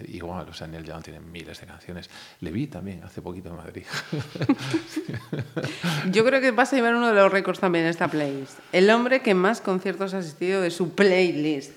igual, 0.09 0.49
o 0.49 0.53
sea, 0.53 0.67
Neil 0.67 0.85
Young 0.85 1.03
tiene 1.05 1.21
miles 1.21 1.61
de 1.61 1.67
canciones. 1.67 2.11
Le 2.41 2.51
vi 2.51 2.67
también 2.67 3.05
hace 3.05 3.23
poquito 3.23 3.51
en 3.51 3.57
Madrid. 3.57 3.85
Yo 6.11 6.25
creo 6.25 6.41
que 6.41 6.51
vas 6.51 6.73
a 6.73 6.77
llevar 6.77 6.95
uno 6.97 7.09
de 7.09 7.15
los 7.15 7.31
récords 7.31 7.61
también 7.61 7.85
en 7.85 7.91
esta 7.91 8.09
playlist. 8.09 8.59
El 8.73 8.91
hombre 8.91 9.21
que 9.23 9.35
más 9.35 9.61
conciertos 9.61 10.15
ha 10.15 10.19
asistido 10.19 10.61
de 10.61 10.71
su 10.71 10.95
playlist. 10.95 11.77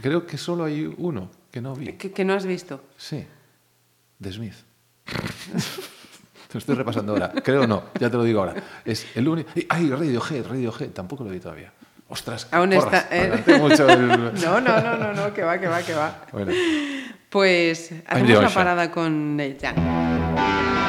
Creo 0.00 0.26
que 0.26 0.38
solo 0.38 0.64
hay 0.64 0.92
uno 0.96 1.30
que 1.50 1.60
no 1.60 1.74
vi. 1.74 1.92
Que, 1.94 2.12
que 2.12 2.24
no 2.24 2.34
has 2.34 2.44
visto. 2.46 2.82
Sí, 2.96 3.24
de 4.18 4.32
Smith. 4.32 4.54
Lo 6.52 6.58
estoy 6.58 6.74
repasando 6.74 7.12
ahora. 7.12 7.32
Creo 7.44 7.64
no, 7.66 7.84
ya 8.00 8.10
te 8.10 8.16
lo 8.16 8.24
digo 8.24 8.40
ahora. 8.40 8.54
Es 8.84 9.06
el 9.14 9.28
único. 9.28 9.50
¡Ay, 9.68 9.88
Radiohead! 9.88 10.46
Radiohead, 10.48 10.88
tampoco 10.90 11.22
lo 11.22 11.30
vi 11.30 11.38
todavía. 11.38 11.72
¡Ostras! 12.08 12.48
Aún 12.50 12.70
porras, 12.70 13.04
está, 13.04 13.16
¿eh? 13.16 13.20
adelanté 13.20 13.58
mucho 13.58 13.88
el- 13.88 14.08
No, 14.42 14.60
no, 14.60 14.80
no, 14.80 14.96
no, 14.96 15.12
no, 15.12 15.32
que 15.32 15.44
va, 15.44 15.60
que 15.60 15.68
va, 15.68 15.80
que 15.80 15.94
va. 15.94 16.26
Bueno, 16.32 16.50
Pues 17.28 17.92
hacemos 18.04 18.30
una 18.30 18.38
Ocean. 18.38 18.52
parada 18.52 18.90
con 18.90 19.36
Neil 19.36 19.56
Young. 19.58 20.79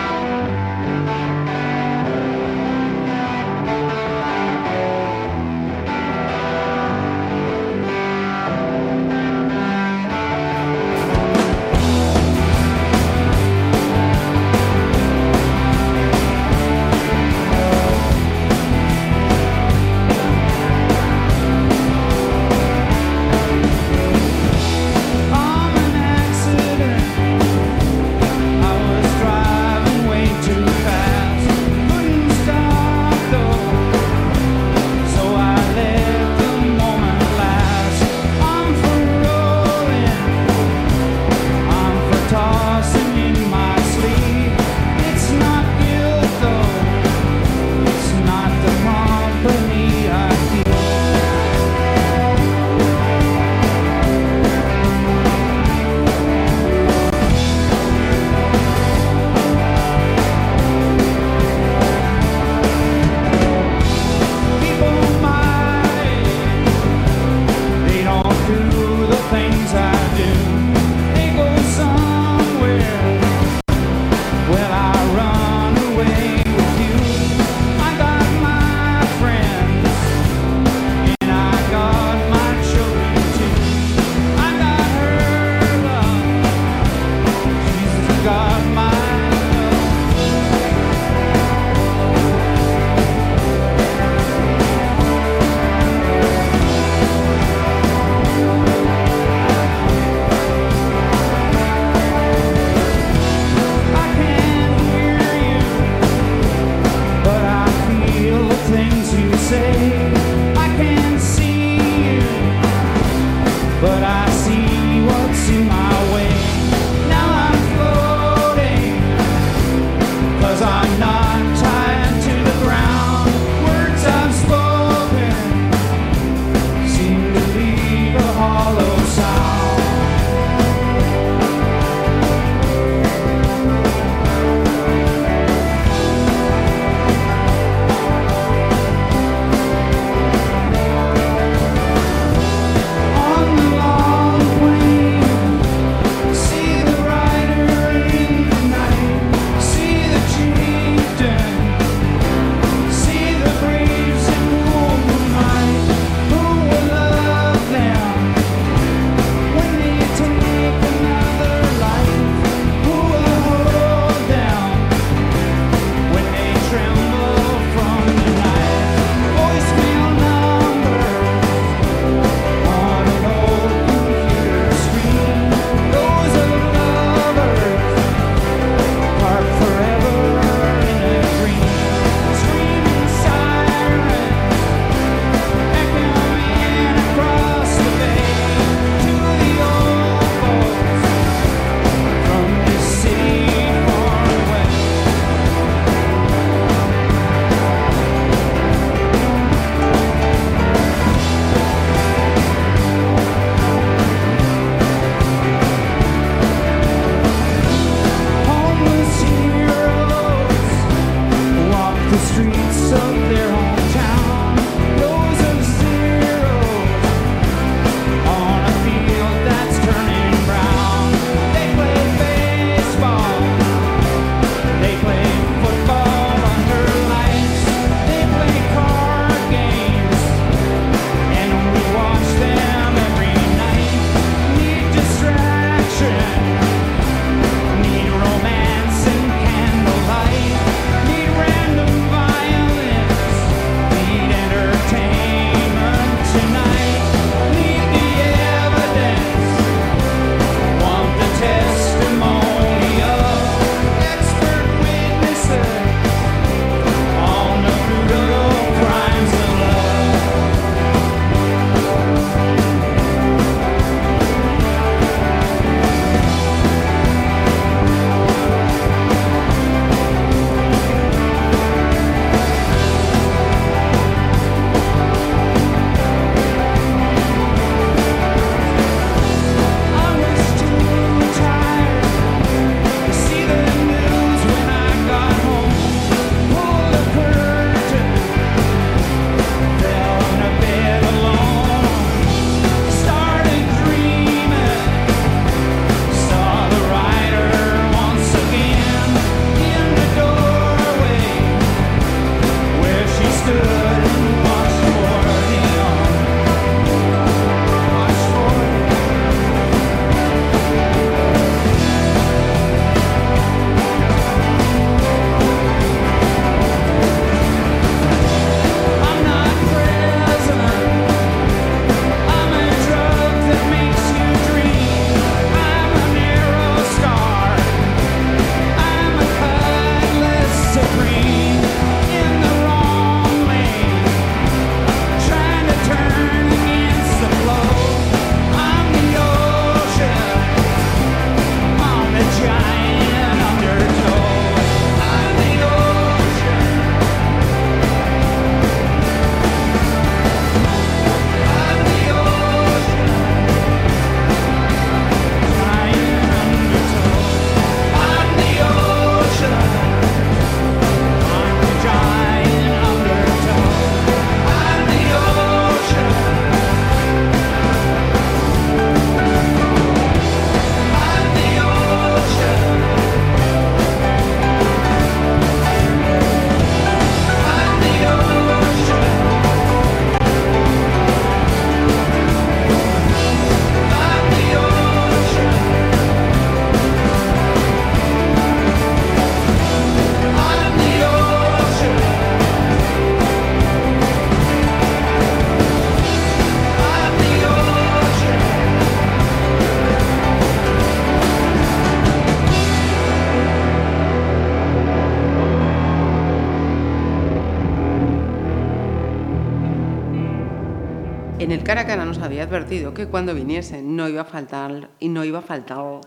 En 411.71 411.77
el 411.77 411.85
cara 411.85 411.93
a 411.93 411.95
cara 411.95 412.05
nos 412.05 412.17
había 412.17 412.43
advertido 412.43 412.93
que 412.93 413.07
cuando 413.07 413.33
viniese 413.33 413.81
no 413.81 414.09
iba 414.09 414.23
a 414.23 414.25
faltar 414.25 414.89
y 414.99 415.07
no 415.07 415.23
iba 415.23 415.39
a 415.39 415.41
faltar. 415.41 416.01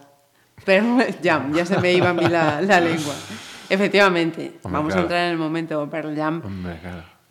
Pero 0.62 0.98
ya, 1.22 1.48
ya 1.54 1.64
se 1.64 1.78
me 1.78 1.94
iba 1.94 2.10
a 2.10 2.12
mí 2.12 2.28
la, 2.28 2.60
la 2.60 2.80
lengua. 2.80 3.14
Efectivamente, 3.70 4.58
Hombre, 4.62 4.78
vamos 4.78 4.94
a 4.94 5.00
entrar 5.00 5.24
en 5.24 5.30
el 5.30 5.38
momento 5.38 5.88
Pearl 5.88 6.14
Jam. 6.14 6.42
Hombre. 6.44 6.78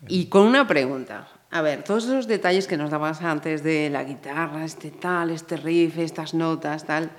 Y 0.08 0.26
con 0.26 0.42
una 0.48 0.66
pregunta. 0.66 1.28
A 1.52 1.62
ver, 1.62 1.84
todos 1.84 2.06
esos 2.06 2.26
detalles 2.26 2.66
que 2.66 2.76
nos 2.76 2.90
dabas 2.90 3.22
antes 3.22 3.62
de 3.62 3.88
la 3.88 4.02
guitarra, 4.02 4.64
este 4.64 4.90
tal, 4.90 5.30
este 5.30 5.56
riff, 5.56 5.98
estas 5.98 6.34
notas, 6.34 6.84
tal. 6.84 7.10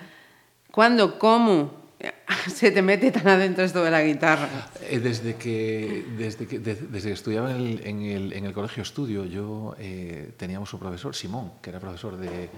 ¿Cuándo, 0.69 1.17
cómo 1.17 1.71
se 2.53 2.71
te 2.71 2.81
mete 2.81 3.11
tan 3.11 3.29
adentro 3.29 3.63
esto 3.63 3.81
de 3.85 3.91
la 3.91 4.03
guitarra? 4.03 4.49
Eh, 4.95 4.99
Desde 4.99 5.35
que, 5.35 6.05
desde 6.17 6.47
que, 6.47 6.59
de- 6.59 6.75
desde 6.75 7.09
que 7.09 7.13
estudiaba 7.13 7.51
en 7.51 7.61
el, 7.61 7.81
en 7.85 8.01
el- 8.01 8.33
en 8.33 8.45
el 8.45 8.53
colegio 8.53 8.81
estudio, 8.83 9.25
yo 9.25 9.75
eh, 9.77 10.31
teníamos 10.37 10.73
un 10.73 10.79
profesor, 10.79 11.13
Simón, 11.13 11.51
que 11.61 11.69
era 11.69 11.79
profesor 11.79 12.15
de, 12.17 12.49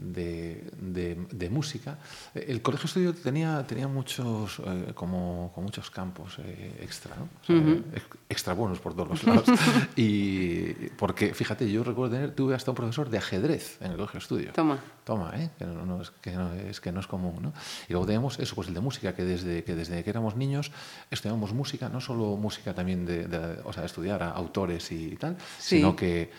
de, 0.00 0.64
de- 0.80 1.26
de 1.30 1.50
música. 1.50 1.98
El 2.34 2.62
colegio 2.62 2.86
estudio 2.86 3.14
tenía, 3.14 3.64
tenía 3.66 3.86
muchos, 3.88 4.60
eh, 4.64 4.92
como, 4.94 5.50
como 5.54 5.66
muchos 5.66 5.90
campos 5.90 6.38
eh, 6.38 6.78
extra, 6.82 7.16
¿no? 7.16 7.24
O 7.42 7.46
sea, 7.46 7.56
ex- 7.94 8.06
extra 8.28 8.54
buenos 8.54 8.78
por 8.80 8.94
todos 8.94 9.08
los 9.10 9.24
lados. 9.24 9.44
y 9.96 10.72
porque, 10.96 11.34
fíjate, 11.34 11.70
yo 11.70 11.84
recuerdo 11.84 12.14
tener, 12.14 12.34
tuve 12.34 12.54
hasta 12.54 12.70
un 12.70 12.76
profesor 12.76 13.10
de 13.10 13.18
ajedrez 13.18 13.76
en 13.80 13.90
el 13.92 13.96
colegio 13.96 14.18
estudio. 14.18 14.52
Toma. 14.52 14.78
Toma, 15.04 15.32
¿eh? 15.36 15.50
que, 15.58 15.64
no, 15.66 15.84
no 15.86 16.02
es, 16.02 16.10
que, 16.10 16.30
no, 16.32 16.54
es, 16.54 16.80
que 16.80 16.92
no 16.92 17.00
es 17.00 17.06
común. 17.06 17.34
¿no? 17.40 17.52
Y 17.88 17.92
luego 17.92 18.06
teníamos 18.06 18.38
eso, 18.38 18.54
pues 18.54 18.68
el 18.68 18.74
de 18.74 18.80
música, 18.80 19.14
que 19.14 19.24
desde 19.24 19.64
que, 19.64 19.74
desde 19.74 20.02
que 20.04 20.10
éramos 20.10 20.36
niños 20.36 20.70
estudiábamos 21.10 21.52
música, 21.52 21.88
no 21.88 22.00
solo 22.00 22.36
música 22.36 22.74
también 22.74 23.04
de, 23.06 23.26
de- 23.26 23.60
o 23.64 23.72
sea, 23.72 23.84
estudiar 23.84 24.22
a 24.22 24.30
autores 24.30 24.90
y 24.92 25.16
tal, 25.16 25.36
Sí. 25.58 25.76
sino 25.76 25.96
que 25.96 26.30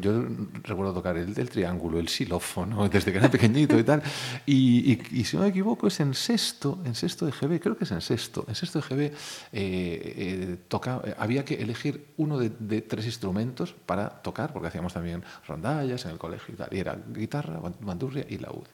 yo 0.00 0.24
recuerdo 0.62 0.92
tocar 0.94 1.16
el, 1.16 1.36
el 1.38 1.50
triángulo, 1.50 1.98
el 1.98 2.08
xilófono, 2.08 2.88
desde 2.90 3.09
que 3.12 3.18
era 3.18 3.30
pequeñito 3.30 3.78
y 3.78 3.84
tal. 3.84 4.02
Y, 4.46 4.92
y- 4.92 5.20
y 5.20 5.24
si 5.24 5.36
no 5.36 5.42
me 5.42 5.48
equivoco, 5.48 5.86
es 5.88 6.00
en 6.00 6.14
sexto, 6.14 6.78
en 6.84 6.94
sexto 6.94 7.26
de 7.26 7.32
GB, 7.32 7.60
creo 7.60 7.76
que 7.76 7.84
es 7.84 7.90
en 7.90 8.00
sexto. 8.00 8.44
En 8.48 8.54
sexto 8.54 8.80
de 8.80 8.86
GB 8.88 9.00
eh, 9.04 9.12
eh, 9.52 10.56
toca, 10.68 11.00
eh, 11.04 11.14
había 11.18 11.44
que 11.44 11.54
elegir 11.54 12.08
uno 12.16 12.38
de, 12.38 12.50
de 12.58 12.82
tres 12.82 13.06
instrumentos 13.06 13.74
para 13.86 14.08
tocar, 14.08 14.52
porque 14.52 14.68
hacíamos 14.68 14.92
también 14.92 15.22
rondallas 15.46 16.04
en 16.04 16.12
el 16.12 16.18
colegio 16.18 16.54
y 16.54 16.56
tal. 16.56 16.68
Y 16.72 16.78
era 16.78 16.96
guitarra, 17.08 17.58
ban- 17.60 17.74
bandurria 17.80 18.24
y 18.28 18.38
laúd. 18.38 18.64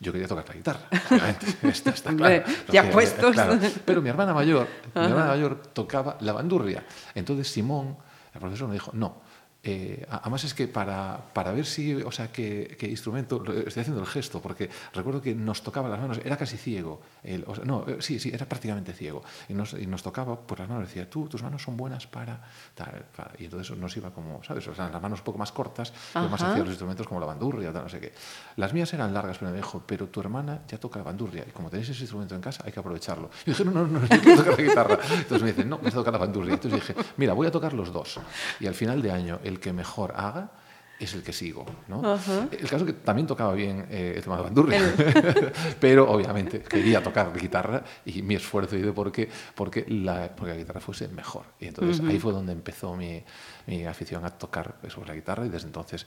Yo 0.00 0.12
quería 0.12 0.28
tocar 0.28 0.48
la 0.48 0.54
guitarra, 0.54 0.80
obviamente. 1.10 1.46
Esto 1.62 1.90
está 1.94 2.14
claro. 2.14 2.44
ya 2.72 2.90
puestos. 2.90 3.32
claro. 3.32 3.58
Pero 3.84 4.02
mi 4.02 4.08
hermana 4.08 4.32
mayor, 4.34 4.66
mi 4.94 5.04
hermana 5.04 5.26
mayor 5.28 5.56
tocaba 5.72 6.16
la 6.20 6.32
bandurria. 6.32 6.84
Entonces 7.14 7.48
Simón, 7.48 7.96
el 8.34 8.40
profesor, 8.40 8.68
me 8.68 8.74
dijo, 8.74 8.90
no. 8.94 9.23
Eh, 9.66 10.06
además 10.10 10.44
es 10.44 10.52
que 10.52 10.68
para, 10.68 11.18
para 11.32 11.50
ver 11.52 11.64
si, 11.64 11.94
o 11.94 12.12
sea, 12.12 12.30
qué, 12.30 12.76
qué 12.78 12.86
instrumento, 12.86 13.42
estoy 13.66 13.80
haciendo 13.80 14.00
el 14.00 14.06
gesto, 14.06 14.42
porque 14.42 14.68
recuerdo 14.92 15.22
que 15.22 15.34
nos 15.34 15.62
tocaba 15.62 15.88
las 15.88 15.98
manos, 15.98 16.20
era 16.22 16.36
casi 16.36 16.58
ciego, 16.58 17.00
o 17.46 17.54
sea, 17.54 17.64
no, 17.64 17.84
eh, 17.88 17.96
sí, 18.00 18.18
sí, 18.18 18.30
era 18.32 18.46
prácticamente 18.46 18.92
ciego, 18.92 19.22
y 19.48 19.54
nos, 19.54 19.72
y 19.72 19.86
nos 19.86 20.02
tocaba 20.02 20.38
por 20.38 20.60
las 20.60 20.68
manos, 20.68 20.88
decía, 20.88 21.08
tú, 21.08 21.28
tus 21.28 21.42
manos 21.42 21.62
son 21.62 21.78
buenas 21.78 22.06
para, 22.06 22.42
tal, 22.74 23.06
para-". 23.16 23.32
y 23.38 23.44
entonces 23.44 23.76
nos 23.76 23.96
iba 23.96 24.10
como, 24.10 24.44
¿sabes? 24.44 24.68
O 24.68 24.74
sea, 24.74 24.90
las 24.90 25.00
manos 25.00 25.20
un 25.20 25.24
poco 25.24 25.38
más 25.38 25.50
cortas, 25.50 25.92
pero 26.12 26.28
más 26.28 26.42
hacia 26.42 26.58
los 26.58 26.68
instrumentos 26.68 27.06
como 27.06 27.20
la 27.20 27.26
bandurria, 27.26 27.72
tal, 27.72 27.84
no 27.84 27.88
sé 27.88 28.00
qué. 28.00 28.12
Las 28.56 28.74
mías 28.74 28.92
eran 28.92 29.14
largas, 29.14 29.38
pero 29.38 29.50
me 29.50 29.56
dijo, 29.56 29.82
pero 29.86 30.08
tu 30.08 30.20
hermana 30.20 30.60
ya 30.68 30.78
toca 30.78 30.98
la 30.98 31.04
bandurria, 31.06 31.44
y 31.48 31.52
como 31.52 31.70
tenéis 31.70 31.88
ese 31.88 32.02
instrumento 32.02 32.34
en 32.34 32.42
casa, 32.42 32.62
hay 32.66 32.72
que 32.72 32.80
aprovecharlo. 32.80 33.30
Y 33.46 33.50
dije, 33.50 33.64
no, 33.64 33.70
no, 33.70 33.86
no, 33.86 34.00
yo 34.08 34.20
quiero 34.20 34.42
tocar 34.42 34.58
la 34.58 34.64
guitarra. 34.64 34.98
Entonces 35.10 35.42
me 35.42 35.52
dicen, 35.52 35.68
no, 35.70 35.78
vas 35.78 35.94
a 35.94 35.96
tocar 35.96 36.12
la 36.12 36.18
bandurria. 36.18 36.54
Entonces 36.54 36.80
dije, 36.80 36.94
mira, 37.16 37.32
voy 37.32 37.46
a 37.46 37.50
tocar 37.50 37.72
los 37.72 37.92
dos. 37.92 38.20
Y 38.60 38.66
al 38.66 38.74
final 38.74 39.00
de 39.00 39.10
año, 39.10 39.38
el 39.42 39.53
que 39.60 39.72
mejor 39.72 40.12
haga 40.16 40.50
es 40.98 41.14
el 41.14 41.22
que 41.22 41.32
sigo. 41.32 41.66
¿no? 41.88 42.14
El 42.50 42.68
caso 42.68 42.84
es 42.84 42.84
que 42.84 42.92
también 42.92 43.26
tocaba 43.26 43.52
bien 43.54 43.86
eh, 43.90 44.14
el 44.16 44.22
tema 44.22 44.36
de 44.36 44.42
bandurria, 44.42 44.80
pero 45.80 46.10
obviamente 46.10 46.60
quería 46.60 47.02
tocar 47.02 47.32
guitarra 47.36 47.82
y 48.04 48.22
mi 48.22 48.36
esfuerzo 48.36 48.76
iba 48.76 48.92
porque, 48.92 49.28
porque, 49.54 49.84
la, 49.88 50.34
porque 50.34 50.52
la 50.52 50.58
guitarra 50.58 50.80
fuese 50.80 51.08
mejor. 51.08 51.44
Y 51.60 51.66
entonces 51.66 52.04
ahí 52.06 52.18
fue 52.18 52.32
donde 52.32 52.52
empezó 52.52 52.96
mi, 52.96 53.22
mi 53.66 53.84
afición 53.86 54.24
a 54.24 54.30
tocar 54.30 54.74
sobre 54.88 55.08
la 55.08 55.14
guitarra 55.14 55.46
y 55.46 55.48
desde 55.48 55.66
entonces, 55.66 56.06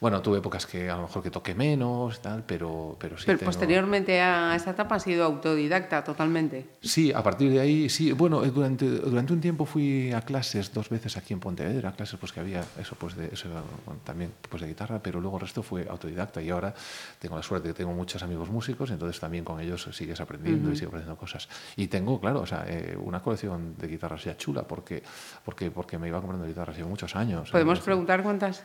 bueno, 0.00 0.20
tuve 0.22 0.38
épocas 0.38 0.66
que 0.66 0.88
a 0.90 0.96
lo 0.96 1.02
mejor 1.02 1.22
que 1.22 1.30
toqué 1.30 1.54
menos, 1.54 2.20
tal, 2.22 2.44
pero, 2.46 2.96
pero 2.98 3.16
sí. 3.18 3.24
Pero 3.26 3.38
tengo- 3.38 3.50
posteriormente 3.50 4.20
a 4.20 4.54
esta 4.54 4.70
etapa 4.70 4.96
has 4.96 5.02
sido 5.02 5.24
autodidacta 5.24 6.04
totalmente. 6.04 6.66
Sí, 6.80 7.12
a 7.12 7.22
partir 7.22 7.50
de 7.50 7.60
ahí, 7.60 7.88
sí. 7.88 8.12
Bueno, 8.12 8.44
eh, 8.44 8.50
durante, 8.50 8.86
durante 8.88 9.32
un 9.32 9.40
tiempo 9.40 9.66
fui 9.66 10.12
a 10.12 10.20
clases 10.22 10.72
dos 10.72 10.88
veces 10.88 11.16
aquí 11.16 11.32
en 11.32 11.40
Pontevedra, 11.40 11.92
clases 11.92 12.18
pues 12.18 12.32
que 12.32 12.40
había 12.40 12.64
eso 12.78 12.94
pues 12.96 13.16
de 13.16 13.26
eso 13.32 13.48
bueno, 13.86 14.00
también 14.04 14.32
pues 14.48 14.62
de 14.62 14.68
guitarra, 14.68 15.00
pero 15.02 15.20
luego 15.20 15.36
el 15.36 15.42
resto 15.42 15.62
fue 15.62 15.86
autodidacta 15.88 16.40
y 16.42 16.50
ahora 16.50 16.74
tengo 17.18 17.36
la 17.36 17.42
suerte 17.42 17.68
de 17.68 17.74
que 17.74 17.78
tengo 17.78 17.92
muchos 17.92 18.22
amigos 18.22 18.48
músicos, 18.50 18.90
entonces 18.90 19.18
también 19.20 19.44
con 19.44 19.60
ellos 19.60 19.88
sigues 19.92 20.20
aprendiendo 20.20 20.70
y 20.70 20.74
sigues 20.76 20.88
aprendiendo 20.88 21.16
cosas. 21.16 21.48
Y 21.76 21.88
tengo, 21.88 22.20
claro, 22.20 22.40
o 22.42 22.46
sea, 22.46 22.64
eh, 22.68 22.96
una 23.00 23.20
colección 23.20 23.74
de 23.78 23.88
guitarras 23.88 24.24
ya 24.24 24.36
chula 24.36 24.62
porque 24.62 25.02
porque 25.44 25.70
porque 25.70 25.98
me 25.98 26.08
iba 26.08 26.18
comprando 26.20 26.46
guitarras 26.46 26.76
llevo 26.76 26.90
muchos 26.92 27.16
años. 27.16 27.50
¿Podemos 27.50 27.80
preguntar 27.80 28.22
cuántas? 28.22 28.62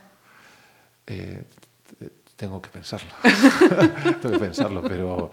eh, 1.07 1.43
t- 1.99 2.11
tengo 2.35 2.61
que 2.61 2.69
pensarlo. 2.69 3.09
tengo 4.21 4.33
que 4.33 4.39
pensarlo, 4.39 4.81
pero, 4.83 5.31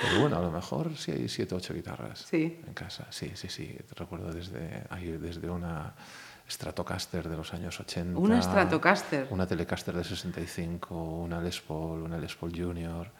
pero 0.00 0.20
bueno, 0.20 0.36
a 0.36 0.40
lo 0.40 0.50
mejor 0.50 0.96
sí 0.96 1.10
hay 1.10 1.28
siete 1.28 1.54
o 1.54 1.58
ocho 1.58 1.74
guitarras 1.74 2.20
Sí. 2.30 2.60
en 2.66 2.74
casa. 2.74 3.06
Sí, 3.10 3.32
sí, 3.34 3.48
sí. 3.48 3.76
Recuerdo 3.96 4.32
desde, 4.32 4.84
ahí, 4.90 5.10
desde 5.12 5.48
una 5.50 5.94
Stratocaster 6.48 7.28
de 7.28 7.36
los 7.36 7.52
años 7.54 7.80
80. 7.80 8.18
Una 8.20 8.40
Stratocaster. 8.40 9.26
Una 9.30 9.46
Telecaster 9.46 9.94
de 9.96 10.04
65, 10.04 10.94
una 10.94 11.40
Les 11.40 11.60
Paul, 11.60 12.02
una 12.02 12.18
Les 12.18 12.36
Paul 12.36 12.52
Junior. 12.54 13.10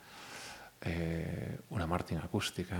eh, 0.83 1.59
una 1.71 1.87
Martin 1.87 2.19
acústica, 2.19 2.77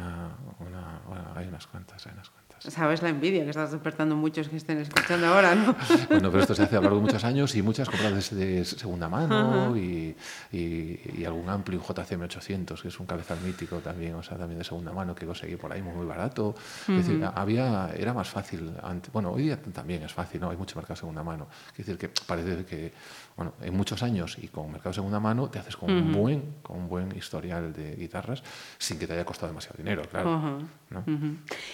una, 0.61 1.01
bueno, 1.09 1.33
hay 1.35 1.49
unas 1.49 1.67
cuantas, 1.67 2.07
hay 2.07 2.13
unas 2.13 2.29
cuantas. 2.31 2.46
Sabes 2.59 3.03
la 3.03 3.11
envidia 3.11 3.45
que 3.45 3.51
estás 3.51 3.71
despertando 3.71 4.17
muchos 4.17 4.49
que 4.49 4.57
estén 4.57 4.79
escuchando 4.79 5.27
ahora, 5.27 5.55
¿no? 5.55 5.77
Bueno, 6.11 6.31
pero 6.31 6.41
esto 6.41 6.55
se 6.55 6.63
hace 6.63 6.75
a 6.77 6.79
lo 6.79 6.85
largo 6.85 6.97
de 6.97 7.03
muchos 7.03 7.23
años 7.25 7.55
y 7.55 7.63
muchas 7.63 7.89
compradas 7.89 8.35
de 8.35 8.65
segunda 8.65 9.09
mano 9.09 9.77
y, 9.77 10.17
y- 10.53 11.01
y 11.19 11.25
algún 11.25 11.49
amplio, 11.49 11.79
un 11.79 11.85
JCM 11.85 12.23
800, 12.23 12.81
que 12.83 12.89
es 12.89 12.99
un 12.99 13.07
cabezal 13.07 13.39
mítico 13.43 13.77
también, 13.81 14.15
o 14.15 14.23
sea, 14.23 14.37
también 14.39 14.59
de 14.59 14.65
segunda 14.65 14.93
mano 14.93 15.15
que 15.15 15.27
conseguí 15.27 15.57
por 15.57 15.73
ahí 15.73 15.83
muy, 15.83 15.95
muy 15.95 16.07
barato. 16.07 16.55
Es 16.89 17.07
decir, 17.07 17.21
había, 17.35 17.91
era 17.97 18.13
más 18.15 18.29
fácil 18.29 18.73
antes. 18.83 19.13
Bueno, 19.13 19.31
hoy 19.33 19.43
día 19.45 19.61
también 19.61 20.03
es 20.03 20.13
fácil, 20.13 20.41
¿no? 20.41 20.51
Hay 20.51 20.57
mucho 20.57 20.77
mercado 20.77 20.95
de 20.95 21.01
segunda 21.01 21.23
mano. 21.23 21.47
Es 21.73 21.79
decir, 21.79 21.99
que 21.99 22.09
parece 22.27 22.65
que, 22.65 22.93
bueno, 23.37 23.53
en 23.61 23.77
muchos 23.77 24.03
años 24.03 24.39
y 24.41 24.49
con 24.49 24.71
mercado 24.73 24.91
de 24.91 24.95
segunda 24.95 25.21
mano 25.21 25.49
te 25.51 25.59
haces 25.59 25.77
con 25.77 25.91
un 25.91 26.13
buen, 26.13 26.55
con 26.63 26.79
un 26.79 26.89
buen 26.89 27.15
historial 27.17 27.73
de 27.73 27.95
guitarras 27.97 28.43
sin 28.79 28.99
que 28.99 29.07
te 29.07 29.13
haya 29.13 29.25
costado 29.25 29.49
demasiado 29.49 29.77
dinero, 29.79 30.03
claro. 30.11 30.31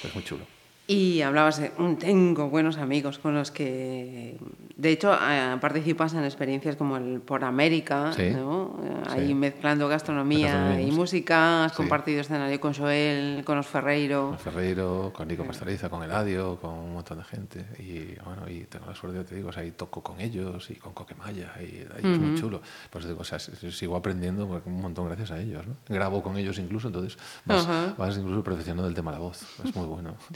Es 0.05 0.15
muy 0.15 0.25
chulo. 0.25 0.45
Y 0.93 1.23
hablabas 1.23 1.59
de, 1.59 1.73
"Mm, 1.79 1.95
tengo 1.97 2.51
buenos 2.51 2.77
amigos 2.77 3.19
con 3.19 3.35
los 3.35 3.51
que, 3.51 4.37
de 4.77 4.91
hecho, 4.91 5.15
eh, 5.15 5.57
participas 5.59 6.13
en 6.13 6.25
experiencias 6.25 6.77
como 6.77 6.99
el 6.99 7.21
Por 7.23 7.45
América, 7.45 8.13
Sí, 8.13 8.29
¿no? 8.31 8.79
Eh, 8.85 9.03
sí. 9.09 9.19
Ahí 9.19 9.35
mezclando 9.35 9.89
gastronomía 9.89 10.49
Gastronomía, 10.49 10.87
y 10.87 10.91
música, 10.91 11.65
has 11.65 11.73
Sí. 11.73 11.77
compartido 11.79 12.21
escenario 12.21 12.61
con 12.61 12.75
Joel, 12.75 13.43
con 13.47 13.57
los 13.57 13.67
Ferreiro. 13.67 14.29
Con 14.29 14.39
Ferreiro, 14.39 15.13
con 15.15 15.29
Nico 15.29 15.45
Pastoriza, 15.47 15.89
con 15.89 16.03
Eladio, 16.03 16.59
con 16.61 16.75
un 16.75 16.93
montón 16.93 17.19
de 17.19 17.25
gente. 17.25 17.65
Y 17.79 18.15
bueno, 18.23 18.47
y 18.51 18.65
tengo 18.65 18.85
la 18.87 18.95
suerte, 18.95 19.25
te 19.25 19.35
digo, 19.37 19.49
o 19.49 19.53
sea, 19.53 19.65
y 19.65 19.71
toco 19.71 20.03
con 20.03 20.21
ellos 20.21 20.69
y 20.71 20.75
con 20.75 20.93
Coquemaya, 20.93 21.53
y, 21.61 21.87
y 22.07 22.13
es 22.13 22.19
muy 22.21 22.35
chulo. 22.35 22.61
Pues 22.91 23.07
digo, 23.07 23.21
o 23.21 23.25
sea, 23.25 23.39
sigo 23.39 23.97
aprendiendo 23.97 24.47
pues, 24.47 24.63
un 24.67 24.81
montón 24.83 25.07
gracias 25.07 25.31
a 25.31 25.41
ellos, 25.41 25.67
¿no? 25.67 25.75
Grabo 25.89 26.23
con 26.23 26.37
ellos 26.37 26.59
incluso, 26.59 26.89
entonces 26.89 27.17
vas, 27.47 27.63
Ajá. 27.67 27.95
vas 27.97 28.19
incluso 28.19 28.45
perfeccionando 28.45 28.87
el 28.89 28.95
tema 28.95 29.11
de 29.13 29.17
la 29.17 29.23
voz. 29.23 29.43
Es 29.65 29.75
muy 29.75 29.87
bueno. 29.87 30.15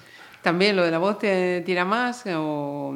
¿También 0.46 0.76
lo 0.76 0.84
de 0.84 0.92
la 0.92 0.98
voz 0.98 1.18
te 1.18 1.60
tira 1.62 1.84
más 1.84 2.22
o 2.28 2.94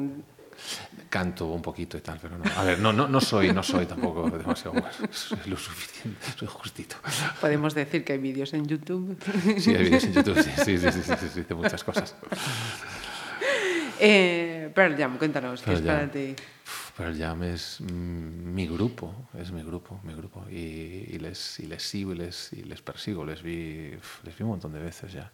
Canto 1.09 1.47
un 1.47 1.61
poquito 1.61 1.97
y 1.97 1.99
tal, 1.99 2.17
pero 2.21 2.37
no. 2.37 2.45
A 2.55 2.63
ver, 2.63 2.79
no, 2.79 2.93
no, 2.93 3.09
no 3.09 3.19
soy, 3.19 3.51
no 3.51 3.61
soy 3.61 3.85
tampoco 3.85 4.29
demasiado 4.29 4.71
bueno. 4.71 4.87
Soy 5.11 5.37
lo 5.47 5.57
suficiente, 5.57 6.27
soy 6.39 6.47
justito. 6.47 6.95
podemos 7.41 7.75
decir 7.75 8.05
que 8.05 8.13
hay 8.13 8.19
vídeos 8.19 8.53
en 8.53 8.65
YouTube? 8.65 9.17
Sí, 9.57 9.75
hay 9.75 9.83
vídeos 9.83 10.05
en 10.05 10.13
YouTube, 10.13 10.41
sí, 10.41 10.49
sí, 10.63 10.77
sí, 10.77 10.91
sí, 10.93 11.01
sí, 11.03 11.13
sí, 11.19 11.27
sí, 11.33 11.41
de 11.41 11.53
muchas 11.55 11.83
cosas. 11.83 12.15
Eh, 14.03 14.71
Pearl 14.73 14.97
Jam, 14.97 15.17
cuéntanos, 15.19 15.61
¿qué 15.61 15.65
Pearl 15.65 15.79
es 15.79 15.85
para 15.85 15.99
Jam. 15.99 16.09
ti? 16.09 16.35
Pearl 16.97 17.17
Jam 17.17 17.43
es 17.43 17.79
mm, 17.81 18.53
mi 18.53 18.65
grupo, 18.67 19.27
es 19.39 19.51
mi 19.51 19.61
grupo, 19.63 19.99
mi 20.03 20.13
grupo. 20.15 20.43
Y, 20.49 20.55
y 20.55 21.19
les, 21.19 21.59
y 21.59 21.67
les 21.67 21.83
sigo 21.83 22.11
y 22.13 22.17
les, 22.17 22.51
y 22.53 22.63
les 22.63 22.81
persigo. 22.81 23.23
Les 23.23 23.43
vi, 23.43 23.91
les 24.23 24.35
vi 24.35 24.43
un 24.43 24.49
montón 24.49 24.73
de 24.73 24.79
veces 24.79 25.13
ya. 25.13 25.31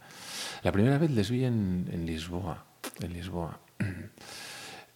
La 0.62 0.70
primera 0.72 0.98
vez 0.98 1.10
les 1.10 1.30
vi 1.30 1.44
en, 1.44 1.88
en 1.90 2.04
Lisboa. 2.04 2.62
En 3.00 3.12
Lisboa. 3.12 3.58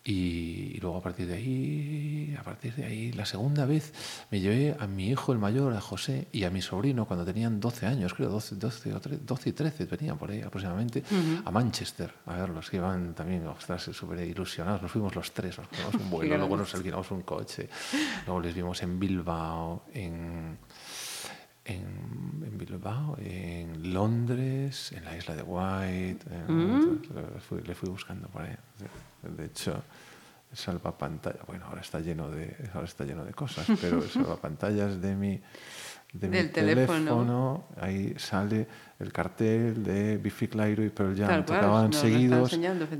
Y, 0.05 0.79
luego 0.81 0.97
a 0.97 1.01
partir 1.01 1.29
de 1.29 1.35
ahí, 1.35 2.37
a 2.37 2.43
partir 2.43 2.75
de 2.75 2.85
ahí, 2.85 3.13
la 3.13 3.25
segunda 3.25 3.67
vez 3.67 3.93
me 4.33 4.41
llevé 4.41 4.75
a 4.81 4.89
mi 4.89 5.09
hijo 5.09 5.33
el 5.33 5.39
mayor, 5.39 5.73
a 5.75 5.81
José, 5.81 6.27
y 6.33 6.43
a 6.43 6.51
mi 6.51 6.61
sobrino 6.61 7.05
cuando 7.07 7.25
tenían 7.25 7.61
12 7.61 7.87
años, 7.87 8.13
creo, 8.15 8.29
12, 8.29 8.57
12, 8.57 8.95
o 8.95 9.01
13, 9.01 9.23
12 9.25 9.49
y 9.51 9.53
13 9.53 9.85
venían 9.85 10.19
por 10.19 10.31
ahí 10.33 10.41
aproximadamente, 10.43 11.05
a 11.45 11.51
Manchester 11.53 12.13
a 12.27 12.35
verlos, 12.35 12.69
que 12.69 12.79
iban 12.79 13.15
también, 13.15 13.47
ostras, 13.47 13.83
súper 13.93 14.27
ilusionados. 14.27 14.83
Nos 14.83 14.91
fuimos 14.91 15.15
los 15.15 15.31
tres, 15.33 15.57
nos 15.59 15.69
cogimos 15.69 15.95
un 15.95 16.11
vuelo, 16.11 16.37
luego 16.37 16.57
nos 16.57 16.75
alquilamos 16.75 17.09
un 17.13 17.23
coche, 17.23 17.69
luego 18.27 18.41
les 18.41 18.55
vimos 18.57 18.83
en 18.83 18.99
Bilbao, 18.99 19.85
en, 19.95 20.59
en, 21.65 22.43
en 22.45 22.59
Bilbao, 22.59 23.17
en 23.21 23.93
Londres, 23.95 24.91
en 24.97 25.05
la 25.05 25.17
isla 25.17 25.37
de 25.37 25.43
White. 25.43 26.27
en- 26.29 26.47
le, 27.35 27.41
fui, 27.41 27.61
le 27.63 27.75
fui 27.77 27.89
buscando 27.89 28.27
por 28.27 28.43
ahí. 28.43 28.57
De 29.23 29.47
hecho, 29.47 29.83
el 30.51 30.57
salvapantalla, 30.57 31.41
bueno, 31.47 31.64
ahora 31.66 31.81
está 31.81 32.01
lleno 32.01 32.29
de, 32.31 32.57
ahora 32.75 32.87
está 32.87 33.05
lleno 33.05 33.25
de 33.25 33.33
cosas, 33.33 33.66
pero 33.81 34.03
salvapantallas 34.09 35.01
de 35.01 35.14
mi, 35.14 35.41
de 36.12 36.29
mi 36.29 36.37
Del 36.37 36.53
teléfono. 36.53 36.99
teléfono, 36.99 37.64
ahí 37.81 38.14
sale 38.18 38.66
el 38.99 39.12
cartel 39.12 39.83
de 39.83 40.18
Biffy 40.18 40.49
Clyro 40.49 40.85
y 40.85 40.91
Pearl 40.91 41.16
Jam. 41.16 41.29
Tal 41.29 41.45
tocaban 41.45 41.93
seguidos, 41.93 42.51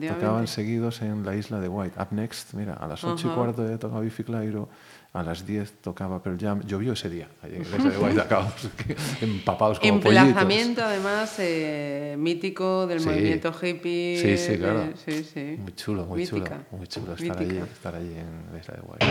tocaban 0.09 0.47
seguidos 0.47 1.03
en 1.03 1.25
la 1.25 1.35
isla 1.37 1.61
de 1.61 1.69
White. 1.69 2.01
Up 2.01 2.09
Next, 2.13 2.55
mira, 2.55 2.75
a 2.75 2.87
las 2.87 3.05
8 3.05 3.27
y 3.27 3.31
Ajá. 3.31 3.37
cuarto 3.37 3.69
ya 3.69 3.79
tocaba 3.79 4.01
Biffy 4.01 4.25
Clyro, 4.25 4.69
a 5.15 5.23
las 5.23 5.47
10 5.47 5.73
tocaba 5.83 6.23
Pearl 6.23 6.39
Jam. 6.41 6.63
Llovió 6.67 6.95
ese 6.95 7.11
día, 7.11 7.29
de 7.43 7.57
empapados 9.21 9.79
como 9.79 10.01
pollitos. 10.01 10.27
Emplazamiento, 10.27 10.83
además, 10.83 11.35
eh, 11.39 12.15
mítico 12.19 12.87
del 12.87 13.01
Sí. 13.01 13.09
movimiento 13.09 13.53
hippie. 13.53 14.19
Sí, 14.23 14.37
sí, 14.39 14.53
de- 14.53 14.59
claro. 14.59 14.85
sí, 15.05 15.23
sí. 15.25 15.57
Muy 15.59 15.73
chulo, 15.75 16.07
muy 16.07 16.21
Mítica. 16.21 16.45
chulo. 16.71 16.79
Muy 16.79 16.87
chulo 16.87 17.13
estar 17.15 17.39
allí, 17.39 17.59
estar 17.59 17.95
allí 17.95 18.15
en 18.15 18.53
la 18.53 18.59
isla 18.59 18.75
de 18.75 18.81
White. 18.83 19.07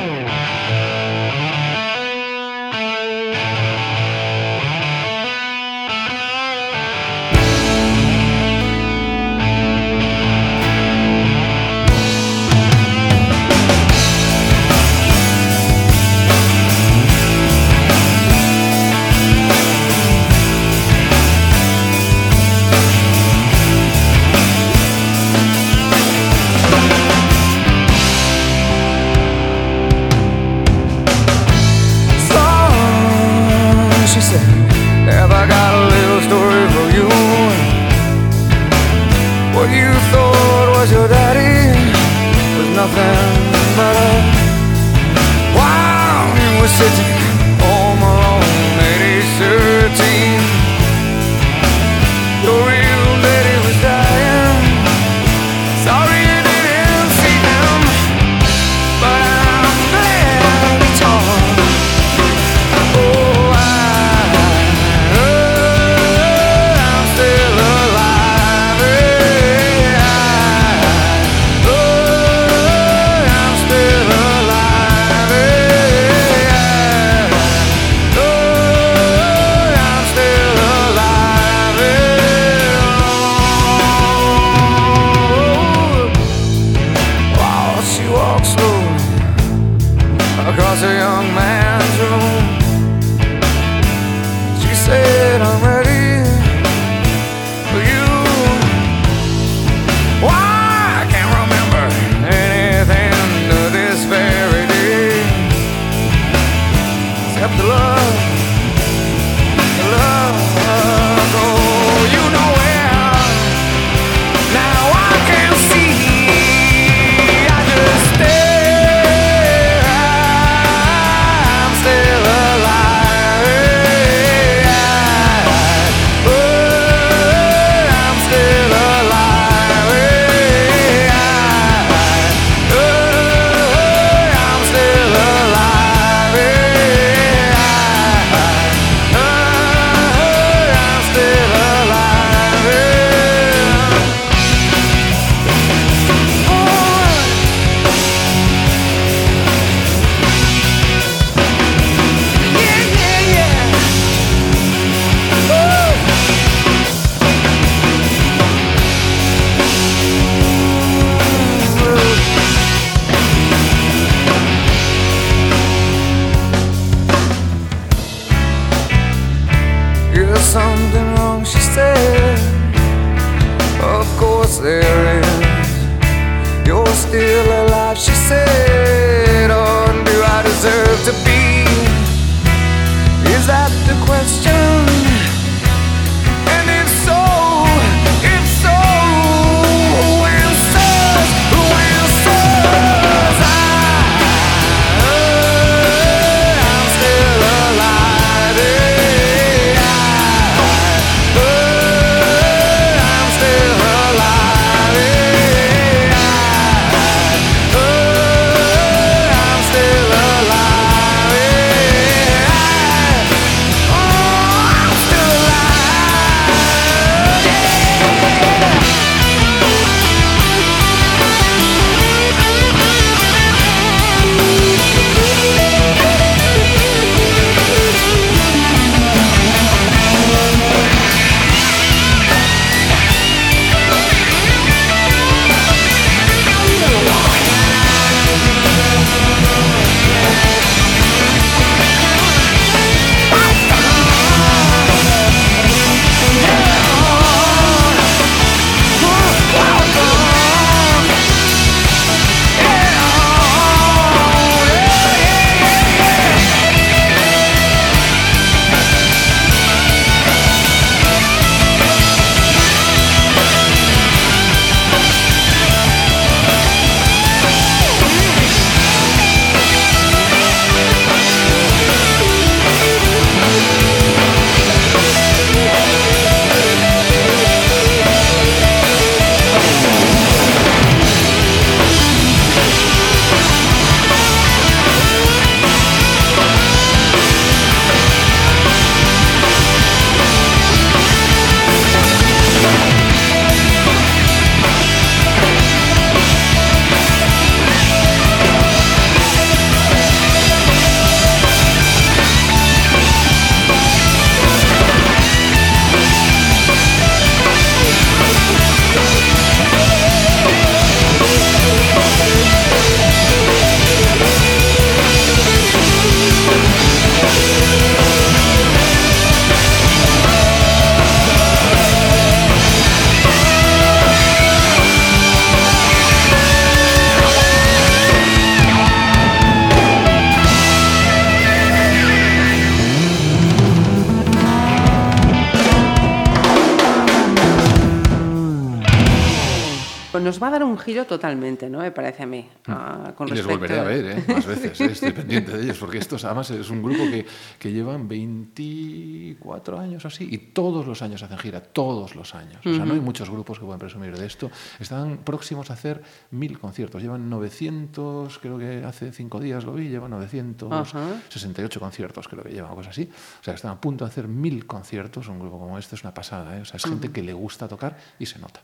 Además 346.32 346.49
es 346.51 346.69
un 346.69 346.82
grupo 346.82 347.03
que, 347.09 347.25
que 347.59 347.71
llevan 347.71 348.07
24 348.07 349.79
años 349.79 350.05
así, 350.05 350.27
y 350.32 350.38
todos 350.38 350.88
los 350.88 351.01
años 351.01 351.21
hacen 351.23 351.38
gira, 351.38 351.61
todos 351.61 352.15
los 352.15 352.34
años. 352.36 352.65
O 352.65 352.73
sea, 352.73 352.86
no 352.86 352.93
hay 352.93 352.99
muchos 352.99 353.29
grupos 353.29 353.59
que 353.59 353.65
puedan 353.65 353.79
presumir 353.79 354.17
de 354.17 354.25
esto. 354.25 354.49
Están 354.79 355.19
próximos 355.19 355.69
a 355.69 355.73
hacer 355.73 356.01
mil 356.32 356.59
conciertos. 356.59 357.01
Llevan 357.01 357.29
900, 357.29 358.39
creo 358.39 358.57
que 358.57 358.84
hace 358.86 359.11
cinco 359.11 359.39
días 359.39 359.63
lo 359.63 359.73
vi, 359.73 359.89
llevan 359.89 360.11
968 360.11 361.79
conciertos, 361.79 362.27
creo 362.27 362.43
que 362.43 362.51
llevan, 362.51 362.71
o 362.71 362.75
cosas 362.75 362.91
así. 362.91 363.09
O 363.41 363.43
sea, 363.43 363.53
están 363.53 363.71
a 363.71 363.82
punto 363.82 364.05
de 364.05 364.11
hacer 364.11 364.27
mil 364.27 364.65
conciertos. 364.65 365.27
Un 365.27 365.39
grupo 365.39 365.59
como 365.59 365.77
este 365.77 365.95
es 365.95 366.03
una 366.03 366.13
pasada, 366.13 366.57
¿eh? 366.57 366.61
O 366.61 366.65
sea, 366.65 366.77
es 366.77 366.84
gente 366.84 367.11
que 367.11 367.21
le 367.21 367.34
gusta 367.34 367.67
tocar 367.67 367.97
y 368.19 368.25
se 368.25 368.39
nota. 368.39 368.61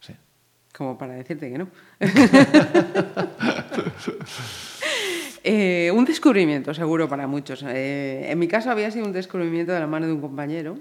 Sí. 0.00 0.14
Como 0.76 0.98
para 0.98 1.14
decirte 1.14 1.50
que 1.50 1.58
no. 1.58 1.68
Eh, 5.44 5.90
un 5.92 6.04
descubrimiento, 6.04 6.72
seguro, 6.72 7.08
para 7.08 7.26
muchos. 7.26 7.64
Eh, 7.66 8.30
en 8.30 8.38
mi 8.38 8.46
caso 8.48 8.70
había 8.70 8.90
sido 8.90 9.06
un 9.06 9.12
descubrimiento 9.12 9.72
de 9.72 9.80
la 9.80 9.86
mano 9.86 10.06
de 10.06 10.12
un 10.12 10.20
compañero 10.20 10.78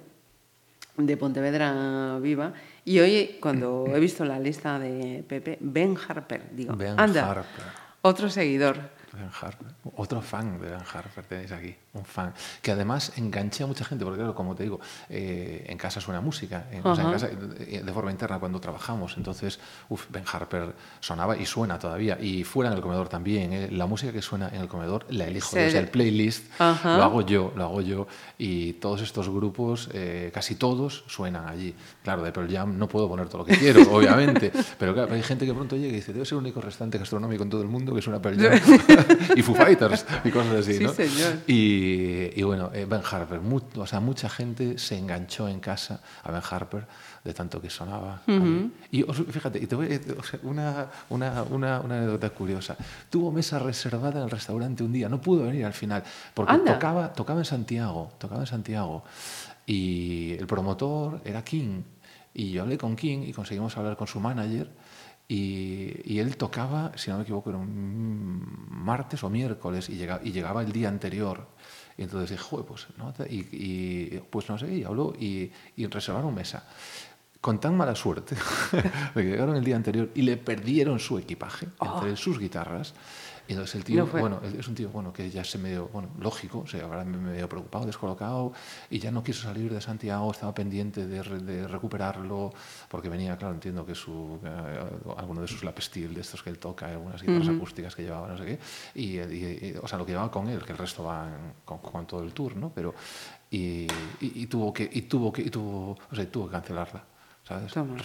de 0.98 1.18
Pontevedra 1.18 2.20
Viva. 2.20 2.54
Y 2.86 3.00
hoy, 3.00 3.38
cuando 3.40 3.86
he 3.94 4.00
visto 4.00 4.24
la 4.26 4.40
lista 4.40 4.78
de 4.78 5.24
Pepe, 5.28 5.58
Ben 5.62 5.96
Harper, 6.08 6.44
digo, 6.52 6.76
Ben 6.76 7.00
anda, 7.00 7.30
Harper. 7.32 7.64
otro 8.02 8.30
seguidor. 8.30 8.78
Ben 9.14 9.30
Harper. 9.42 9.68
Otro 9.96 10.22
fan 10.22 10.60
de 10.62 10.70
Ben 10.70 10.80
Harper 10.94 11.24
tenéis 11.26 11.52
aquí, 11.52 11.76
un 11.94 12.06
fan. 12.06 12.34
Que 12.62 12.72
además 12.72 13.12
enganché 13.18 13.64
a 13.64 13.68
mucha 13.68 13.84
gente, 13.84 14.06
porque 14.06 14.20
claro, 14.20 14.34
como 14.34 14.56
te 14.56 14.64
digo, 14.64 14.80
eh, 15.10 15.66
en 15.68 15.78
casa 15.78 16.00
suena 16.00 16.22
música, 16.22 16.68
en, 16.72 16.86
o 16.88 16.96
sea, 16.96 17.04
en 17.06 17.12
casa, 17.12 17.28
eh, 17.60 17.82
de 17.86 17.94
forma 17.94 18.12
interna 18.12 18.40
cuando 18.40 18.60
trabajamos, 18.62 19.16
entonces, 19.18 19.60
uf, 19.90 20.06
Ben 20.10 20.24
Harper 20.32 20.74
sonaba 21.02 21.36
y 21.36 21.46
suena 21.46 21.78
todavía, 21.78 22.18
y 22.22 22.44
fuera 22.46 22.72
en 22.72 22.78
el 22.78 22.82
comedor 22.82 23.10
también. 23.10 23.52
eh, 23.52 23.70
La 23.72 23.88
música 23.88 24.12
que 24.14 24.22
suena 24.22 24.48
en 24.50 24.62
el 24.62 24.68
comedor 24.70 25.06
la 25.10 25.26
elijo 25.26 25.58
yo, 25.58 25.68
o 25.68 25.70
sea, 25.70 25.80
el 25.82 25.90
playlist 25.90 26.46
lo 26.60 27.04
hago 27.04 27.22
yo, 27.24 27.52
lo 27.56 27.64
hago 27.66 27.82
yo, 27.82 28.08
y 28.38 28.74
todos 28.74 29.02
estos 29.02 29.28
grupos, 29.30 29.90
eh, 29.94 30.32
casi 30.34 30.56
todos 30.56 31.04
suenan 31.08 31.48
allí. 31.48 31.76
Claro, 32.04 32.24
de 32.24 32.32
Pearl 32.32 32.50
Jam 32.52 32.78
no 32.78 32.88
puedo 32.88 33.10
poner 33.10 33.28
todo 33.28 33.40
lo 33.40 33.46
que 33.46 33.58
quiero, 33.58 33.82
obviamente, 33.92 34.52
pero 34.80 34.94
claro, 34.94 35.14
hay 35.14 35.24
gente 35.24 35.46
que 35.46 35.54
pronto 35.54 35.76
llega 35.76 35.90
y 35.90 35.96
dice, 35.98 36.14
debe 36.14 36.26
ser 36.26 36.38
el 36.38 36.44
único 36.44 36.62
restaurante 36.62 36.98
gastronómico 36.98 37.44
en 37.44 37.50
todo 37.50 37.62
el 37.62 37.68
mundo 37.68 37.94
que 37.94 38.02
suena 38.02 38.22
Pearl 38.22 38.40
Jam 38.40 38.60
y 39.36 39.42
Foo 39.42 39.56
Fighters 39.56 40.06
y 40.24 40.30
cosas 40.32 40.54
así, 40.56 40.78
Sí, 40.78 40.84
¿no? 40.86 40.94
señor. 40.94 41.34
Y, 41.48 41.81
y 41.84 42.44
bueno, 42.44 42.70
eh, 42.74 42.86
Ben 42.90 43.02
Harper, 43.10 43.40
mu- 43.42 43.62
o 43.78 43.86
sea, 43.88 44.00
mucha 44.00 44.30
gente 44.30 44.78
se 44.78 44.98
enganchó 44.98 45.48
en 45.48 45.60
casa 45.60 46.02
a 46.24 46.32
Ben 46.32 46.42
Harper 46.50 46.86
de 47.24 47.34
tanto 47.34 47.62
que 47.62 47.70
sonaba. 47.70 48.22
ahí. 48.28 48.72
Y 48.92 49.04
os- 49.04 49.18
fíjate, 49.30 49.60
y 49.60 49.68
te 49.68 49.76
voy, 49.76 49.88
a- 49.94 50.20
o 50.20 50.24
sea, 50.24 50.40
una, 50.44 50.88
una, 51.10 51.44
una, 51.44 51.80
una 51.82 51.98
anécdota 51.98 52.30
curiosa. 52.32 52.76
Tuvo 53.10 53.32
mesa 53.32 53.60
reservada 53.60 54.20
en 54.20 54.26
el 54.26 54.30
restaurante 54.32 54.84
un 54.84 54.92
día, 54.94 55.08
no 55.10 55.22
pudo 55.22 55.44
venir 55.44 55.66
al 55.66 55.74
final, 55.74 56.04
porque 56.34 56.52
Anda. 56.54 56.74
tocaba, 56.74 57.14
tocaba 57.14 57.40
en 57.40 57.46
Santiago, 57.46 58.12
tocaba 58.18 58.42
en 58.42 58.48
Santiago. 58.48 59.04
Y 59.66 60.34
el 60.40 60.48
promotor 60.48 61.22
era 61.24 61.44
King. 61.44 61.84
Y 62.34 62.52
yo 62.52 62.64
hablé 62.64 62.78
con 62.78 62.96
King 62.96 63.24
y 63.28 63.34
conseguimos 63.34 63.78
hablar 63.78 63.96
con 63.98 64.08
su 64.08 64.20
manager. 64.20 64.70
Y, 65.32 66.02
y 66.04 66.20
él 66.20 66.36
tocaba, 66.36 66.92
si 66.98 67.10
no 67.10 67.16
me 67.16 67.24
equivoco, 67.24 67.52
era 67.52 67.58
un 67.58 68.68
martes 68.70 69.24
o 69.24 69.30
miércoles 69.30 69.88
y 69.88 69.96
llegaba, 69.96 70.20
y 70.22 70.34
llegaba 70.34 70.62
el 70.62 70.74
día 70.74 70.90
anterior. 70.90 71.48
Y 71.98 72.02
entonces 72.02 72.32
dije, 72.32 72.44
"Joder, 72.44 72.66
pues 72.66 72.88
no, 72.98 73.14
te-", 73.14 73.34
y, 73.34 73.48
y, 73.50 74.22
pues 74.30 74.50
no 74.50 74.58
sé, 74.58 74.76
y 74.76 74.84
habló 74.84 75.14
y, 75.18 75.50
y 75.78 75.88
reservaron 75.88 76.36
mesa. 76.36 76.68
Con 77.40 77.62
tan 77.62 77.78
mala 77.78 77.96
suerte 77.96 78.36
que 79.14 79.24
llegaron 79.24 79.56
el 79.56 79.64
día 79.64 79.78
anterior 79.78 80.10
y 80.14 80.24
le 80.24 80.36
perdieron 80.36 81.00
su 81.00 81.18
equipaje 81.18 81.70
entre 81.82 82.18
sus 82.18 82.38
guitarras. 82.38 82.94
Y 83.48 83.54
entonces 83.54 83.76
el 83.76 83.84
tío, 83.84 84.06
No 84.06 84.12
bueno, 84.22 84.42
es 84.60 84.68
un 84.68 84.76
tío 84.76 84.90
bueno 84.90 85.12
que 85.12 85.30
ya 85.30 85.44
se 85.44 85.58
medio, 85.58 85.90
bueno, 85.92 86.10
lógico, 86.20 86.60
o 86.60 86.68
sea, 86.68 86.84
ahora 86.86 87.04
medio 87.04 87.50
preocupado, 87.50 87.86
descolocado, 87.86 88.54
y 88.90 89.00
ya 89.00 89.12
no 89.12 89.24
quiso 89.24 89.42
salir 89.42 89.74
de 89.74 89.82
Santiago, 89.82 90.32
estaba 90.32 90.54
pendiente 90.54 91.06
de, 91.08 91.22
re- 91.22 91.40
de 91.40 91.68
recuperarlo, 91.68 92.54
porque 92.88 93.10
venía, 93.10 93.36
claro, 93.38 93.54
entiendo 93.56 93.86
que 93.86 93.94
su, 93.96 94.40
eh, 94.46 94.80
alguno 95.18 95.42
de 95.42 95.48
sus 95.48 95.64
lapestil, 95.64 96.14
de 96.14 96.22
estos 96.22 96.42
que 96.44 96.50
él 96.50 96.60
toca, 96.60 96.88
algunas 96.88 97.22
guitarras 97.22 97.48
acústicas 97.50 97.96
que 97.96 98.04
llevaba, 98.04 98.28
no 98.30 98.38
sé 98.38 98.46
qué, 98.46 98.60
y, 98.96 99.20
y- 99.20 99.74
y- 99.74 99.76
o 99.82 99.88
sea, 99.88 99.98
lo 99.98 100.06
que 100.06 100.12
llevaba 100.14 100.32
con 100.32 100.48
él, 100.48 100.64
que 100.64 100.72
el 100.72 100.78
resto 100.78 101.04
va 101.04 101.28
con, 101.66 101.80
con 101.80 102.06
todo 102.06 102.24
el 102.24 102.34
tour, 102.34 102.56
¿no? 102.56 102.72
Pero, 102.74 102.94
y, 103.50 103.86
y- 103.88 103.88
y 104.22 104.48
tuvo 104.48 104.72
que, 104.72 104.90
y 104.92 105.02
tuvo 105.04 105.32
que, 105.34 105.42
y 105.42 105.50
tuvo, 105.50 105.98
o 106.10 106.16
sea, 106.16 106.30
tuvo 106.32 106.46
que 106.48 106.52
cancelarla. 106.54 107.04
¿Sabes? 107.52 107.74
Toma. 107.74 107.96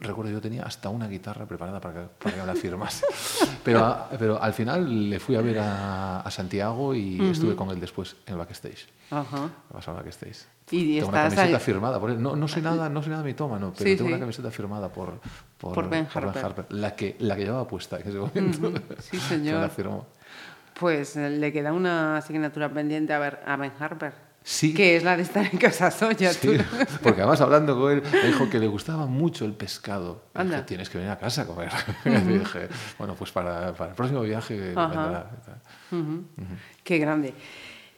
Recuerdo 0.00 0.30
yo 0.32 0.40
tenía 0.40 0.62
hasta 0.64 0.88
una 0.88 1.06
guitarra 1.08 1.46
preparada 1.46 1.80
para 1.80 1.94
que, 1.94 2.08
para 2.22 2.34
que 2.34 2.40
me 2.40 2.46
la 2.46 2.54
firmase. 2.54 3.06
Pero, 3.64 3.84
a- 3.84 4.08
pero 4.18 4.42
al 4.42 4.52
final 4.52 5.08
le 5.10 5.18
fui 5.18 5.36
a 5.36 5.40
ver 5.40 5.58
a, 5.58 6.20
a 6.20 6.30
Santiago 6.30 6.94
y 6.94 7.18
estuve 7.30 7.56
con 7.56 7.70
él 7.70 7.80
después 7.80 8.14
en 8.26 8.34
el 8.34 8.38
backstage. 8.38 8.86
Ajá. 9.10 9.42
Me 9.70 9.72
pasaba 9.74 10.02
backstage. 10.02 10.44
Y 10.70 10.96
tengo 10.98 11.08
una 11.08 11.22
camiseta 11.24 11.42
ahí- 11.44 11.56
firmada 11.60 11.98
por 11.98 12.10
él. 12.10 12.20
No, 12.22 12.36
no 12.36 12.46
soy 12.46 12.60
nada, 12.62 12.88
no 12.90 13.02
soy 13.02 13.10
nada 13.12 13.22
mitómano, 13.22 13.72
pero 13.76 13.88
Sí, 13.90 13.96
tengo 13.96 14.08
sí. 14.08 14.12
una 14.14 14.20
camiseta 14.20 14.50
firmada 14.50 14.88
por, 14.90 15.18
Por 15.58 15.88
Ben 15.88 16.06
Harper. 16.12 16.66
La 16.70 16.94
que, 16.94 17.16
la 17.20 17.36
que 17.36 17.44
llevaba 17.44 17.66
puesta 17.66 17.98
en 17.98 18.08
ese 18.08 18.18
momento. 18.18 18.72
Sí, 19.00 19.16
Se 19.20 19.28
señor. 19.36 19.60
la 19.62 19.68
firmó. 19.70 20.06
Pues 20.78 21.16
eh, 21.16 21.30
le 21.30 21.52
queda 21.52 21.72
una 21.72 22.16
asignatura 22.18 22.68
pendiente 22.68 23.12
a, 23.14 23.18
ver, 23.18 23.40
a 23.46 23.56
Ben 23.56 23.72
Harper. 23.78 24.12
Sí. 24.46 24.74
Que 24.74 24.94
es 24.96 25.02
la 25.02 25.16
de 25.16 25.22
estar 25.22 25.46
en 25.50 25.58
casa 25.58 25.90
soya. 25.90 26.30
Sí, 26.30 26.48
tú. 26.48 26.52
porque 27.02 27.22
además 27.22 27.40
hablando 27.40 27.80
con 27.80 27.92
él, 27.92 28.02
me 28.02 28.26
dijo 28.26 28.50
que 28.50 28.58
le 28.58 28.66
gustaba 28.66 29.06
mucho 29.06 29.46
el 29.46 29.54
pescado. 29.54 30.22
Dije, 30.38 30.62
tienes 30.62 30.90
que 30.90 30.98
venir 30.98 31.10
a 31.10 31.18
casa 31.18 31.42
a 31.42 31.46
comer. 31.46 31.70
Y 32.04 32.10
dije, 32.10 32.68
bueno, 32.98 33.14
pues 33.14 33.32
para, 33.32 33.72
para 33.72 33.90
el 33.90 33.96
próximo 33.96 34.20
viaje. 34.20 34.74
Ujú. 35.90 36.24
Qué 36.82 36.98
grande. 36.98 37.32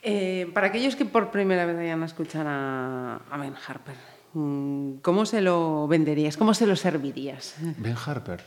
Eh, 0.03 0.49
para 0.55 0.69
aquellos 0.69 0.95
que 0.95 1.05
por 1.05 1.33
primera 1.33 1.67
vez 1.67 1.75
vayan 1.77 2.01
a 2.05 2.07
escuchar 2.07 2.47
a, 2.47 3.17
a 3.29 3.37
Ben 3.39 3.55
Harper, 3.67 3.97
mm, 4.35 4.99
¿cómo 5.03 5.27
se 5.27 5.41
lo 5.41 5.89
venderías? 5.89 6.37
¿Cómo 6.37 6.55
se 6.55 6.69
lo 6.69 6.77
servirías? 6.77 7.57
Ben 7.79 7.97
Harper 8.07 8.45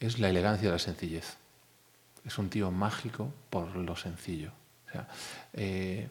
es 0.00 0.18
la 0.18 0.28
elegancia 0.28 0.68
de 0.68 0.72
la 0.72 0.78
sencillez. 0.78 1.38
Es 2.26 2.36
un 2.36 2.50
tío 2.50 2.70
mágico 2.70 3.32
por 3.48 3.74
lo 3.74 3.96
sencillo. 3.96 4.50
O 4.86 4.90
sea, 4.92 5.08
eh, 5.54 6.08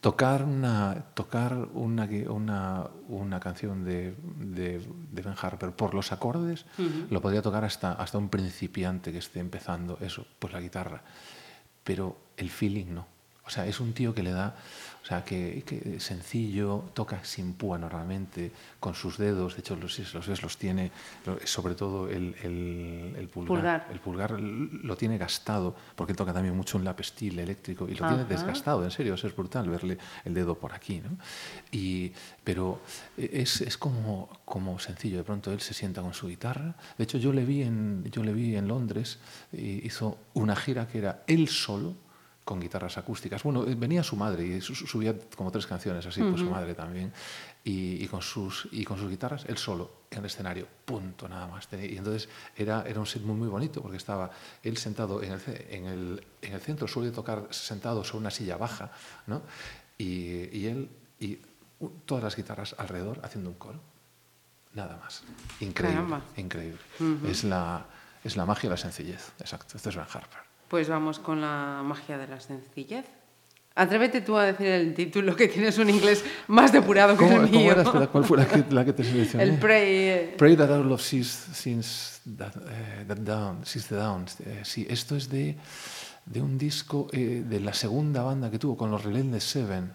tocar 0.00 0.44
una, 0.44 1.06
tocar 1.14 1.68
una, 1.74 2.08
una, 2.28 2.86
una 3.08 3.40
canción 3.40 3.84
de, 3.84 4.14
de, 4.38 4.80
de 5.12 5.22
Ben 5.22 5.34
Harper 5.40 5.72
por 5.72 5.94
los 5.94 6.12
acordes 6.12 6.66
lo 7.10 7.20
podría 7.20 7.42
tocar 7.42 7.64
hasta, 7.64 7.92
hasta 7.92 8.18
un 8.18 8.28
principiante 8.28 9.12
que 9.12 9.18
esté 9.18 9.40
empezando 9.40 9.98
eso, 10.00 10.26
pues 10.38 10.52
la 10.52 10.60
guitarra. 10.60 11.02
Pero 11.82 12.16
el 12.36 12.50
feeling 12.50 12.94
no. 12.94 13.06
O 13.46 13.50
sea, 13.50 13.66
es 13.66 13.80
un 13.80 13.92
tío 13.92 14.14
que 14.14 14.22
le 14.22 14.32
da, 14.32 14.56
o 15.04 15.06
sea, 15.06 15.22
que, 15.22 15.62
que 15.66 16.00
sencillo, 16.00 16.84
toca 16.94 17.22
sin 17.24 17.52
púa 17.52 17.76
normalmente, 17.76 18.50
con 18.80 18.94
sus 18.94 19.18
dedos, 19.18 19.52
de 19.54 19.60
hecho, 19.60 19.76
los, 19.76 20.14
los 20.14 20.42
los 20.42 20.56
tiene, 20.56 20.92
sobre 21.44 21.74
todo 21.74 22.08
el, 22.08 22.34
el, 22.42 23.14
el 23.18 23.28
pulgar, 23.28 23.54
Pulgar. 23.54 23.86
El 23.92 24.00
pulgar 24.00 24.40
lo 24.40 24.96
tiene 24.96 25.18
gastado, 25.18 25.76
porque 25.94 26.14
toca 26.14 26.32
también 26.32 26.56
mucho 26.56 26.78
un 26.78 26.84
lapestil 26.84 27.38
eléctrico, 27.38 27.86
y 27.86 27.94
lo 27.96 28.08
tiene 28.08 28.24
desgastado, 28.24 28.82
en 28.82 28.90
serio, 28.90 29.12
eso 29.12 29.26
es 29.26 29.36
brutal 29.36 29.68
verle 29.68 29.98
el 30.24 30.32
dedo 30.32 30.58
por 30.58 30.72
aquí, 30.72 31.02
¿no? 31.04 31.18
Y, 31.70 32.10
pero 32.42 32.80
es, 33.18 33.60
es 33.60 33.76
como, 33.76 34.30
como 34.46 34.78
sencillo, 34.78 35.18
de 35.18 35.24
pronto 35.24 35.52
él 35.52 35.60
se 35.60 35.74
sienta 35.74 36.00
con 36.00 36.14
su 36.14 36.28
guitarra. 36.28 36.76
De 36.96 37.04
hecho, 37.04 37.18
yo 37.18 37.34
le 37.34 37.44
vi 37.44 37.60
en, 37.60 38.04
yo 38.10 38.24
le 38.24 38.32
vi 38.32 38.56
en 38.56 38.68
Londres, 38.68 39.18
hizo 39.52 40.16
una 40.32 40.56
gira 40.56 40.88
que 40.88 40.96
era 40.96 41.24
él 41.26 41.48
solo, 41.48 41.94
con 42.44 42.60
guitarras 42.60 42.98
acústicas. 42.98 43.42
Bueno, 43.42 43.66
eh, 43.66 43.74
venía 43.74 44.02
su 44.02 44.16
madre 44.16 44.44
y 44.46 44.60
su- 44.60 44.74
su- 44.74 44.86
subía 44.86 45.14
como 45.36 45.50
tres 45.50 45.66
canciones 45.66 46.04
así, 46.04 46.22
pues 46.22 46.40
su 46.40 46.50
madre 46.50 46.74
también. 46.74 47.10
Y, 47.64 48.04
y 48.04 48.06
con 48.08 48.20
sus, 48.20 48.68
y 48.72 48.84
con 48.84 48.98
sus 48.98 49.08
guitarras, 49.08 49.46
él 49.46 49.56
solo, 49.56 50.02
en 50.10 50.18
el 50.18 50.26
escenario, 50.26 50.68
punto, 50.84 51.26
nada 51.26 51.46
más. 51.46 51.66
Y 51.72 51.96
entonces 51.96 52.28
era, 52.54 52.84
era 52.86 53.00
un 53.00 53.06
set 53.06 53.22
muy, 53.22 53.34
muy 53.36 53.48
bonito 53.48 53.80
porque 53.80 53.96
estaba 53.96 54.30
él 54.62 54.76
sentado 54.76 55.22
en 55.22 55.32
el, 55.32 55.40
en 55.70 55.86
el, 55.86 56.26
en 56.42 56.52
el 56.52 56.60
centro, 56.60 56.86
suele 56.86 57.10
tocar 57.12 57.48
sentado 57.50 58.04
sobre 58.04 58.18
una 58.20 58.30
silla 58.30 58.58
baja, 58.58 58.92
¿no? 59.26 59.40
Y, 59.96 60.54
y 60.54 60.66
él 60.66 60.90
y 61.18 61.38
todas 62.04 62.22
las 62.24 62.36
guitarras 62.36 62.74
alrededor 62.76 63.20
haciendo 63.24 63.48
un 63.48 63.56
coro. 63.56 63.80
Nada 64.74 64.98
más. 64.98 65.22
Increíble, 65.60 65.94
Caramba. 66.02 66.22
increíble. 66.36 66.78
es, 67.26 67.44
la, 67.44 67.86
es 68.22 68.36
la 68.36 68.44
magia 68.44 68.66
y 68.66 68.70
la 68.70 68.76
sencillez. 68.76 69.32
Exacto. 69.40 69.76
Este 69.78 69.88
es 69.88 69.96
Ben 69.96 70.04
Harper. 70.12 70.43
Pues 70.68 70.88
vamos 70.88 71.18
con 71.18 71.40
la 71.40 71.82
magia 71.84 72.18
de 72.18 72.26
la 72.28 72.40
sencillez. 72.40 73.04
Atrévete 73.76 74.20
tú 74.20 74.36
a 74.36 74.44
decir 74.44 74.68
el 74.68 74.94
título, 74.94 75.34
que 75.34 75.48
tienes 75.48 75.78
un 75.78 75.90
inglés 75.90 76.24
más 76.46 76.70
depurado 76.72 77.16
que 77.16 77.24
¿Cómo, 77.24 77.40
el 77.40 77.48
cómo 77.48 77.58
mío. 77.60 77.72
era? 77.72 77.82
Espera, 77.82 78.06
¿cuál 78.06 78.24
fue 78.24 78.38
la 78.38 78.46
que, 78.46 78.64
la 78.70 78.84
que 78.84 78.92
te 78.92 79.02
seleccioné? 79.02 79.42
El 79.44 79.58
Pray. 79.58 79.82
eh, 79.88 80.34
Pray 80.38 80.54
that 80.56 80.70
our 80.70 80.84
love 80.84 81.00
cease 81.00 81.28
since 81.52 82.20
that, 82.38 82.52
eh, 82.56 83.04
that 83.08 83.16
down, 83.18 83.66
since 83.66 83.88
the 83.88 83.96
downs. 83.96 84.38
Eh, 84.40 84.60
sí, 84.62 84.86
esto 84.88 85.16
es 85.16 85.28
de, 85.28 85.56
de 86.24 86.40
un 86.40 86.56
disco 86.56 87.08
eh, 87.12 87.42
de 87.44 87.58
la 87.60 87.74
segunda 87.74 88.22
banda 88.22 88.48
que 88.48 88.60
tuvo 88.60 88.76
con 88.76 88.92
los 88.92 89.02
Relentless 89.02 89.42
Seven. 89.44 89.90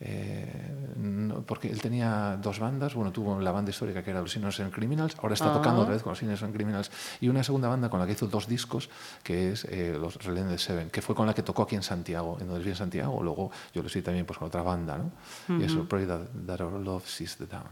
Eh, 0.00 0.94
no, 0.96 1.42
porque 1.42 1.68
él 1.68 1.80
tenía 1.80 2.38
dos 2.40 2.60
bandas, 2.60 2.94
bueno, 2.94 3.10
tuvo 3.10 3.40
la 3.40 3.50
banda 3.50 3.70
histórica 3.70 4.02
que 4.02 4.10
era 4.10 4.20
Los 4.20 4.36
Innocent 4.36 4.72
Criminals, 4.72 5.16
ahora 5.20 5.34
está 5.34 5.50
ah. 5.50 5.54
tocando 5.54 5.80
otra 5.82 5.94
vez 5.94 6.02
con 6.02 6.12
Los 6.12 6.22
Innocent 6.22 6.54
Criminals, 6.54 6.90
y 7.20 7.28
una 7.28 7.42
segunda 7.42 7.68
banda 7.68 7.90
con 7.90 7.98
la 7.98 8.06
que 8.06 8.12
hizo 8.12 8.28
dos 8.28 8.46
discos, 8.46 8.90
que 9.22 9.52
es 9.52 9.64
eh, 9.64 9.96
Los 9.98 10.22
Relentless 10.24 10.62
Seven, 10.62 10.90
que 10.90 11.02
fue 11.02 11.14
con 11.14 11.26
la 11.26 11.34
que 11.34 11.42
tocó 11.42 11.62
aquí 11.62 11.74
en 11.74 11.82
Santiago, 11.82 12.38
en 12.40 12.46
donde 12.46 12.62
vi 12.62 12.70
en 12.70 12.76
Santiago, 12.76 13.22
luego 13.22 13.50
yo 13.74 13.82
lo 13.82 13.88
hice 13.88 14.02
también 14.02 14.24
pues, 14.24 14.38
con 14.38 14.48
otra 14.48 14.62
banda, 14.62 14.98
¿no? 14.98 15.04
Uh 15.04 15.58
-huh. 15.58 15.62
Y 15.62 15.64
eso, 15.64 15.84
Pray 15.88 16.06
that, 16.06 16.20
that, 16.46 16.60
Our 16.60 16.80
Love 16.80 17.06
Sees 17.06 17.36
the 17.36 17.46
Down. 17.46 17.68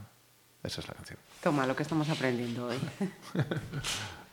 Esa 0.63 0.81
es 0.81 0.89
la 0.89 0.95
canción. 0.95 1.19
Toma, 1.43 1.65
lo 1.65 1.77
que 1.77 1.85
estamos 1.85 2.09
aprendiendo 2.09 2.67
hoy. 2.67 2.77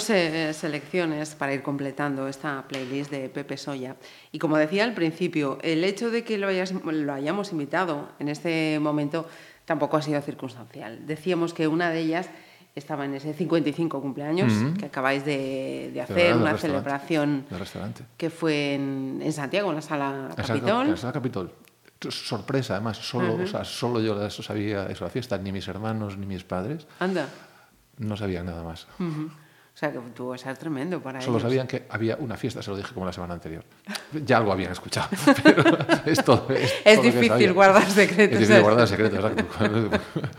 dos 0.00 0.10
eh, 0.10 0.52
selecciones 0.54 1.34
para 1.34 1.52
ir 1.52 1.62
completando 1.62 2.26
esta 2.26 2.64
playlist 2.66 3.10
de 3.10 3.28
Pepe 3.28 3.56
Soya. 3.58 3.96
Y 4.32 4.38
como 4.38 4.56
decía 4.56 4.84
al 4.84 4.94
principio, 4.94 5.58
el 5.62 5.84
hecho 5.84 6.10
de 6.10 6.24
que 6.24 6.38
lo, 6.38 6.48
hayas- 6.48 6.72
lo 6.72 7.12
hayamos 7.12 7.52
invitado 7.52 8.08
en 8.18 8.28
este 8.30 8.78
momento 8.80 9.28
tampoco 9.66 9.98
ha 9.98 10.02
sido 10.02 10.20
circunstancial. 10.22 11.06
Decíamos 11.06 11.52
que 11.52 11.68
una 11.68 11.90
de 11.90 12.00
ellas 12.00 12.30
estaba 12.74 13.04
en 13.04 13.14
ese 13.14 13.34
55 13.34 14.00
cumpleaños 14.00 14.50
Ujú. 14.52 14.74
que 14.78 14.86
acabáis 14.86 15.24
de, 15.24 15.90
de 15.92 16.00
hacer, 16.00 16.34
una 16.34 16.56
celebración 16.56 17.44
restaurante. 17.50 18.04
que 18.16 18.30
fue 18.30 18.74
en, 18.74 19.20
en 19.22 19.32
Santiago, 19.34 19.68
en 19.70 19.76
la 19.76 19.82
sala 19.82 20.30
Capitol. 20.34 20.88
en 20.88 20.96
Sala 20.96 21.12
Capitol. 21.12 21.52
Sorpresa, 22.08 22.76
además, 22.76 22.96
solo, 22.96 23.34
o 23.34 23.46
sea, 23.46 23.62
solo 23.64 24.00
yo 24.00 24.24
eso 24.24 24.42
sabía 24.42 24.86
eso 24.86 25.04
la 25.04 25.10
fiesta, 25.10 25.36
ni 25.36 25.52
mis 25.52 25.68
hermanos 25.68 26.16
ni 26.16 26.24
mis 26.24 26.44
padres 26.44 26.86
Anda. 26.98 27.28
no 27.98 28.16
sabían 28.16 28.46
nada 28.46 28.62
más. 28.64 28.86
Ujú. 28.98 29.28
O 29.74 29.78
sea, 29.80 29.90
que 29.92 29.98
tuvo 30.14 30.32
que 30.32 30.38
ser 30.38 30.56
tremendo 30.58 31.00
para 31.00 31.20
Solo 31.20 31.38
ellos. 31.38 31.42
sabían 31.50 31.66
que 31.66 31.86
había 31.88 32.16
una 32.16 32.36
fiesta, 32.36 32.60
se 32.62 32.70
lo 32.70 32.76
dije 32.76 32.92
como 32.92 33.06
la 33.06 33.12
semana 33.12 33.34
anterior. 33.34 33.64
Ya 34.26 34.36
algo 34.36 34.52
habían 34.52 34.72
escuchado, 34.72 35.08
pero 35.42 35.62
es 36.04 36.22
todo. 36.24 36.48
Es, 36.50 36.74
Es 36.84 36.96
todo 37.00 37.02
difícil 37.10 37.52
guardar 37.54 37.88
secretos, 37.88 38.34
Es 38.34 38.40
difícil 38.40 38.56
¿eh? 38.56 38.60
guardar 38.60 38.86
secretos, 38.88 39.18
exacto. 39.24 39.98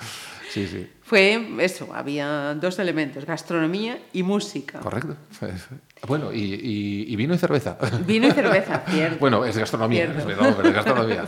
Sí, 0.51 0.67
sí, 0.67 0.85
Fue 1.03 1.47
eso, 1.61 1.87
había 1.95 2.53
dos 2.55 2.77
elementos, 2.77 3.23
gastronomía 3.23 3.97
y 4.11 4.21
música. 4.21 4.79
correcto. 4.81 5.15
Bueno, 6.05 6.33
y, 6.33 6.39
y- 6.39 7.05
y 7.07 7.15
vino 7.15 7.33
y 7.33 7.37
cerveza. 7.37 7.77
Vino 8.05 8.27
y 8.27 8.31
cerveza, 8.31 8.83
cierto. 8.89 9.17
Bueno, 9.17 9.45
es 9.45 9.57
gastronomía, 9.57 10.07
Cierto. 10.11 10.29
es, 10.29 10.37
no, 10.37 10.57
pero 10.57 10.67
es 10.67 10.75
gastronomía. 10.75 11.25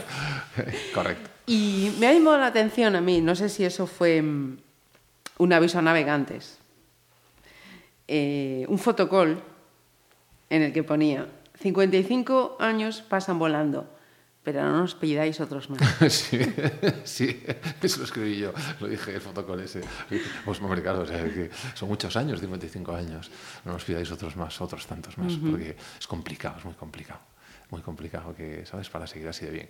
Correcto. 0.94 1.30
Y 1.48 1.94
me 2.00 2.08
ha 2.08 2.14
llamado 2.14 2.38
la 2.38 2.48
atención 2.48 2.98
a 2.98 3.02
mí, 3.02 3.22
no 3.22 3.34
sé 3.34 3.48
si 3.48 3.64
eso 3.64 3.88
fue 3.88 4.22
mm, 4.22 4.58
un 5.38 5.54
aviso 5.54 5.80
a 5.80 5.82
navegantes, 5.82 6.58
eh, 8.08 8.66
un 8.68 8.80
fotocall 8.80 9.42
en 10.50 10.62
el 10.62 10.74
que 10.74 10.84
ponía 10.84 11.28
55 11.60 12.58
años 12.60 13.02
pasan 13.02 13.40
volando, 13.40 13.88
pero 14.44 14.62
no 14.64 14.80
nos 14.80 14.96
pidáis 14.96 15.40
otros 15.40 15.70
más. 15.70 15.80
Sí, 16.12 16.40
sí, 17.04 17.44
eso 17.82 18.00
lo 18.00 18.06
escribí 18.06 18.38
yo, 18.38 18.54
lo 18.80 18.88
dije 18.88 19.16
el 19.16 19.22
fotocol 19.22 19.60
ese. 19.62 19.82
Pues, 20.44 20.62
hombre, 20.62 20.82
claro, 20.82 21.02
o 21.02 21.06
sea, 21.06 21.24
que 21.24 21.50
son 21.74 21.88
muchos 21.90 22.16
años, 22.18 22.40
55 22.40 22.94
años. 22.94 23.32
No 23.66 23.74
nos 23.74 23.84
pidáis 23.84 24.12
otros 24.12 24.36
más, 24.36 24.60
otros 24.62 24.86
tantos 24.86 25.18
más, 25.18 25.34
porque 25.34 25.76
es 26.00 26.08
complicado, 26.08 26.58
es 26.58 26.66
muy 26.66 26.74
complicado. 26.74 27.20
Muy 27.70 27.82
complicado 27.82 28.36
que, 28.36 28.66
¿sabes? 28.66 28.90
Para 28.90 29.08
seguir 29.08 29.28
así 29.28 29.46
de 29.46 29.52
bien. 29.52 29.70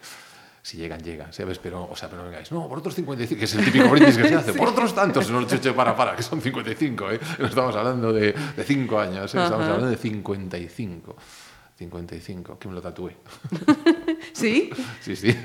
Si 0.64 0.78
llegan, 0.78 1.04
llegan, 1.04 1.34
¿sabes? 1.34 1.60
Pero, 1.60 1.90
o 1.92 1.96
sea, 1.96 2.10
pero 2.10 2.24
no 2.24 2.30
vengáis, 2.30 2.50
no, 2.52 2.70
por 2.70 2.78
otros 2.78 2.96
55, 2.96 3.38
que 3.38 3.46
es 3.46 3.54
el 3.54 3.66
típico 3.66 3.90
brindis 3.90 4.18
que 4.18 4.30
se 4.30 4.36
hace, 4.36 4.54
por 4.58 4.70
otros 4.70 4.96
tantos, 4.96 5.30
no, 5.30 5.46
che, 5.46 5.60
che, 5.60 5.74
para, 5.74 5.94
para, 5.94 6.16
que 6.16 6.24
son 6.24 6.40
55, 6.40 7.12
¿eh? 7.12 7.20
No 7.38 7.48
estamos 7.48 7.76
hablando 7.76 8.14
de, 8.14 8.32
de 8.32 8.64
5 8.64 9.00
años, 9.00 9.36
¿eh? 9.36 9.44
estamos 9.44 9.66
hablando 9.66 9.88
de 9.88 9.98
55. 9.98 11.16
55, 11.78 12.60
que 12.60 12.68
me 12.68 12.76
lo 12.76 12.82
tatué. 12.82 13.16
¿Sí? 14.34 14.70
Sí, 15.02 15.16
sí. 15.16 15.36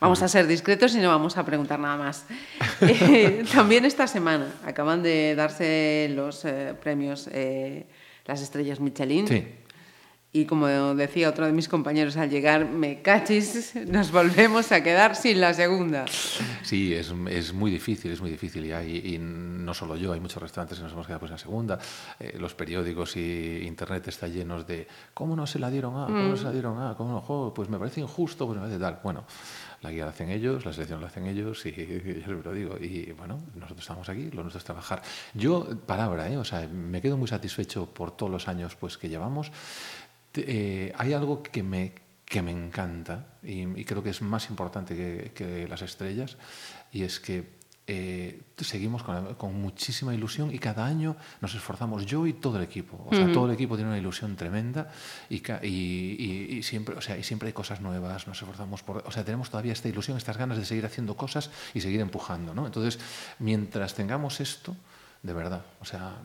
Vamos 0.00 0.22
a 0.22 0.28
ser 0.28 0.46
discretos 0.46 0.94
y 0.94 0.98
no 0.98 1.08
vamos 1.08 1.36
a 1.36 1.44
preguntar 1.44 1.78
nada 1.78 1.98
más. 1.98 2.24
Eh, 2.80 3.44
también 3.52 3.84
esta 3.84 4.06
semana 4.06 4.46
acaban 4.64 5.02
de 5.02 5.34
darse 5.34 6.10
los 6.14 6.46
eh, 6.46 6.74
premios 6.80 7.28
eh, 7.30 7.86
Las 8.24 8.40
Estrellas 8.40 8.80
Michelin. 8.80 9.28
Sí. 9.28 9.46
Y 10.32 10.44
como 10.44 10.68
decía 10.94 11.28
otro 11.28 11.44
de 11.46 11.52
mis 11.52 11.68
compañeros 11.68 12.16
al 12.16 12.30
llegar, 12.30 12.64
me 12.64 13.02
cachis, 13.02 13.74
nos 13.88 14.12
volvemos 14.12 14.70
a 14.70 14.80
quedar 14.80 15.16
sin 15.16 15.40
la 15.40 15.52
segunda. 15.54 16.04
Sí, 16.62 16.94
es, 16.94 17.12
es 17.30 17.52
muy 17.52 17.70
difícil, 17.72 18.12
es 18.12 18.20
muy 18.20 18.30
difícil. 18.30 18.64
Y, 18.64 18.70
hay- 18.70 19.14
y 19.14 19.18
no 19.18 19.74
solo 19.74 19.96
yo, 19.96 20.12
hay 20.12 20.20
muchos 20.20 20.40
restaurantes 20.40 20.78
que 20.78 20.84
nos 20.84 20.92
hemos 20.92 21.06
quedado 21.06 21.18
pues, 21.18 21.30
en 21.30 21.34
la 21.34 21.38
segunda. 21.38 21.78
Eh, 22.20 22.36
los 22.38 22.54
periódicos 22.54 23.16
y 23.16 23.62
internet 23.66 24.06
está 24.06 24.28
llenos 24.28 24.68
de 24.68 24.86
¿cómo 25.14 25.34
no 25.34 25.48
se 25.48 25.58
la 25.58 25.68
dieron 25.68 25.96
a? 26.00 26.06
¿Cómo 26.06 26.22
no 26.28 26.36
se 26.36 26.44
la 26.44 26.52
dieron 26.52 26.80
a? 26.80 26.94
¿Cómo 26.96 27.10
no? 27.12 27.20
Jo, 27.22 27.52
pues 27.52 27.68
me 27.68 27.78
parece 27.78 28.00
injusto, 28.00 28.46
pues 28.46 28.56
me 28.56 28.62
parece 28.66 28.78
tal. 28.80 29.00
Bueno, 29.02 29.24
la 29.82 29.90
guía 29.90 30.04
la 30.04 30.10
hacen 30.12 30.30
ellos, 30.30 30.64
la 30.64 30.72
selección 30.72 31.00
la 31.00 31.08
hacen 31.08 31.26
ellos 31.26 31.66
y 31.66 31.72
yo 31.72 32.24
siempre 32.24 32.42
lo 32.44 32.52
digo. 32.52 32.76
Y 32.80 33.10
bueno, 33.18 33.40
nosotros 33.56 33.80
estamos 33.80 34.08
aquí, 34.08 34.30
lo 34.30 34.42
nuestro 34.42 34.58
es 34.58 34.64
trabajar. 34.64 35.02
Yo, 35.34 35.66
palabra, 35.86 36.28
¿eh? 36.30 36.36
o 36.36 36.44
sea, 36.44 36.68
me 36.68 37.00
quedo 37.00 37.16
muy 37.16 37.26
satisfecho 37.26 37.86
por 37.86 38.16
todos 38.16 38.30
los 38.30 38.46
años 38.46 38.76
pues, 38.76 38.96
que 38.96 39.08
llevamos. 39.08 39.50
Eh, 40.34 40.92
hay 40.96 41.12
algo 41.12 41.42
que 41.42 41.62
me, 41.62 41.92
que 42.24 42.42
me 42.42 42.50
encanta 42.52 43.26
y, 43.42 43.62
y 43.62 43.84
creo 43.84 44.02
que 44.02 44.10
es 44.10 44.22
más 44.22 44.48
importante 44.50 44.94
que, 44.96 45.32
que 45.34 45.66
las 45.68 45.82
estrellas 45.82 46.36
y 46.92 47.02
es 47.02 47.18
que 47.20 47.58
eh, 47.92 48.42
seguimos 48.58 49.02
con, 49.02 49.34
con 49.34 49.60
muchísima 49.60 50.14
ilusión 50.14 50.54
y 50.54 50.60
cada 50.60 50.86
año 50.86 51.16
nos 51.40 51.56
esforzamos 51.56 52.06
yo 52.06 52.24
y 52.28 52.34
todo 52.34 52.58
el 52.58 52.62
equipo. 52.62 53.04
O 53.10 53.14
sea, 53.16 53.32
todo 53.32 53.46
el 53.46 53.52
equipo 53.52 53.74
tiene 53.74 53.90
una 53.90 53.98
ilusión 53.98 54.36
tremenda 54.36 54.92
y, 55.28 55.40
ca- 55.40 55.58
y- 55.64 56.14
y- 56.16 56.58
y 56.58 56.62
siempre, 56.62 56.94
o 56.94 57.00
sea, 57.00 57.18
y 57.18 57.24
siempre 57.24 57.48
hay 57.48 57.52
cosas 57.52 57.80
nuevas, 57.80 58.28
nos 58.28 58.40
esforzamos 58.40 58.84
por... 58.84 58.98
O 59.04 59.10
sea, 59.10 59.24
tenemos 59.24 59.50
todavía 59.50 59.72
esta 59.72 59.88
ilusión, 59.88 60.16
estas 60.16 60.36
ganas 60.36 60.56
de 60.58 60.64
seguir 60.64 60.86
haciendo 60.86 61.16
cosas 61.16 61.50
y 61.74 61.80
seguir 61.80 62.00
empujando. 62.00 62.54
¿no? 62.54 62.64
Entonces, 62.66 63.00
mientras 63.40 63.94
tengamos 63.94 64.38
esto, 64.40 64.76
de 65.24 65.32
verdad, 65.32 65.64
o 65.80 65.84
sea, 65.84 66.18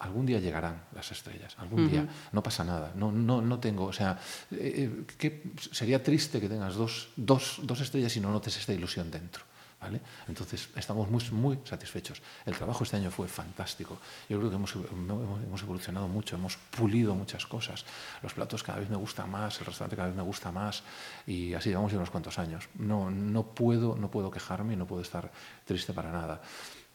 algún 0.00 0.26
día 0.26 0.38
llegarán 0.38 0.82
las 0.94 1.10
estrellas, 1.10 1.54
algún 1.58 1.90
día, 1.90 2.06
no 2.32 2.42
pasa 2.42 2.64
nada, 2.64 2.92
no, 2.94 3.10
no, 3.12 3.40
no 3.40 3.58
tengo, 3.58 3.84
o 3.84 3.92
sea, 3.92 4.18
eh, 4.50 4.56
eh, 4.58 5.04
que 5.18 5.42
sería 5.72 6.02
triste 6.02 6.40
que 6.40 6.48
tengas 6.48 6.74
dos, 6.74 7.10
dos, 7.16 7.60
dos 7.62 7.80
estrellas 7.80 8.16
y 8.16 8.20
no 8.20 8.30
notes 8.30 8.56
esta 8.56 8.72
ilusión 8.72 9.10
dentro. 9.10 9.44
¿Vale? 9.80 10.00
Entonces, 10.26 10.70
estamos 10.74 11.08
muy, 11.08 11.22
muy 11.30 11.60
satisfechos. 11.62 12.20
El 12.44 12.56
trabajo 12.56 12.82
este 12.82 12.96
año 12.96 13.12
fue 13.12 13.28
fantástico. 13.28 13.98
Yo 14.28 14.36
creo 14.38 14.50
que 14.50 14.56
hemos, 14.56 14.74
hemos 14.74 15.40
hemos 15.44 15.62
evolucionado 15.62 16.08
mucho, 16.08 16.34
hemos 16.34 16.56
pulido 16.56 17.14
muchas 17.14 17.46
cosas. 17.46 17.84
Los 18.20 18.34
platos 18.34 18.64
cada 18.64 18.80
vez 18.80 18.90
me 18.90 18.96
gustan 18.96 19.30
más, 19.30 19.60
el 19.60 19.66
restaurante 19.66 19.94
cada 19.94 20.08
vez 20.08 20.16
me 20.16 20.24
gusta 20.24 20.50
más 20.50 20.82
y 21.28 21.54
así 21.54 21.68
llevamos 21.68 21.92
ya 21.92 21.98
unos 21.98 22.10
cuantos 22.10 22.40
años. 22.40 22.68
No, 22.74 23.08
no, 23.08 23.54
puedo, 23.54 23.94
no 23.94 24.10
puedo 24.10 24.32
quejarme 24.32 24.74
y 24.74 24.76
no 24.76 24.84
puedo 24.84 25.02
estar 25.02 25.30
triste 25.64 25.92
para 25.92 26.10
nada. 26.10 26.42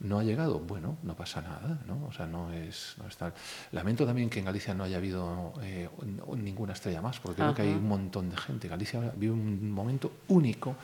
¿No 0.04 0.20
ha 0.20 0.24
llegado? 0.24 0.60
Bueno, 0.60 0.98
no 1.04 1.16
pasa 1.16 1.42
nada, 1.42 1.80
¿no? 1.88 2.06
O 2.08 2.12
sea, 2.12 2.28
no 2.28 2.52
es, 2.52 2.96
no 3.02 3.08
es 3.08 3.16
tal. 3.16 3.34
Lamento 3.72 4.06
también 4.06 4.30
que 4.30 4.40
en 4.40 4.46
Galicia 4.46 4.74
no 4.74 4.84
haya 4.84 4.98
habido 4.98 5.54
eh, 5.62 5.90
ninguna 6.36 6.74
estrella 6.74 7.02
más, 7.02 7.22
porque 7.22 7.42
creo 7.42 7.56
que 7.56 7.62
hay 7.62 7.70
Ajá. 7.70 7.78
un 7.78 7.88
montón 7.88 8.30
de 8.30 8.36
gente. 8.36 8.68
Galicia 8.68 9.00
vive 9.16 9.32
un 9.32 9.72
momento 9.72 10.12
único 10.28 10.76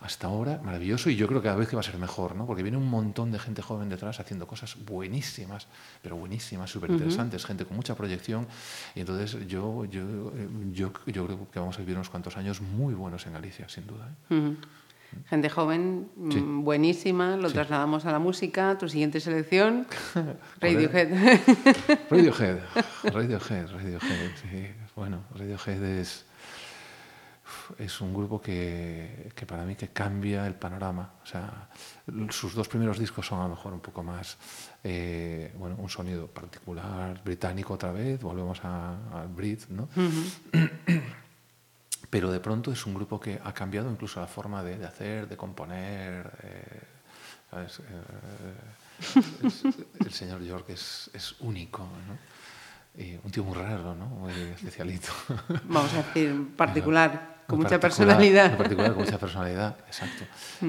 hasta 0.00 0.26
ahora, 0.28 0.60
maravilloso, 0.62 1.08
y 1.10 1.16
yo 1.16 1.26
creo 1.26 1.40
que 1.40 1.46
cada 1.46 1.56
vez 1.56 1.68
que 1.68 1.76
va 1.76 1.80
a 1.80 1.82
ser 1.82 1.98
mejor, 1.98 2.36
¿no? 2.36 2.46
Porque 2.46 2.62
viene 2.62 2.76
un 2.76 2.88
montón 2.88 3.32
de 3.32 3.38
gente 3.38 3.62
joven 3.62 3.88
detrás 3.88 4.18
haciendo 4.20 4.46
cosas 4.46 4.76
buenísimas, 4.84 5.66
pero 6.02 6.16
buenísimas, 6.16 6.70
súper 6.70 6.90
interesantes, 6.90 7.46
gente 7.46 7.64
con 7.64 7.76
mucha 7.76 7.94
proyección, 7.94 8.46
y 8.94 9.00
entonces 9.00 9.46
yo, 9.46 9.84
yo, 9.86 10.32
eh, 10.36 10.48
yo, 10.72 10.92
yo 11.06 11.26
creo 11.26 11.50
que 11.50 11.58
vamos 11.58 11.76
a 11.76 11.80
vivir 11.80 11.96
unos 11.96 12.10
cuantos 12.10 12.36
años 12.36 12.60
muy 12.60 12.92
buenos 12.92 13.26
en 13.26 13.32
Galicia, 13.32 13.68
sin 13.68 13.86
duda. 13.86 14.10
¿eh? 14.30 14.56
Gente 15.26 15.48
joven, 15.50 16.08
mm, 16.16 16.30
Sí. 16.32 16.40
buenísima, 16.40 17.36
lo 17.36 17.48
Sí. 17.48 17.54
trasladamos 17.54 18.04
a 18.06 18.12
la 18.12 18.18
música. 18.18 18.76
Tu 18.78 18.88
siguiente 18.88 19.20
selección. 19.20 19.86
Radiohead. 20.60 21.08
Radiohead, 22.10 22.58
Radiohead, 23.04 23.68
Radiohead, 23.70 24.30
sí. 24.42 24.66
Bueno, 24.96 25.24
Radiohead 25.34 25.82
es, 25.82 26.24
es 27.78 28.00
un 28.00 28.14
grupo 28.14 28.40
que, 28.40 29.32
que 29.34 29.46
para 29.46 29.64
mí 29.64 29.74
que 29.74 29.88
cambia 29.88 30.46
el 30.46 30.54
panorama. 30.54 31.14
O 31.22 31.26
sea, 31.26 31.68
sus 32.30 32.54
dos 32.54 32.68
primeros 32.68 32.98
discos 32.98 33.26
son 33.26 33.40
a 33.40 33.44
lo 33.44 33.50
mejor 33.50 33.72
un 33.72 33.80
poco 33.80 34.02
más, 34.02 34.36
eh, 34.84 35.52
bueno, 35.58 35.76
un 35.78 35.88
sonido 35.88 36.26
particular, 36.26 37.20
británico 37.24 37.74
otra 37.74 37.90
vez, 37.92 38.20
volvemos 38.20 38.60
a- 38.64 39.20
al 39.20 39.28
Brit, 39.28 39.68
¿no? 39.68 39.88
Pero 42.14 42.30
de 42.30 42.38
pronto 42.38 42.70
es 42.70 42.86
un 42.86 42.94
grupo 42.94 43.18
que 43.18 43.40
ha 43.42 43.52
cambiado 43.52 43.90
incluso 43.90 44.20
la 44.20 44.28
forma 44.28 44.62
de, 44.62 44.78
de 44.78 44.86
hacer, 44.86 45.26
de 45.26 45.36
componer. 45.36 46.30
eh. 46.44 46.80
Eh, 47.56 47.66
es- 47.66 49.64
el 49.98 50.12
señor 50.12 50.40
York 50.42 50.66
es, 50.68 51.10
es 51.12 51.34
único, 51.40 51.80
¿no? 51.82 53.02
Y 53.02 53.16
un 53.24 53.32
tío 53.32 53.42
muy 53.42 53.56
raro, 53.56 53.96
¿no? 53.96 54.06
Muy 54.06 54.32
especialito. 54.32 55.08
Vamos 55.64 55.92
a 55.94 55.96
decir, 56.04 56.54
particular, 56.56 57.42
con 57.48 57.58
mucha 57.58 57.80
particular, 57.80 57.80
personalidad. 58.16 58.48
muy 58.50 58.58
particular, 58.58 58.92
con 58.94 59.04
mucha 59.04 59.18
personalidad, 59.18 59.76
exacto. 59.88 60.24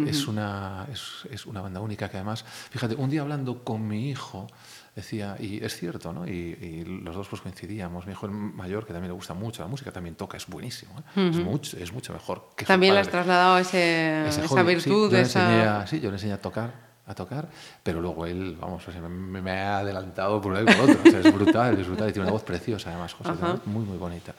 es, 0.07 0.27
una, 0.27 0.87
es, 0.91 1.27
es 1.29 1.45
una 1.45 1.61
banda 1.61 1.79
única 1.79 2.09
que 2.09 2.17
además, 2.17 2.43
fíjate, 2.71 2.95
un 2.95 3.11
día 3.11 3.21
hablando 3.21 3.63
con 3.63 3.87
mi 3.87 4.09
hijo, 4.09 4.47
decía, 4.95 5.35
y 5.39 5.63
es 5.63 5.75
cierto, 5.75 6.13
¿no? 6.13 6.25
Y, 6.27 6.31
y 6.31 6.83
los 7.03 7.15
dos 7.15 7.27
pues 7.27 7.41
coincidíamos. 7.41 8.05
Mi 8.05 8.13
hijo 8.13 8.25
el 8.27 8.31
mayor, 8.31 8.85
que 8.85 8.93
también 8.93 9.09
le 9.11 9.15
gusta 9.15 9.33
mucho 9.33 9.61
la 9.61 9.67
música, 9.67 9.91
también 9.91 10.15
toca, 10.15 10.37
es 10.37 10.47
buenísimo, 10.47 10.95
¿eh? 11.17 11.29
es, 11.31 11.35
mucho, 11.37 11.77
es 11.77 11.91
mucho 11.91 12.13
mejor 12.13 12.49
que 12.55 12.65
También 12.65 12.93
le 12.93 13.01
has 13.01 13.09
trasladado 13.09 13.57
ese- 13.57 14.27
Ese 14.27 14.45
esa 14.45 14.57
sí, 14.61 14.63
virtud, 14.63 15.11
yo 15.11 15.17
le 15.17 15.21
esa... 15.23 15.81
a- 15.81 15.87
sí, 15.87 15.99
yo 15.99 16.09
le 16.09 16.15
enseñé 16.15 16.33
a 16.33 16.41
tocar, 16.41 16.71
a 17.07 17.13
tocar, 17.13 17.47
pero 17.83 17.99
luego 18.01 18.25
él, 18.25 18.57
vamos, 18.59 18.87
o 18.87 18.91
sea, 18.91 19.01
me, 19.01 19.41
me 19.41 19.51
ha 19.51 19.79
adelantado 19.79 20.39
por 20.41 20.53
y 20.59 20.65
por 20.65 20.89
otro. 20.89 20.97
O 21.05 21.11
sea, 21.11 21.19
es 21.19 21.33
brutal, 21.33 21.79
es 21.79 21.87
brutal. 21.87 22.09
Y 22.09 22.13
tiene 22.13 22.23
una 22.23 22.31
voz 22.33 22.43
preciosa, 22.43 22.89
además, 22.91 23.13
José, 23.13 23.31
muy, 23.65 23.83
muy 23.83 23.97
bonita. 23.97 24.33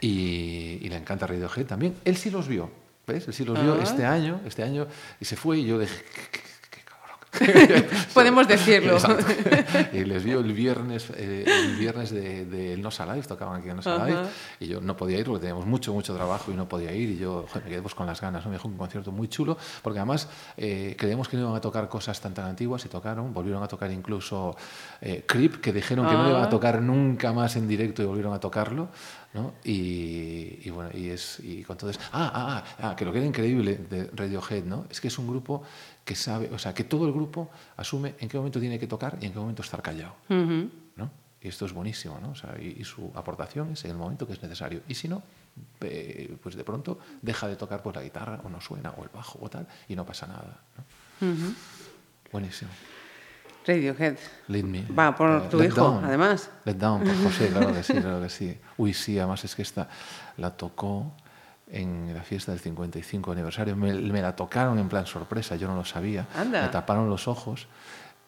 Y, 0.00 0.78
y 0.82 0.88
le 0.88 0.96
encanta 0.96 1.26
Radiohead 1.26 1.66
también. 1.66 1.94
Él 2.04 2.16
sí 2.16 2.30
los 2.30 2.48
vio, 2.48 2.70
¿ves? 3.06 3.28
Él 3.28 3.34
sí 3.34 3.44
los 3.44 3.60
vio 3.62 3.74
Ah. 3.74 3.82
este 3.82 4.04
año, 4.04 4.40
este 4.46 4.62
año, 4.64 4.86
y 5.20 5.24
se 5.24 5.36
fue 5.36 5.58
y 5.58 5.66
yo 5.66 5.78
dije, 5.78 6.02
qué, 6.14 6.22
qué- 6.32 6.40
qué 6.70 6.80
cabrón, 6.84 7.18
Podemos 8.14 8.46
decirlo. 8.46 8.94
Exacto. 8.94 9.24
Y 9.92 10.04
les 10.04 10.22
vio 10.22 10.40
el 10.40 10.52
viernes, 10.52 11.06
eh, 11.16 11.44
el 11.46 11.76
viernes 11.76 12.10
de, 12.10 12.44
de 12.44 12.74
el 12.74 12.82
Nosa 12.82 13.06
Live, 13.06 13.26
tocaban 13.26 13.60
aquí 13.60 13.70
en 13.70 13.76
Nosa 13.76 13.96
Ajá. 13.96 14.06
Live, 14.06 14.22
y 14.60 14.66
yo 14.66 14.80
no 14.80 14.96
podía 14.96 15.18
ir 15.18 15.24
porque 15.24 15.40
teníamos 15.40 15.66
mucho, 15.66 15.92
mucho 15.92 16.14
trabajo 16.14 16.52
y 16.52 16.54
no 16.54 16.68
podía 16.68 16.92
ir, 16.92 17.10
y 17.10 17.18
yo 17.18 17.46
joder, 17.48 17.64
me 17.64 17.70
quedé 17.70 17.82
pues, 17.82 17.94
con 17.94 18.06
las 18.06 18.20
ganas, 18.20 18.44
¿no? 18.44 18.50
me 18.50 18.56
dejó 18.56 18.68
un 18.68 18.76
concierto 18.76 19.12
muy 19.12 19.28
chulo, 19.28 19.56
porque 19.82 19.98
además 19.98 20.28
eh, 20.56 20.94
creíamos 20.98 21.28
que 21.28 21.36
no 21.36 21.44
iban 21.44 21.56
a 21.56 21.60
tocar 21.60 21.88
cosas 21.88 22.20
tan 22.20 22.34
tan 22.34 22.46
antiguas 22.46 22.84
y 22.84 22.88
tocaron, 22.88 23.32
volvieron 23.32 23.62
a 23.62 23.68
tocar 23.68 23.90
incluso 23.90 24.54
eh, 25.00 25.24
Creep, 25.26 25.60
que 25.60 25.72
dijeron 25.72 26.06
que 26.06 26.12
no 26.12 26.22
Ah. 26.24 26.30
iban 26.30 26.42
a 26.44 26.48
tocar 26.48 26.80
nunca 26.82 27.32
más 27.32 27.56
en 27.56 27.66
directo 27.66 28.02
y 28.02 28.06
volvieron 28.06 28.32
a 28.34 28.38
tocarlo, 28.40 28.88
¿no? 29.34 29.54
Y, 29.64 30.60
y 30.62 30.70
bueno, 30.70 30.90
y 30.94 31.08
es 31.08 31.40
y 31.40 31.62
con 31.64 31.76
todo 31.76 31.90
eso. 31.90 31.98
Ah, 32.12 32.30
ah, 32.34 32.64
ah, 32.78 32.88
ah, 32.90 32.96
que 32.96 33.04
lo 33.04 33.12
que 33.12 33.18
era 33.18 33.26
increíble 33.26 33.76
de 33.90 34.10
Radiohead, 34.14 34.64
¿no? 34.64 34.84
Es 34.90 35.00
que 35.00 35.08
es 35.08 35.18
un 35.18 35.26
grupo 35.26 35.62
que 36.04 36.14
sabe, 36.16 36.50
o 36.52 36.58
sea, 36.58 36.74
que 36.74 36.84
todo 36.84 37.06
el 37.06 37.12
grupo 37.12 37.50
asume 37.76 38.14
en 38.18 38.28
qué 38.28 38.36
momento 38.36 38.58
tiene 38.60 38.78
que 38.78 38.86
tocar 38.86 39.18
y 39.20 39.26
en 39.26 39.32
qué 39.32 39.38
momento 39.38 39.62
estar 39.62 39.80
callado, 39.82 40.14
Ujú. 40.28 40.68
¿no? 40.96 41.10
Y 41.40 41.48
esto 41.48 41.64
es 41.66 41.72
buenísimo, 41.72 42.18
¿no? 42.20 42.30
O 42.30 42.34
sea, 42.34 42.56
y, 42.60 42.76
y 42.80 42.84
su 42.84 43.10
aportación 43.14 43.72
es 43.72 43.84
en 43.84 43.92
el 43.92 43.96
momento 43.96 44.26
que 44.26 44.32
es 44.32 44.42
necesario. 44.42 44.82
Y 44.88 44.94
si 44.94 45.08
no, 45.08 45.22
eh, 45.80 46.36
pues 46.42 46.54
de 46.56 46.64
pronto 46.64 46.98
deja 47.20 47.46
de 47.48 47.56
tocar 47.56 47.82
pues 47.82 47.94
la 47.96 48.02
guitarra 48.02 48.40
o 48.44 48.48
no 48.48 48.60
suena 48.60 48.90
o 48.96 49.02
el 49.04 49.10
bajo 49.10 49.38
o 49.42 49.48
tal 49.48 49.66
y 49.88 49.94
no 49.96 50.04
pasa 50.06 50.26
nada, 50.26 50.58
¿no? 51.20 51.28
Ujú. 51.32 51.54
Buenísimo. 52.32 52.70
Radiohead. 53.66 54.16
Lead 54.48 54.64
me. 54.64 54.82
Va 54.86 55.14
por 55.14 55.30
Eh, 55.30 55.48
tu 55.50 55.58
Let 55.58 55.66
hijo, 55.68 55.76
Down. 55.76 56.04
además. 56.04 56.50
Let 56.64 56.74
Down, 56.74 57.02
por 57.04 57.14
José, 57.24 57.48
claro 57.48 57.72
que 57.72 57.82
sí, 57.84 57.92
claro 58.00 58.20
que 58.20 58.28
sí. 58.28 58.58
Uy, 58.76 58.92
sí, 58.92 59.18
además 59.18 59.44
es 59.44 59.54
que 59.54 59.62
esta 59.62 59.88
la 60.36 60.50
tocó 60.56 61.12
en 61.68 62.14
la 62.14 62.22
fiesta 62.22 62.52
del 62.52 62.60
55 62.60 63.32
aniversario. 63.32 63.76
Me, 63.76 63.92
me 63.94 64.22
la 64.22 64.36
tocaron 64.36 64.78
en 64.78 64.88
plan 64.88 65.06
sorpresa, 65.06 65.56
yo 65.56 65.68
no 65.68 65.76
lo 65.76 65.84
sabía. 65.84 66.26
Anda. 66.34 66.62
Me 66.62 66.68
taparon 66.68 67.08
los 67.08 67.28
ojos 67.28 67.68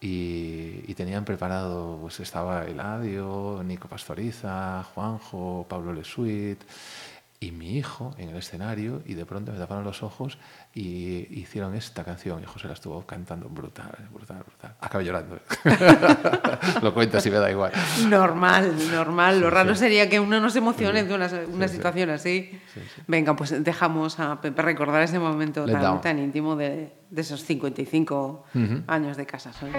y, 0.00 0.82
y 0.86 0.94
tenían 0.94 1.24
preparado, 1.24 1.98
pues 2.00 2.20
estaba 2.20 2.64
Eladio, 2.64 3.62
Nico 3.64 3.88
Pastoriza, 3.88 4.82
Juanjo, 4.94 5.66
Pablo 5.68 5.92
Lesuit 5.92 6.62
y 7.40 7.50
mi 7.50 7.76
hijo 7.76 8.14
en 8.18 8.30
el 8.30 8.36
escenario 8.36 9.02
y 9.04 9.14
de 9.14 9.26
pronto 9.26 9.52
me 9.52 9.58
taparon 9.58 9.84
los 9.84 10.02
ojos 10.02 10.38
y 10.76 11.28
hicieron 11.40 11.74
esta 11.76 12.02
canción 12.02 12.42
y 12.42 12.46
José 12.46 12.66
la 12.66 12.74
estuvo 12.74 13.06
cantando 13.06 13.48
brutal, 13.48 13.92
brutal, 14.12 14.42
brutal. 14.44 14.74
Acabé 14.80 15.04
llorando. 15.04 15.38
Lo 16.82 16.92
cuentas 16.92 17.24
y 17.26 17.30
me 17.30 17.36
da 17.36 17.48
igual. 17.50 17.70
Normal, 18.08 18.74
normal. 18.90 19.40
Lo 19.40 19.48
Sí, 19.48 19.54
raro 19.54 19.74
sí. 19.74 19.80
sería 19.80 20.08
que 20.08 20.18
uno 20.18 20.40
no 20.40 20.50
se 20.50 20.58
emocione 20.58 21.04
de 21.04 21.14
una, 21.14 21.30
una 21.52 21.68
sí. 21.68 21.74
situación 21.76 22.10
así. 22.10 22.50
Sí, 22.74 22.80
sí. 22.94 23.02
Venga, 23.06 23.36
pues 23.36 23.62
dejamos 23.62 24.18
a 24.18 24.40
Pepe 24.40 24.62
recordar 24.62 25.02
ese 25.02 25.18
momento 25.20 25.64
tan, 25.64 26.00
tan 26.00 26.18
íntimo 26.18 26.56
de, 26.56 26.92
de 27.08 27.20
esos 27.20 27.44
55 27.44 28.44
Ujú. 28.54 28.82
años 28.88 29.16
de 29.16 29.26
casa. 29.26 29.52
Sonia. 29.52 29.78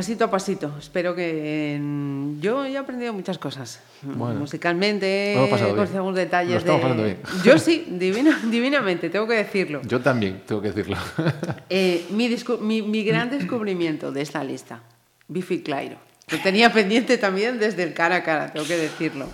Pasito 0.00 0.24
a 0.24 0.30
pasito. 0.30 0.72
Espero 0.78 1.14
que. 1.14 1.78
Yo 2.40 2.64
he 2.64 2.78
aprendido 2.78 3.12
muchas 3.12 3.36
cosas. 3.36 3.80
Bueno. 4.00 4.40
Musicalmente, 4.40 5.34
con 5.50 5.60
algunos 5.60 5.92
Lo 5.92 6.12
detalles. 6.14 6.56
estamos 6.56 6.96
de... 6.96 7.04
bien. 7.04 7.18
Yo 7.44 7.58
sí, 7.58 7.84
divina- 7.90 8.40
divinamente, 8.50 9.10
tengo 9.10 9.28
que 9.28 9.34
decirlo. 9.34 9.82
Yo 9.82 10.00
también, 10.00 10.40
tengo 10.46 10.62
que 10.62 10.68
decirlo. 10.72 10.96
Eh, 11.68 12.06
mi, 12.10 12.34
mi, 12.62 12.80
mi 12.80 13.04
gran 13.04 13.28
descubrimiento 13.30 14.10
de 14.10 14.22
esta 14.22 14.42
lista, 14.42 14.80
Biffy 15.28 15.60
Clyro. 15.60 15.98
Lo 16.30 16.38
tenía 16.38 16.72
pendiente 16.72 17.18
también 17.18 17.58
desde 17.58 17.82
el 17.82 17.92
cara 17.92 18.16
a 18.16 18.22
cara, 18.22 18.50
tengo 18.54 18.66
que 18.66 18.78
decirlo. 18.78 19.26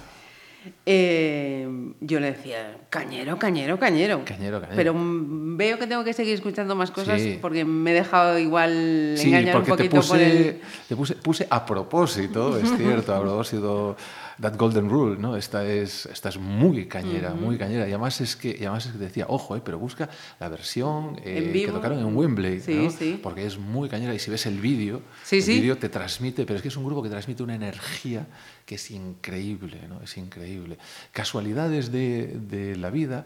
Eh, 0.85 1.69
yo 2.01 2.21
le 2.21 2.33
decía, 2.33 2.77
cañero, 2.91 3.39
cañero, 3.39 3.79
cañero. 3.79 4.23
Cañero, 4.25 4.61
cañero. 4.61 4.77
Pero 4.77 4.95
mm, 4.95 5.57
veo 5.57 5.79
que 5.79 5.87
tengo 5.87 6.05
que 6.05 6.13
seguir 6.13 6.35
escuchando 6.35 6.75
más 6.75 6.91
cosas 6.91 7.21
Sí. 7.21 7.39
porque 7.41 7.65
me 7.65 7.91
he 7.91 7.95
dejado 7.95 8.39
igual 8.39 9.15
Sí, 9.17 9.29
engañar 9.29 9.57
un 9.57 9.65
porque 9.65 9.85
te 9.85 9.91
poquito 9.91 10.09
por 10.09 10.19
el... 10.21 10.33
puse, 10.33 10.61
te 10.89 10.97
puse, 10.97 11.15
puse 11.17 11.47
a 11.51 11.65
propósito, 11.67 12.59
es 12.59 12.71
cierto, 12.77 13.15
a 13.15 13.21
propósito, 13.21 13.97
That 14.41 14.57
Golden 14.57 14.91
Rule, 14.91 15.17
¿no? 15.19 15.37
Esta 15.37 15.65
es, 15.65 16.07
esta 16.07 16.29
es 16.29 16.37
muy 16.39 16.87
cañera, 16.87 17.33
muy 17.35 17.57
cañera. 17.57 17.87
Y 17.89 17.93
además 17.93 18.21
es 18.21 18.37
que, 18.37 18.57
además 18.61 18.85
es 18.87 18.93
que 18.93 18.99
decía, 18.99 19.25
ojo, 19.29 19.57
eh, 19.57 19.63
pero 19.65 19.79
busca 19.79 20.09
la 20.39 20.49
versión 20.51 21.19
eh, 21.25 21.51
que 21.53 21.73
tocaron 21.73 21.99
en 22.01 22.15
Wembley, 22.15 22.61
Sí, 22.61 22.75
¿no? 22.75 22.91
sí. 22.91 23.19
Porque 23.23 23.47
es 23.47 23.59
muy 23.59 23.89
cañera 23.89 24.15
y 24.15 24.19
si 24.19 24.31
ves 24.31 24.45
el 24.47 24.61
vídeo, 24.61 25.01
Sí, 25.25 25.37
el 25.39 25.61
vídeo 25.61 25.79
te 25.79 25.89
transmite, 25.89 26.45
pero 26.45 26.57
es 26.57 26.63
que 26.63 26.69
es 26.69 26.77
un 26.77 26.85
grupo 26.85 27.03
que 27.03 27.09
transmite 27.09 27.43
una 27.43 27.55
energía 27.55 28.27
que 28.67 28.75
es 28.75 28.91
increíble, 28.91 29.81
¿no? 29.89 30.03
Es 30.03 30.17
increíble. 30.19 30.77
Casualidades 31.13 31.91
de, 31.91 32.27
de 32.39 32.77
la 32.77 32.91
vida. 32.91 33.25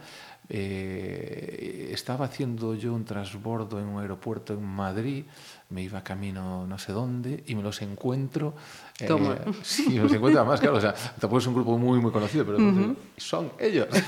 eh, 0.75 1.91
estaba 1.93 2.27
haciendo 2.27 2.75
yo 2.75 2.93
un 2.95 3.05
transbordo 3.05 3.79
en 3.81 3.87
un 3.87 4.01
aeropuerto 4.01 4.53
en 4.55 4.65
Madrid, 4.65 5.25
me 5.71 5.83
iba 5.83 6.03
camino 6.03 6.67
no 6.67 6.79
sé 6.79 6.93
dónde 6.93 7.43
y 7.47 7.55
me 7.55 7.63
los 7.63 7.83
encuentro. 7.83 8.55
Eh, 9.01 9.07
Toma. 9.07 9.37
sí, 9.63 9.89
me 9.91 10.03
los 10.03 10.13
encuentro 10.13 10.41
además, 10.41 10.61
claro, 10.61 10.77
o 10.77 10.81
sea, 10.81 10.93
tampoco 10.95 11.39
es 11.39 11.47
un 11.47 11.55
grupo 11.55 11.79
muy, 11.79 11.99
muy 12.01 12.11
conocido, 12.11 12.45
pero 12.45 12.59
son 13.17 13.53
ellos. 13.59 13.87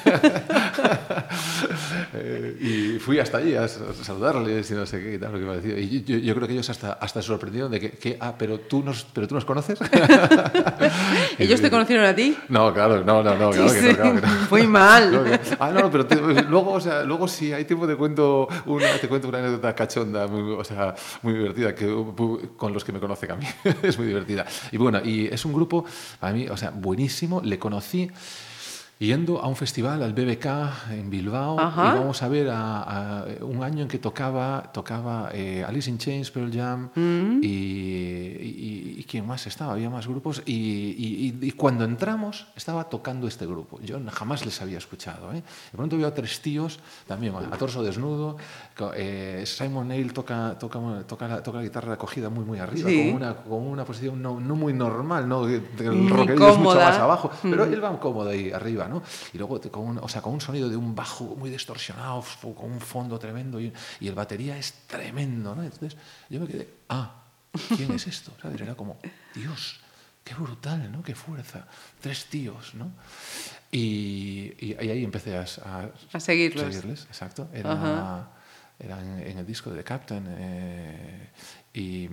Eh, 2.15 2.57
y 2.61 2.99
fui 2.99 3.19
hasta 3.19 3.39
allí 3.39 3.55
a 3.55 3.67
saludarles 3.69 4.71
y 4.71 4.75
no 4.75 4.85
sé 4.85 5.03
qué 5.03 5.15
y 5.15 5.19
tal, 5.19 5.33
lo 5.33 5.39
que 5.39 5.45
me 5.45 5.57
decía. 5.61 5.79
Y 5.79 6.03
yo, 6.03 6.19
yo 6.19 6.35
creo 6.35 6.47
que 6.47 6.53
ellos 6.55 6.69
hasta, 6.69 6.93
hasta 6.95 7.23
sorprendieron 7.23 7.71
de 7.71 7.81
que, 7.81 7.91
que, 7.93 8.17
ah, 8.21 8.35
pero 8.37 8.61
tú 8.61 8.83
nos, 8.83 9.05
pero 9.13 9.27
tú 9.27 9.35
nos 9.35 9.45
conoces. 9.45 9.79
¿Ellos 11.39 11.61
te 11.61 11.71
conocieron 11.71 12.05
a 12.05 12.15
ti? 12.15 12.37
No, 12.49 12.73
claro, 12.75 13.03
no, 13.05 13.23
no, 13.23 13.35
no, 13.37 13.51
claro 13.51 13.69
Sí, 13.69 13.75
que 13.77 13.83
no, 13.83 13.89
sí. 13.91 13.95
claro 13.95 14.15
que 14.15 14.21
no. 14.27 14.33
Muy 14.51 14.67
mal. 14.67 15.09
Claro 15.11 15.25
que- 15.25 15.41
Ah, 15.59 15.71
no, 15.71 15.91
pero 15.91 16.07
te- 16.07 16.17
luego, 16.43 16.73
o 16.73 16.81
sea, 16.81 17.03
luego 17.05 17.27
si 17.29 17.53
hay 17.53 17.65
tiempo 17.65 17.87
te 17.87 17.97
cuento 17.97 18.49
una, 18.67 18.89
te 19.01 19.09
cuento 19.09 19.29
una 19.29 19.39
anécdota 19.39 19.75
cachonda, 19.75 20.27
muy, 20.27 20.53
o 20.55 20.65
sea, 20.65 20.95
muy 21.23 21.33
divertida, 21.35 21.75
que, 21.75 21.87
con 22.57 22.73
los 22.73 22.85
que 22.85 22.93
me 22.93 23.01
conocen 23.01 23.31
a 23.33 23.37
mí. 23.37 23.47
es 23.83 23.97
muy 23.99 24.07
divertida. 24.09 24.45
Y 24.71 24.77
bueno, 24.83 25.01
y 25.05 25.27
es 25.27 25.45
un 25.45 25.53
grupo, 25.53 25.85
para 26.21 26.33
mí, 26.33 26.47
o 26.49 26.57
sea, 26.57 26.71
buenísimo. 26.71 27.41
Le 27.43 27.59
conocí 27.59 28.11
yendo 28.99 29.41
a 29.43 29.49
un 29.49 29.57
festival, 29.57 30.01
al 30.05 30.13
BBK 30.13 30.47
en 30.93 31.11
Bilbao, 31.11 31.59
Ajá. 31.59 31.93
y 31.97 31.99
vamos 31.99 32.23
a 32.23 32.29
ver 32.29 32.49
a, 32.51 33.23
a 33.23 33.25
un 33.45 33.65
año 33.65 33.83
en 33.83 33.89
que 33.89 33.99
tocaba, 33.99 34.71
tocaba 34.73 35.31
eh, 35.35 35.65
Alice 35.67 35.91
in 35.91 35.99
Chains, 35.99 36.31
Pearl 36.31 36.53
Jam, 36.55 36.89
Mm. 36.95 37.41
y, 37.43 37.47
y, 37.49 38.95
y 38.99 39.05
quién 39.05 39.27
más 39.27 39.45
estaba, 39.49 39.73
había 39.73 39.91
más 39.91 40.07
grupos, 40.07 40.43
y, 40.47 41.35
y- 41.43 41.51
cuando 41.53 41.85
entramos 41.85 42.47
estaba 42.55 42.85
tocando 42.89 43.27
este 43.27 43.45
grupo. 43.45 43.81
Yo 43.83 43.99
jamás 44.13 44.45
les 44.47 44.63
había 44.63 44.79
escuchado. 44.79 45.33
¿eh? 45.33 45.43
De 45.73 45.77
pronto 45.77 45.97
veo 45.97 46.07
a 46.07 46.15
tres 46.15 46.41
tíos, 46.41 46.79
también 47.09 47.35
a 47.35 47.57
torso 47.59 47.83
desnudo, 47.83 48.37
eh, 48.95 49.45
Simon 49.47 49.89
Neil 49.89 50.13
toca, 50.13 50.57
toca, 50.59 50.79
toca, 51.07 51.29
la, 51.29 51.43
toca 51.43 51.59
la 51.59 51.65
guitarra 51.65 51.97
cogida 51.97 52.29
muy, 52.31 52.45
muy 52.45 52.59
arriba, 52.59 52.89
Sí. 52.89 53.07
con, 53.07 53.15
una, 53.17 53.35
con 53.37 53.63
una 53.67 53.85
posición 53.85 54.21
no, 54.23 54.41
no 54.41 54.55
muy 54.57 54.73
normal, 54.73 55.29
¿no? 55.29 55.47
el 55.47 55.63
rockerillo 56.09 56.49
es 56.51 56.59
mucho 56.59 56.77
más 56.77 56.99
abajo, 56.99 57.31
pero 57.43 57.65
él 57.65 57.83
va 57.83 57.99
cómodo 58.01 58.31
ahí 58.31 58.51
arriba, 58.51 58.89
¿no? 58.89 59.03
Y 59.33 59.39
luego 59.39 59.61
con 59.71 59.85
un, 59.85 59.99
o 59.99 60.09
sea, 60.09 60.23
con 60.23 60.33
un 60.35 60.41
sonido 60.41 60.69
de 60.69 60.77
un 60.77 60.95
bajo 60.95 61.25
muy 61.37 61.51
distorsionado, 61.51 62.25
con 62.41 62.71
un 62.73 62.81
fondo 62.81 63.19
tremendo 63.19 63.61
y, 63.61 63.73
y 64.01 64.09
el 64.09 64.15
batería 64.15 64.57
es 64.57 64.73
tremendo, 64.87 65.55
¿no? 65.55 65.63
Entonces 65.63 65.97
yo 66.31 66.41
me 66.41 66.47
quedé, 66.47 66.69
ah, 66.89 67.23
¿quién 67.77 67.93
es 67.93 68.07
esto? 68.07 68.33
¿Sabes? 68.41 68.61
Era 68.61 68.75
como, 68.75 68.99
Dios, 69.35 69.81
qué 70.25 70.35
brutal, 70.35 70.91
¿no? 70.91 71.03
Qué 71.03 71.15
fuerza, 71.15 71.67
tres 72.01 72.27
tíos, 72.27 72.75
¿no? 72.75 72.91
Y, 73.71 74.75
ahí 74.79 75.03
empecé 75.05 75.37
a, 75.37 75.45
a, 75.65 75.89
A 76.13 76.21
seguirlos. 76.21 76.65
seguirles, 76.75 77.05
exacto. 77.05 77.49
Era. 77.53 78.29
Era 78.83 79.01
en, 79.01 79.19
en 79.21 79.39
el 79.39 79.47
disco 79.47 79.71
de 79.71 79.77
The 79.79 79.85
Captain 79.85 80.25
eh, 80.29 81.31
y, 81.75 82.09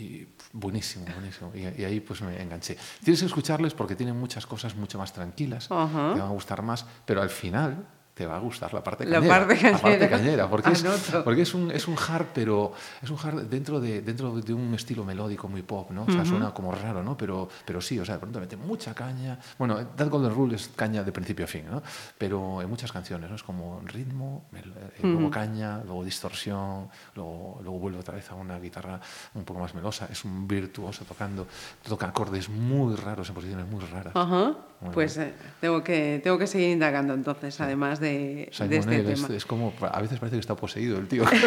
y 0.00 0.26
buenísimo, 0.52 1.04
buenísimo. 1.12 1.52
Y, 1.54 1.80
y 1.80 1.84
ahí 1.84 2.00
pues 2.00 2.22
me 2.22 2.40
enganché. 2.40 2.76
Tienes 3.04 3.20
que 3.20 3.26
escucharles 3.26 3.74
porque 3.74 3.94
tienen 3.94 4.16
muchas 4.18 4.46
cosas 4.46 4.74
mucho 4.74 4.98
más 4.98 5.12
tranquilas, 5.12 5.70
Ajá. 5.70 6.12
te 6.14 6.20
van 6.20 6.28
a 6.28 6.32
gustar 6.32 6.62
más, 6.62 6.86
pero 7.04 7.22
al 7.22 7.30
final 7.30 7.86
te 8.16 8.26
va 8.26 8.36
a 8.36 8.38
gustar 8.38 8.72
la 8.72 8.82
parte 8.82 9.04
La 9.04 9.16
cañera. 9.20 9.38
parte 9.46 9.54
La 9.62 9.72
parte 9.72 9.82
cañera. 9.82 10.08
cañera, 10.08 10.48
porque 10.48 10.72
es, 10.72 10.82
porque 11.22 11.42
es 11.42 11.52
un, 11.52 11.70
es 11.70 11.86
un 11.86 11.96
hard, 11.98 12.28
pero 12.32 12.72
es 13.02 13.10
un 13.10 13.18
hard 13.22 13.42
dentro 13.42 13.78
de, 13.78 14.00
dentro 14.00 14.40
de 14.40 14.54
un 14.54 14.72
estilo 14.72 15.04
melódico 15.04 15.48
muy 15.48 15.60
pop, 15.60 15.90
¿no? 15.90 16.04
O 16.04 16.10
sea, 16.10 16.24
suena 16.24 16.54
como 16.54 16.72
raro, 16.72 17.02
¿no? 17.02 17.14
Pero, 17.14 17.46
pero 17.66 17.78
sí, 17.82 17.98
o 18.00 18.06
sea, 18.06 18.14
de 18.14 18.20
pronto 18.20 18.40
mete 18.40 18.56
mucha 18.56 18.94
caña. 18.94 19.38
Bueno, 19.58 19.76
That 19.96 20.08
Golden 20.08 20.34
Rule 20.34 20.56
es 20.56 20.68
caña 20.74 21.02
de 21.04 21.12
principio 21.12 21.44
a 21.44 21.48
fin, 21.48 21.64
¿no? 21.70 21.82
Pero 22.16 22.62
en 22.62 22.70
muchas 22.70 22.90
canciones, 22.90 23.28
¿no? 23.28 23.36
Es 23.36 23.42
como 23.42 23.82
ritmo, 23.84 24.46
mel- 24.50 24.72
eh, 24.96 25.00
luego 25.02 25.30
caña, 25.30 25.82
luego 25.84 26.02
distorsión, 26.02 26.88
luego, 27.14 27.60
luego 27.62 27.78
vuelve 27.78 27.98
otra 27.98 28.14
vez 28.14 28.30
a 28.30 28.34
una 28.34 28.58
guitarra 28.58 28.98
un 29.34 29.44
poco 29.44 29.60
más 29.60 29.74
melosa. 29.74 30.08
Es 30.10 30.24
un 30.24 30.48
virtuoso 30.48 31.04
tocando, 31.04 31.46
toca 31.86 32.06
acordes 32.06 32.48
muy 32.48 32.96
raros 32.96 33.28
en 33.28 33.34
posiciones 33.34 33.66
muy 33.66 33.84
raras. 33.84 34.16
Ajá. 34.16 34.54
Muy 34.80 34.92
Pues 34.92 35.16
eh, 35.16 35.32
tengo, 35.60 35.82
que, 35.82 36.20
tengo 36.22 36.36
que 36.38 36.46
seguir 36.46 36.68
indagando 36.68 37.14
entonces, 37.14 37.58
además 37.62 37.98
de, 37.98 38.05
Simon 38.50 38.70
de 38.70 38.76
este 38.76 39.12
es, 39.12 39.22
tema. 39.22 39.36
es 39.36 39.46
como, 39.46 39.72
a 39.80 40.00
veces 40.00 40.18
parece 40.18 40.36
que 40.36 40.40
está 40.40 40.56
poseído 40.56 40.98
el 40.98 41.08
tío. 41.08 41.24
en 41.24 41.38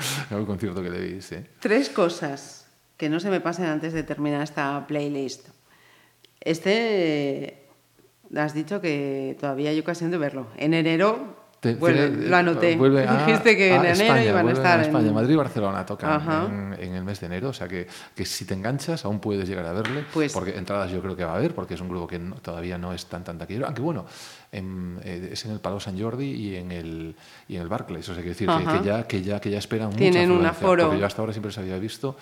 algún 0.30 0.46
concierto 0.46 0.82
que 0.82 0.90
le 0.90 1.00
vi, 1.00 1.22
sí. 1.22 1.36
Tres 1.60 1.88
cosas 1.88 2.66
que 2.96 3.08
no 3.08 3.20
se 3.20 3.30
me 3.30 3.40
pasen 3.40 3.66
antes 3.66 3.92
de 3.92 4.02
terminar 4.02 4.42
esta 4.42 4.86
playlist. 4.86 5.48
Este, 6.40 7.64
has 8.36 8.54
dicho 8.54 8.80
que 8.80 9.36
todavía 9.40 9.70
hay 9.70 9.78
ocasión 9.78 10.10
de 10.10 10.18
verlo. 10.18 10.48
En 10.56 10.74
enero, 10.74 11.43
Te- 11.64 11.76
vuelve- 11.76 12.08
tiene- 12.10 12.28
lo 12.28 12.36
anoté. 12.36 12.76
vuelve 12.76 13.04
a- 13.08 13.24
Dijiste 13.26 13.56
que 13.56 13.72
a 13.72 13.76
en 13.76 13.80
enero 13.86 13.92
España, 14.04 14.24
iban 14.24 14.48
a 14.48 14.52
estar 14.52 14.80
España, 14.80 15.08
en... 15.08 15.14
Madrid 15.14 15.32
y 15.32 15.36
Barcelona 15.36 15.86
tocan 15.86 16.72
en, 16.76 16.76
en 16.78 16.94
el 16.94 17.04
mes 17.04 17.20
de 17.20 17.26
enero, 17.26 17.48
o 17.48 17.52
sea 17.52 17.66
que, 17.66 17.86
que 18.14 18.24
si 18.26 18.44
te 18.44 18.54
enganchas 18.54 19.04
aún 19.04 19.18
puedes 19.20 19.48
llegar 19.48 19.64
a 19.66 19.72
verle, 19.72 20.04
Pues- 20.12 20.32
porque 20.32 20.56
entradas 20.56 20.90
yo 20.90 21.00
creo 21.00 21.16
que 21.16 21.24
va 21.24 21.32
a 21.32 21.36
haber, 21.36 21.54
porque 21.54 21.74
es 21.74 21.80
un 21.80 21.88
grupo 21.88 22.06
que 22.06 22.18
no- 22.18 22.36
todavía 22.36 22.76
no 22.78 22.92
es 22.92 23.06
tan 23.06 23.24
tan 23.24 23.38
taquillero, 23.38 23.66
aunque 23.66 23.80
bueno, 23.82 24.04
en- 24.52 25.00
eh, 25.02 25.30
es 25.32 25.44
en 25.46 25.52
el 25.52 25.60
Palau 25.60 25.80
San 25.80 25.98
Jordi 25.98 26.26
y 26.30 26.56
en 26.56 26.70
el 26.70 27.16
y 27.48 27.56
en 27.56 27.62
el 27.62 27.68
Barclays, 27.68 28.08
o 28.08 28.14
sea, 28.14 28.22
quiero 28.22 28.34
decir 28.38 28.48
que, 28.48 28.78
que 28.78 28.84
ya 28.84 29.06
que 29.06 29.22
ya 29.22 29.40
que 29.40 29.50
ya 29.50 29.58
esperan 29.58 29.88
mucha 29.88 29.98
Tienen 29.98 30.30
un 30.30 30.44
aforo. 30.46 30.84
porque 30.84 31.00
yo 31.00 31.06
hasta 31.06 31.22
ahora 31.22 31.32
siempre 31.32 31.50
se 31.50 31.60
había 31.60 31.78
visto 31.78 32.16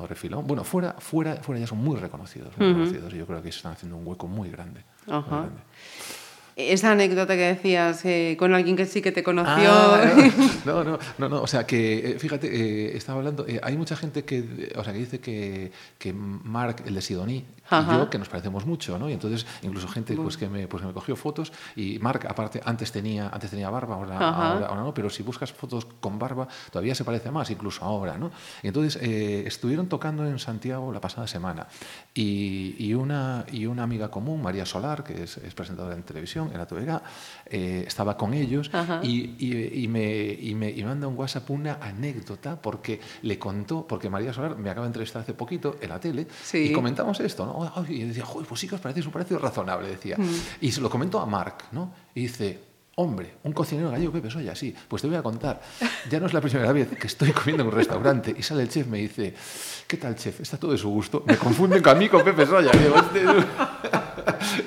o 0.00 0.06
refilón. 0.06 0.46
Bueno, 0.46 0.62
fuera 0.64 0.94
fuera 0.98 1.36
fuera 1.36 1.60
ya 1.60 1.66
son 1.66 1.78
muy 1.78 1.96
reconocidos, 1.96 2.56
muy 2.56 2.68
reconocidos, 2.68 3.12
y 3.14 3.18
yo 3.18 3.26
creo 3.26 3.42
que 3.42 3.48
están 3.48 3.72
haciendo 3.72 3.96
un 3.96 4.06
hueco 4.06 4.26
muy 4.28 4.50
grande. 4.50 4.82
muy 5.06 5.16
Ajá. 5.16 5.28
grande. 5.40 5.60
Esa 6.58 6.90
anécdota 6.90 7.36
que 7.36 7.54
decías 7.54 8.04
eh, 8.04 8.34
con 8.36 8.52
alguien 8.52 8.74
que 8.74 8.84
sí 8.84 9.00
que 9.00 9.12
te 9.12 9.22
conoció. 9.22 9.70
Ah, 9.70 10.12
no, 10.64 10.82
no, 10.82 10.98
no, 11.16 11.28
no, 11.28 11.40
o 11.40 11.46
sea 11.46 11.64
que, 11.64 12.10
eh, 12.10 12.18
fíjate, 12.18 12.48
eh, 12.48 12.96
estaba 12.96 13.18
hablando, 13.20 13.46
eh, 13.46 13.60
hay 13.62 13.76
mucha 13.76 13.94
gente 13.94 14.24
que, 14.24 14.72
o 14.74 14.82
sea, 14.82 14.92
que 14.92 14.98
dice 14.98 15.20
que, 15.20 15.70
que 15.98 16.12
Mark, 16.12 16.82
el 16.84 16.96
de 16.96 17.00
Sidoní, 17.00 17.44
Ajá. 17.70 17.94
y 17.94 17.98
yo, 17.98 18.10
que 18.10 18.18
nos 18.18 18.28
parecemos 18.28 18.66
mucho, 18.66 18.98
¿no? 18.98 19.08
Y 19.08 19.12
entonces, 19.12 19.46
incluso 19.62 19.86
gente 19.86 20.16
pues, 20.16 20.36
que, 20.36 20.48
me, 20.48 20.66
pues, 20.66 20.80
que 20.80 20.88
me 20.88 20.92
cogió 20.92 21.14
fotos, 21.14 21.52
y 21.76 22.00
Mark, 22.00 22.26
aparte, 22.28 22.60
antes 22.64 22.90
tenía, 22.90 23.28
antes 23.28 23.50
tenía 23.50 23.70
barba, 23.70 23.94
ahora, 23.94 24.18
ahora, 24.18 24.66
ahora 24.66 24.82
no, 24.82 24.92
pero 24.92 25.10
si 25.10 25.22
buscas 25.22 25.52
fotos 25.52 25.86
con 26.00 26.18
barba, 26.18 26.48
todavía 26.72 26.96
se 26.96 27.04
parece 27.04 27.30
más, 27.30 27.50
incluso 27.52 27.84
ahora, 27.84 28.18
¿no? 28.18 28.32
Y 28.64 28.66
entonces, 28.66 29.00
eh, 29.00 29.44
estuvieron 29.46 29.88
tocando 29.88 30.26
en 30.26 30.40
Santiago 30.40 30.92
la 30.92 31.00
pasada 31.00 31.28
semana, 31.28 31.68
y, 32.14 32.74
y 32.80 32.94
una, 32.94 33.44
y 33.52 33.66
una 33.66 33.84
amiga 33.84 34.10
común, 34.10 34.42
María 34.42 34.66
Solar, 34.66 35.04
que 35.04 35.22
es, 35.22 35.36
es 35.36 35.54
presentadora 35.54 35.94
en 35.94 36.02
televisión, 36.02 36.47
en 36.52 36.58
la 36.58 36.66
TVG, 36.66 37.00
eh, 37.46 37.84
estaba 37.86 38.16
con 38.16 38.34
ellos, 38.34 38.70
y, 39.02 39.34
y- 39.38 39.82
y 39.84 39.88
me, 39.88 40.14
y, 40.40 40.54
me, 40.54 40.70
y 40.70 40.82
me 40.82 40.88
manda 40.88 41.06
un 41.08 41.16
WhatsApp 41.18 41.48
una 41.50 41.74
anécdota 41.80 42.60
porque 42.60 43.00
le 43.22 43.38
contó, 43.38 43.86
porque 43.86 44.08
María 44.10 44.32
Solar 44.32 44.56
me 44.56 44.70
acaba 44.70 44.86
de 44.86 44.90
entrevistar 44.90 45.22
hace 45.22 45.34
poquito 45.34 45.76
en 45.80 45.88
la 45.88 46.00
tele 46.00 46.26
Sí. 46.44 46.58
y 46.58 46.72
comentamos 46.72 47.20
esto, 47.20 47.44
¿no? 47.46 47.84
Y 47.88 48.02
decía, 48.04 48.24
Joder, 48.24 48.46
pues 48.48 48.60
sí 48.60 48.68
que 48.68 48.74
os 48.74 48.80
parece, 48.80 49.00
un 49.00 49.12
precio 49.12 49.38
razonable, 49.38 49.88
decía. 49.88 50.16
Y 50.60 50.70
se 50.72 50.80
lo 50.80 50.90
comentó 50.90 51.20
a 51.20 51.26
Mark, 51.26 51.64
¿no? 51.72 51.92
Y 52.14 52.22
dice, 52.22 52.60
hombre, 52.96 53.34
un 53.44 53.52
cocinero 53.52 53.90
gallego, 53.90 54.12
Pepe 54.12 54.28
Soya, 54.30 54.54
sí, 54.56 54.74
pues 54.88 55.00
te 55.02 55.08
voy 55.08 55.16
a 55.16 55.22
contar, 55.22 55.60
ya 56.10 56.18
no 56.18 56.26
es 56.26 56.32
la 56.34 56.40
primera 56.40 56.72
vez 56.72 56.88
que 56.98 57.06
estoy 57.06 57.30
comiendo 57.32 57.62
en 57.62 57.68
un 57.68 57.74
restaurante 57.74 58.34
y 58.36 58.42
sale 58.42 58.62
el 58.62 58.68
chef, 58.68 58.86
me 58.88 58.98
dice, 58.98 59.34
¿qué 59.86 59.96
tal 59.96 60.16
chef? 60.16 60.40
¿Está 60.40 60.56
todo 60.58 60.72
de 60.72 60.78
su 60.78 60.88
gusto? 60.90 61.22
Me 61.26 61.36
confunden 61.36 61.80
con 61.82 61.92
a 61.92 61.94
mí 61.98 62.08
con 62.08 62.24
Pepe 62.24 62.44
Soya. 62.44 62.72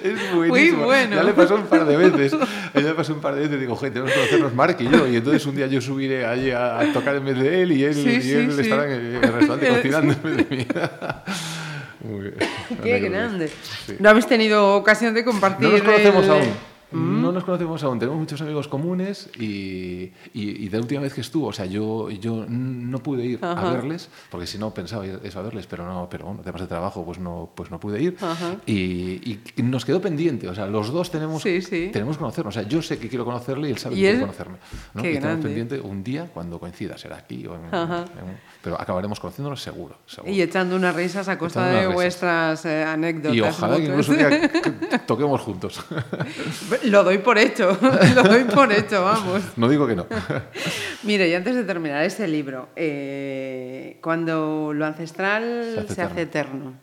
Y 0.03 0.07
digo, 0.07 0.19
"Este- 0.19 0.23
Es 0.23 0.33
buenísimo. 0.49 0.83
bueno. 0.85 1.15
Ya 1.15 1.23
le 1.23 1.33
pasó 1.33 1.55
un 1.55 1.63
par 1.67 1.85
de 1.85 1.97
veces. 1.97 2.31
Ya 2.73 2.81
le 2.81 2.93
pasó 2.93 3.13
un 3.13 3.21
par 3.21 3.35
de 3.35 3.41
veces. 3.41 3.59
Digo, 3.59 3.75
gente, 3.75 3.93
tenemos 3.99 4.11
que 4.11 4.17
conocernos 4.19 4.53
Mark 4.53 4.77
y 4.79 4.89
yo. 4.89 5.07
Y 5.07 5.17
entonces 5.17 5.45
un 5.45 5.55
día 5.55 5.67
yo 5.67 5.81
subiré 5.81 6.25
allí 6.25 6.51
a, 6.51 6.79
a 6.79 6.93
tocar 6.93 7.15
en 7.15 7.25
vez 7.25 7.38
de 7.39 7.61
él 7.63 7.71
y 7.73 7.83
él, 7.83 7.93
Sí, 7.93 8.09
y 8.09 8.21
sí, 8.21 8.31
él 8.33 8.51
sí. 8.53 8.61
estará 8.61 8.85
en 8.85 8.91
el 8.91 9.21
restaurante 9.21 9.67
cocinando 9.75 10.13
en 10.13 10.23
vez 10.38 10.49
de 10.49 10.55
mí. 10.55 10.67
Muy 12.03 12.21
bien. 12.21 12.35
Qué 12.83 12.99
grande. 12.99 13.51
No 13.99 14.09
habéis 14.09 14.25
tenido 14.27 14.75
ocasión 14.75 15.13
de 15.13 15.23
compartir. 15.23 15.67
No 15.67 15.73
nos 15.73 15.81
conocemos 15.81 16.25
el- 16.25 16.31
aún. 16.31 16.70
No 16.91 17.31
nos 17.31 17.43
conocemos 17.43 17.84
aún. 17.84 17.99
Tenemos 17.99 18.19
muchos 18.19 18.41
amigos 18.41 18.68
comunes 18.68 19.30
y, 19.38 19.43
y, 19.43 20.11
y 20.34 20.68
de 20.69 20.77
la 20.77 20.81
última 20.81 21.01
vez 21.01 21.13
que 21.13 21.22
estuvo, 21.22 21.47
o 21.47 21.53
sea, 21.53 21.65
yo, 21.65 22.09
yo 22.09 22.45
no 22.47 22.99
pude 22.99 23.26
ir 23.26 23.39
Ajá. 23.41 23.69
a 23.69 23.73
verles, 23.73 24.09
porque 24.30 24.45
si 24.47 24.57
no 24.57 24.73
pensaba 24.73 25.05
ir 25.05 25.19
eso 25.23 25.39
a 25.39 25.41
verles, 25.43 25.68
pero 25.68 25.85
no, 25.85 26.07
pero 26.09 26.26
bueno, 26.26 26.41
temas 26.41 26.61
de 26.61 26.68
trabajo, 26.68 27.05
pues 27.05 27.19
no, 27.19 27.49
pues 27.55 27.72
no 27.72 27.80
pude 27.80 28.01
ir. 28.01 28.18
Y, 28.65 29.39
y 29.55 29.63
nos 29.63 29.85
quedó 29.85 30.01
pendiente, 30.01 30.47
o 30.49 30.55
sea, 30.55 30.68
los 30.68 30.91
dos 30.91 31.11
tenemos, 31.11 31.41
Sí, 31.41 31.61
sí. 31.61 31.89
tenemos 31.93 32.18
que 32.18 32.19
conocernos. 32.22 32.55
O 32.55 32.59
sea, 32.59 32.68
yo 32.68 32.81
sé 32.81 32.97
que 32.97 33.07
quiero 33.09 33.26
conocerle 33.26 33.69
y 33.69 33.72
él 33.72 33.77
sabe 33.77 33.95
¿Y 33.95 33.99
que 33.99 34.03
quiere 34.03 34.19
conocerme. 34.22 34.57
¿no? 34.93 35.01
Qué 35.01 35.11
y 35.11 35.19
tenemos 35.19 35.43
pendiente 35.45 35.80
un 35.80 36.03
día 36.03 36.30
cuando 36.34 36.59
coincida, 36.59 36.97
será 36.97 37.18
aquí 37.18 37.45
o 37.47 37.55
en, 37.55 37.61
en- 37.65 38.51
pero 38.63 38.80
acabaremos 38.80 39.19
conociéndonos 39.19 39.61
seguro. 39.61 39.95
seguro. 40.05 40.31
Y 40.31 40.41
echando 40.41 40.76
unas 40.76 40.95
risas 40.95 41.27
a 41.27 41.38
costa 41.38 41.68
Echando 41.72 41.89
de 41.89 41.95
vuestras 41.95 42.63
eh, 42.65 42.84
anécdotas. 42.84 43.35
Y 43.35 43.41
ojalá 43.41 43.77
que 43.77 43.85
incluso 43.85 44.13
que 44.13 44.99
toquemos 45.07 45.41
juntos. 45.41 45.84
Lo 46.85 47.03
doy 47.03 47.19
por 47.19 47.37
hecho, 47.37 47.77
lo 48.15 48.23
doy 48.23 48.43
por 48.45 48.71
hecho, 48.71 49.03
vamos. 49.03 49.41
no 49.57 49.67
digo 49.69 49.85
que 49.87 49.95
no. 49.95 50.05
Mire, 51.03 51.29
y 51.29 51.33
antes 51.35 51.55
de 51.55 51.63
terminar 51.63 52.03
ese 52.03 52.27
libro, 52.27 52.69
eh, 52.75 53.99
cuando 54.01 54.71
lo 54.73 54.85
ancestral 54.85 55.85
se 55.89 56.01
hace, 56.01 56.21
eterno. 56.21 56.73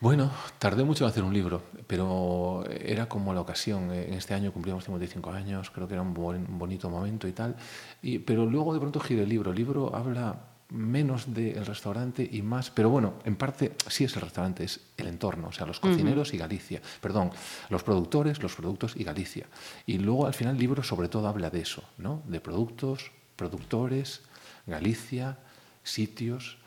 Bueno, 0.00 0.32
tardé 0.58 0.82
mucho 0.82 1.04
en 1.04 1.10
hacer 1.10 1.22
un 1.22 1.32
libro, 1.32 1.62
pero 1.86 2.64
era 2.68 3.06
como 3.08 3.32
la 3.32 3.40
ocasión. 3.40 3.92
En 3.92 4.14
este 4.14 4.34
año 4.34 4.52
cumplimos 4.52 4.84
55 4.84 5.30
años, 5.30 5.70
creo 5.70 5.86
que 5.86 5.94
era 5.94 6.02
un, 6.02 6.12
buen- 6.12 6.46
un 6.48 6.58
bonito 6.58 6.90
momento 6.90 7.28
y 7.28 7.32
tal. 7.32 7.54
Y, 8.02 8.18
pero 8.18 8.44
luego 8.44 8.74
de 8.74 8.80
pronto 8.80 8.98
giré 8.98 9.22
el 9.22 9.28
libro. 9.28 9.52
El 9.52 9.56
libro 9.58 9.94
habla 9.94 10.34
menos 10.72 11.32
del 11.32 11.64
restaurante 11.66 12.28
y 12.30 12.42
más, 12.42 12.70
pero 12.70 12.88
bueno, 12.88 13.14
en 13.24 13.36
parte 13.36 13.72
sí 13.88 14.04
es 14.04 14.16
el 14.16 14.22
restaurante, 14.22 14.64
es 14.64 14.80
el 14.96 15.06
entorno, 15.06 15.48
o 15.48 15.52
sea, 15.52 15.66
los 15.66 15.78
cocineros 15.78 16.32
y 16.32 16.38
Galicia, 16.38 16.80
perdón, 17.00 17.30
los 17.68 17.82
productores, 17.82 18.42
los 18.42 18.54
productos 18.54 18.94
y 18.96 19.04
Galicia. 19.04 19.46
Y 19.86 19.98
luego 19.98 20.26
al 20.26 20.34
final 20.34 20.54
el 20.54 20.60
libro 20.60 20.82
sobre 20.82 21.08
todo 21.08 21.28
habla 21.28 21.50
de 21.50 21.60
eso, 21.60 21.84
¿no? 21.98 22.22
De 22.26 22.40
productos, 22.40 23.12
productores, 23.36 24.22
Galicia, 24.66 25.38
sitios, 25.82 26.58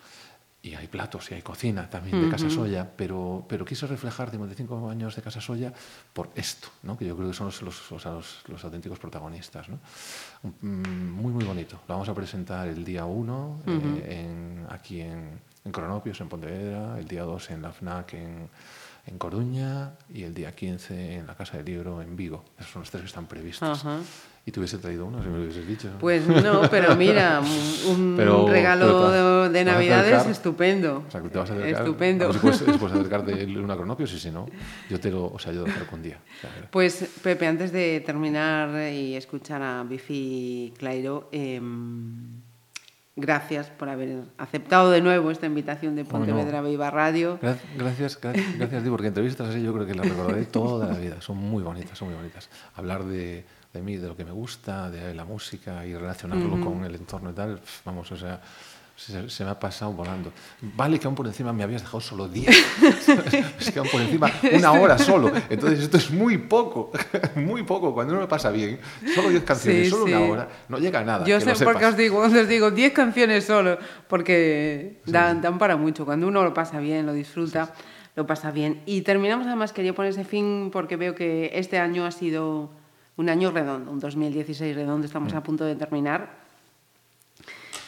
y 0.66 0.74
hay 0.74 0.88
platos 0.88 1.30
y 1.30 1.36
hay 1.36 1.42
cocina 1.44 1.88
también 1.90 2.20
de 2.22 2.30
Casa 2.30 2.50
Soya, 2.50 2.90
pero, 2.98 3.46
pero 3.48 3.64
quise 3.66 3.86
reflejar 3.86 4.32
55 4.32 4.90
años 4.90 5.16
de 5.16 5.22
Casa 5.22 5.40
Soya 5.40 5.72
por 6.12 6.30
esto, 6.36 6.70
¿no? 6.84 6.98
que 6.98 7.06
yo 7.06 7.16
creo 7.16 7.28
que 7.30 7.36
son 7.36 7.48
los, 7.48 7.62
los, 7.62 7.92
los- 7.92 8.44
los 8.48 8.64
auténticos 8.64 8.98
protagonistas. 8.98 9.70
¿no? 9.70 9.80
Mm, 10.62 11.12
Muy, 11.12 11.32
muy 11.34 11.44
bonito. 11.46 11.76
Lo 11.88 11.94
vamos 11.96 12.10
a 12.10 12.14
presentar 12.16 12.68
el 12.68 12.84
día 12.84 13.06
1 13.06 13.60
aquí 14.70 15.02
en, 15.02 15.40
en 15.64 15.72
Cronopios, 15.72 16.20
en 16.22 16.30
Pontevedra, 16.30 16.98
el 16.98 17.08
día 17.08 17.24
2 17.24 17.50
en 17.52 17.62
la 17.62 17.72
FNAC 17.72 18.14
en, 18.16 18.50
en 19.06 19.18
Coruña 19.20 19.92
y 20.12 20.24
el 20.24 20.34
día 20.34 20.56
15 20.56 21.16
en 21.18 21.28
la 21.28 21.36
Casa 21.36 21.58
del 21.58 21.66
Libro 21.68 22.02
en 22.02 22.16
Vigo. 22.16 22.44
Esos 22.58 22.72
son 22.72 22.82
los 22.82 22.90
tres 22.90 23.02
que 23.04 23.08
están 23.08 23.28
previstos. 23.28 23.84
Y 24.48 24.52
te 24.52 24.60
hubiese 24.60 24.78
traído 24.78 25.08
uno, 25.08 25.24
si 25.24 25.28
me 25.28 25.38
lo 25.38 25.44
hubieses 25.44 25.68
dicho. 25.68 25.90
Pues 26.00 26.28
no, 26.28 26.70
pero 26.70 26.96
mira, 26.96 27.42
un, 27.90 28.14
Pero- 28.16 28.48
regalo 28.48 28.86
pero 29.10 29.50
de, 29.50 29.60
a 29.62 29.64
Navidades 29.64 30.28
estupendo. 30.28 31.04
O 31.08 31.12
sea, 31.12 31.20
que 31.24 31.30
te 31.30 31.40
vas 31.40 31.50
a 31.50 31.54
acercar. 31.54 31.82
Estupendo. 31.82 32.30
A 32.30 32.34
si 32.34 32.38
puedes, 32.40 32.58
si 32.60 32.64
puedes 32.74 32.96
acercarte 32.96 33.44
una 33.58 33.76
cronopios 33.76 34.14
y 34.14 34.20
si 34.20 34.30
no, 34.30 34.46
yo 34.88 35.00
te 35.00 35.10
lo, 35.10 35.26
o 35.34 35.40
sea, 35.40 35.52
yo 35.52 35.64
te 35.64 35.70
lo 35.70 35.76
acerco 35.76 35.96
un 35.96 36.04
día. 36.04 36.20
Pues 36.70 37.10
Pepe, 37.24 37.48
antes 37.48 37.72
de 37.72 38.04
terminar 38.06 38.92
y 38.94 39.16
escuchar 39.16 39.64
a 39.64 39.84
Bifi 39.84 40.74
Clairo, 40.78 41.28
em, 41.32 42.42
gracias 43.16 43.72
por 43.72 43.90
haber 43.90 44.26
aceptado 44.38 44.92
de 44.92 45.02
nuevo 45.02 45.32
esta 45.32 45.48
invitación 45.48 45.96
de. 45.96 46.06
Pontevedra 46.06 46.62
Viva 46.62 46.92
Radio. 46.92 47.40
gra- 47.42 47.58
Gracias, 47.78 48.20
gracias, 48.22 48.46
gracias, 48.60 48.84
Di, 48.84 48.90
porque 48.92 49.08
entrevistas 49.08 49.50
así 49.50 49.64
yo 49.64 49.74
creo 49.74 49.88
que 49.88 49.96
las 49.96 50.08
recordaré 50.08 50.46
toda 50.46 50.86
la 50.92 51.00
vida. 51.00 51.20
Son 51.22 51.36
muy 51.38 51.64
bonitas, 51.64 51.98
son 51.98 52.10
muy 52.10 52.18
bonitas. 52.18 52.48
Hablar 52.76 53.06
de, 53.06 53.44
de 53.78 53.84
mí, 53.84 53.98
de 53.98 54.08
lo 54.08 54.16
que 54.16 54.26
me 54.26 54.32
gusta, 54.32 54.90
de 54.90 55.14
la 55.14 55.26
música 55.26 55.86
y 55.86 55.94
relacionarlo 55.96 56.60
con 56.60 56.84
el 56.84 56.96
entorno 56.96 57.32
y 57.32 57.34
tal, 57.34 57.60
vamos, 57.84 58.12
o 58.12 58.18
sea, 58.18 58.42
se, 58.96 59.30
se 59.30 59.44
me 59.44 59.50
ha 59.50 59.60
pasado 59.60 59.92
volando. 59.92 60.32
Vale 60.62 60.98
que 61.00 61.08
aún 61.08 61.16
por 61.16 61.28
encima 61.28 61.52
me 61.52 61.64
habías 61.64 61.82
dejado 61.82 62.00
solo 62.00 62.28
10. 62.30 62.48
es 63.60 63.72
que 63.72 63.80
aún 63.80 63.90
por 63.90 64.02
encima 64.02 64.32
una 64.54 64.72
hora 64.72 64.98
solo. 64.98 65.32
Entonces 65.50 65.82
esto 65.82 65.98
es 65.98 66.12
muy 66.12 66.38
poco, 66.38 66.92
muy 67.36 67.64
poco. 67.64 67.94
Cuando 67.94 68.14
uno 68.14 68.22
lo 68.22 68.28
pasa 68.30 68.52
bien, 68.52 68.80
solo 69.14 69.30
10 69.30 69.44
canciones, 69.44 69.84
Sí, 69.86 69.90
solo 69.90 70.06
sí. 70.06 70.14
una 70.14 70.22
hora, 70.32 70.50
no 70.70 70.78
llega 70.78 71.00
a 71.00 71.04
nada. 71.04 71.26
Yo 71.26 71.40
sé 71.42 71.54
por 71.66 71.78
qué 71.78 71.86
os 71.86 71.98
digo, 71.98 72.20
os 72.24 72.48
digo 72.48 72.72
10 72.72 72.94
canciones 72.94 73.44
solo, 73.44 73.78
porque 74.08 75.02
dan, 75.06 75.42
dan 75.42 75.58
para 75.58 75.76
mucho. 75.76 76.06
Cuando 76.06 76.28
uno 76.28 76.44
lo 76.44 76.54
pasa 76.54 76.80
bien, 76.80 77.06
lo 77.06 77.14
disfruta, 77.14 77.74
lo 78.16 78.26
pasa 78.26 78.52
bien. 78.52 78.82
Y 78.86 79.02
terminamos, 79.02 79.46
además, 79.46 79.74
quería 79.74 79.94
poner 79.94 80.12
ese 80.12 80.24
fin 80.24 80.70
porque 80.72 80.96
veo 80.96 81.16
que 81.16 81.52
este 81.54 81.80
año 81.80 82.06
ha 82.06 82.12
sido 82.12 82.72
un 83.18 83.30
año 83.30 83.52
redondo, 83.52 83.92
un 83.92 84.00
2016 84.00 84.76
redondo, 84.76 85.06
estamos 85.06 85.34
Mm. 85.34 85.38
a 85.38 85.44
punto 85.44 85.66
de 85.66 85.76
terminar. 85.76 86.44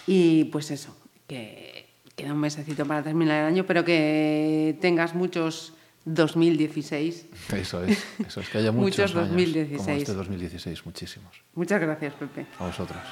Y 0.06 0.46
pues 0.46 0.72
eso, 0.72 0.96
que 1.28 1.88
queda 2.16 2.34
un 2.34 2.40
mesecito 2.40 2.86
para 2.86 3.04
terminar 3.04 3.42
el 3.42 3.48
año, 3.48 3.66
pero 3.66 3.84
que 3.84 4.78
tengas 4.82 5.14
muchos 5.14 5.74
2016. 6.06 7.26
Eso 7.54 7.84
es, 7.84 8.02
eso 8.26 8.40
es 8.40 8.50
que 8.50 8.60
haya 8.60 8.72
muchos, 8.84 9.14
Muchos 9.14 9.16
años 9.18 9.30
2016. 9.30 9.86
como 9.86 9.98
este 9.98 10.14
2016, 10.14 10.86
muchísimos. 10.86 11.42
Muchas 11.56 11.82
gracias, 11.82 12.14
Pepe. 12.14 12.46
A 12.60 12.68
vosotras. 12.68 13.04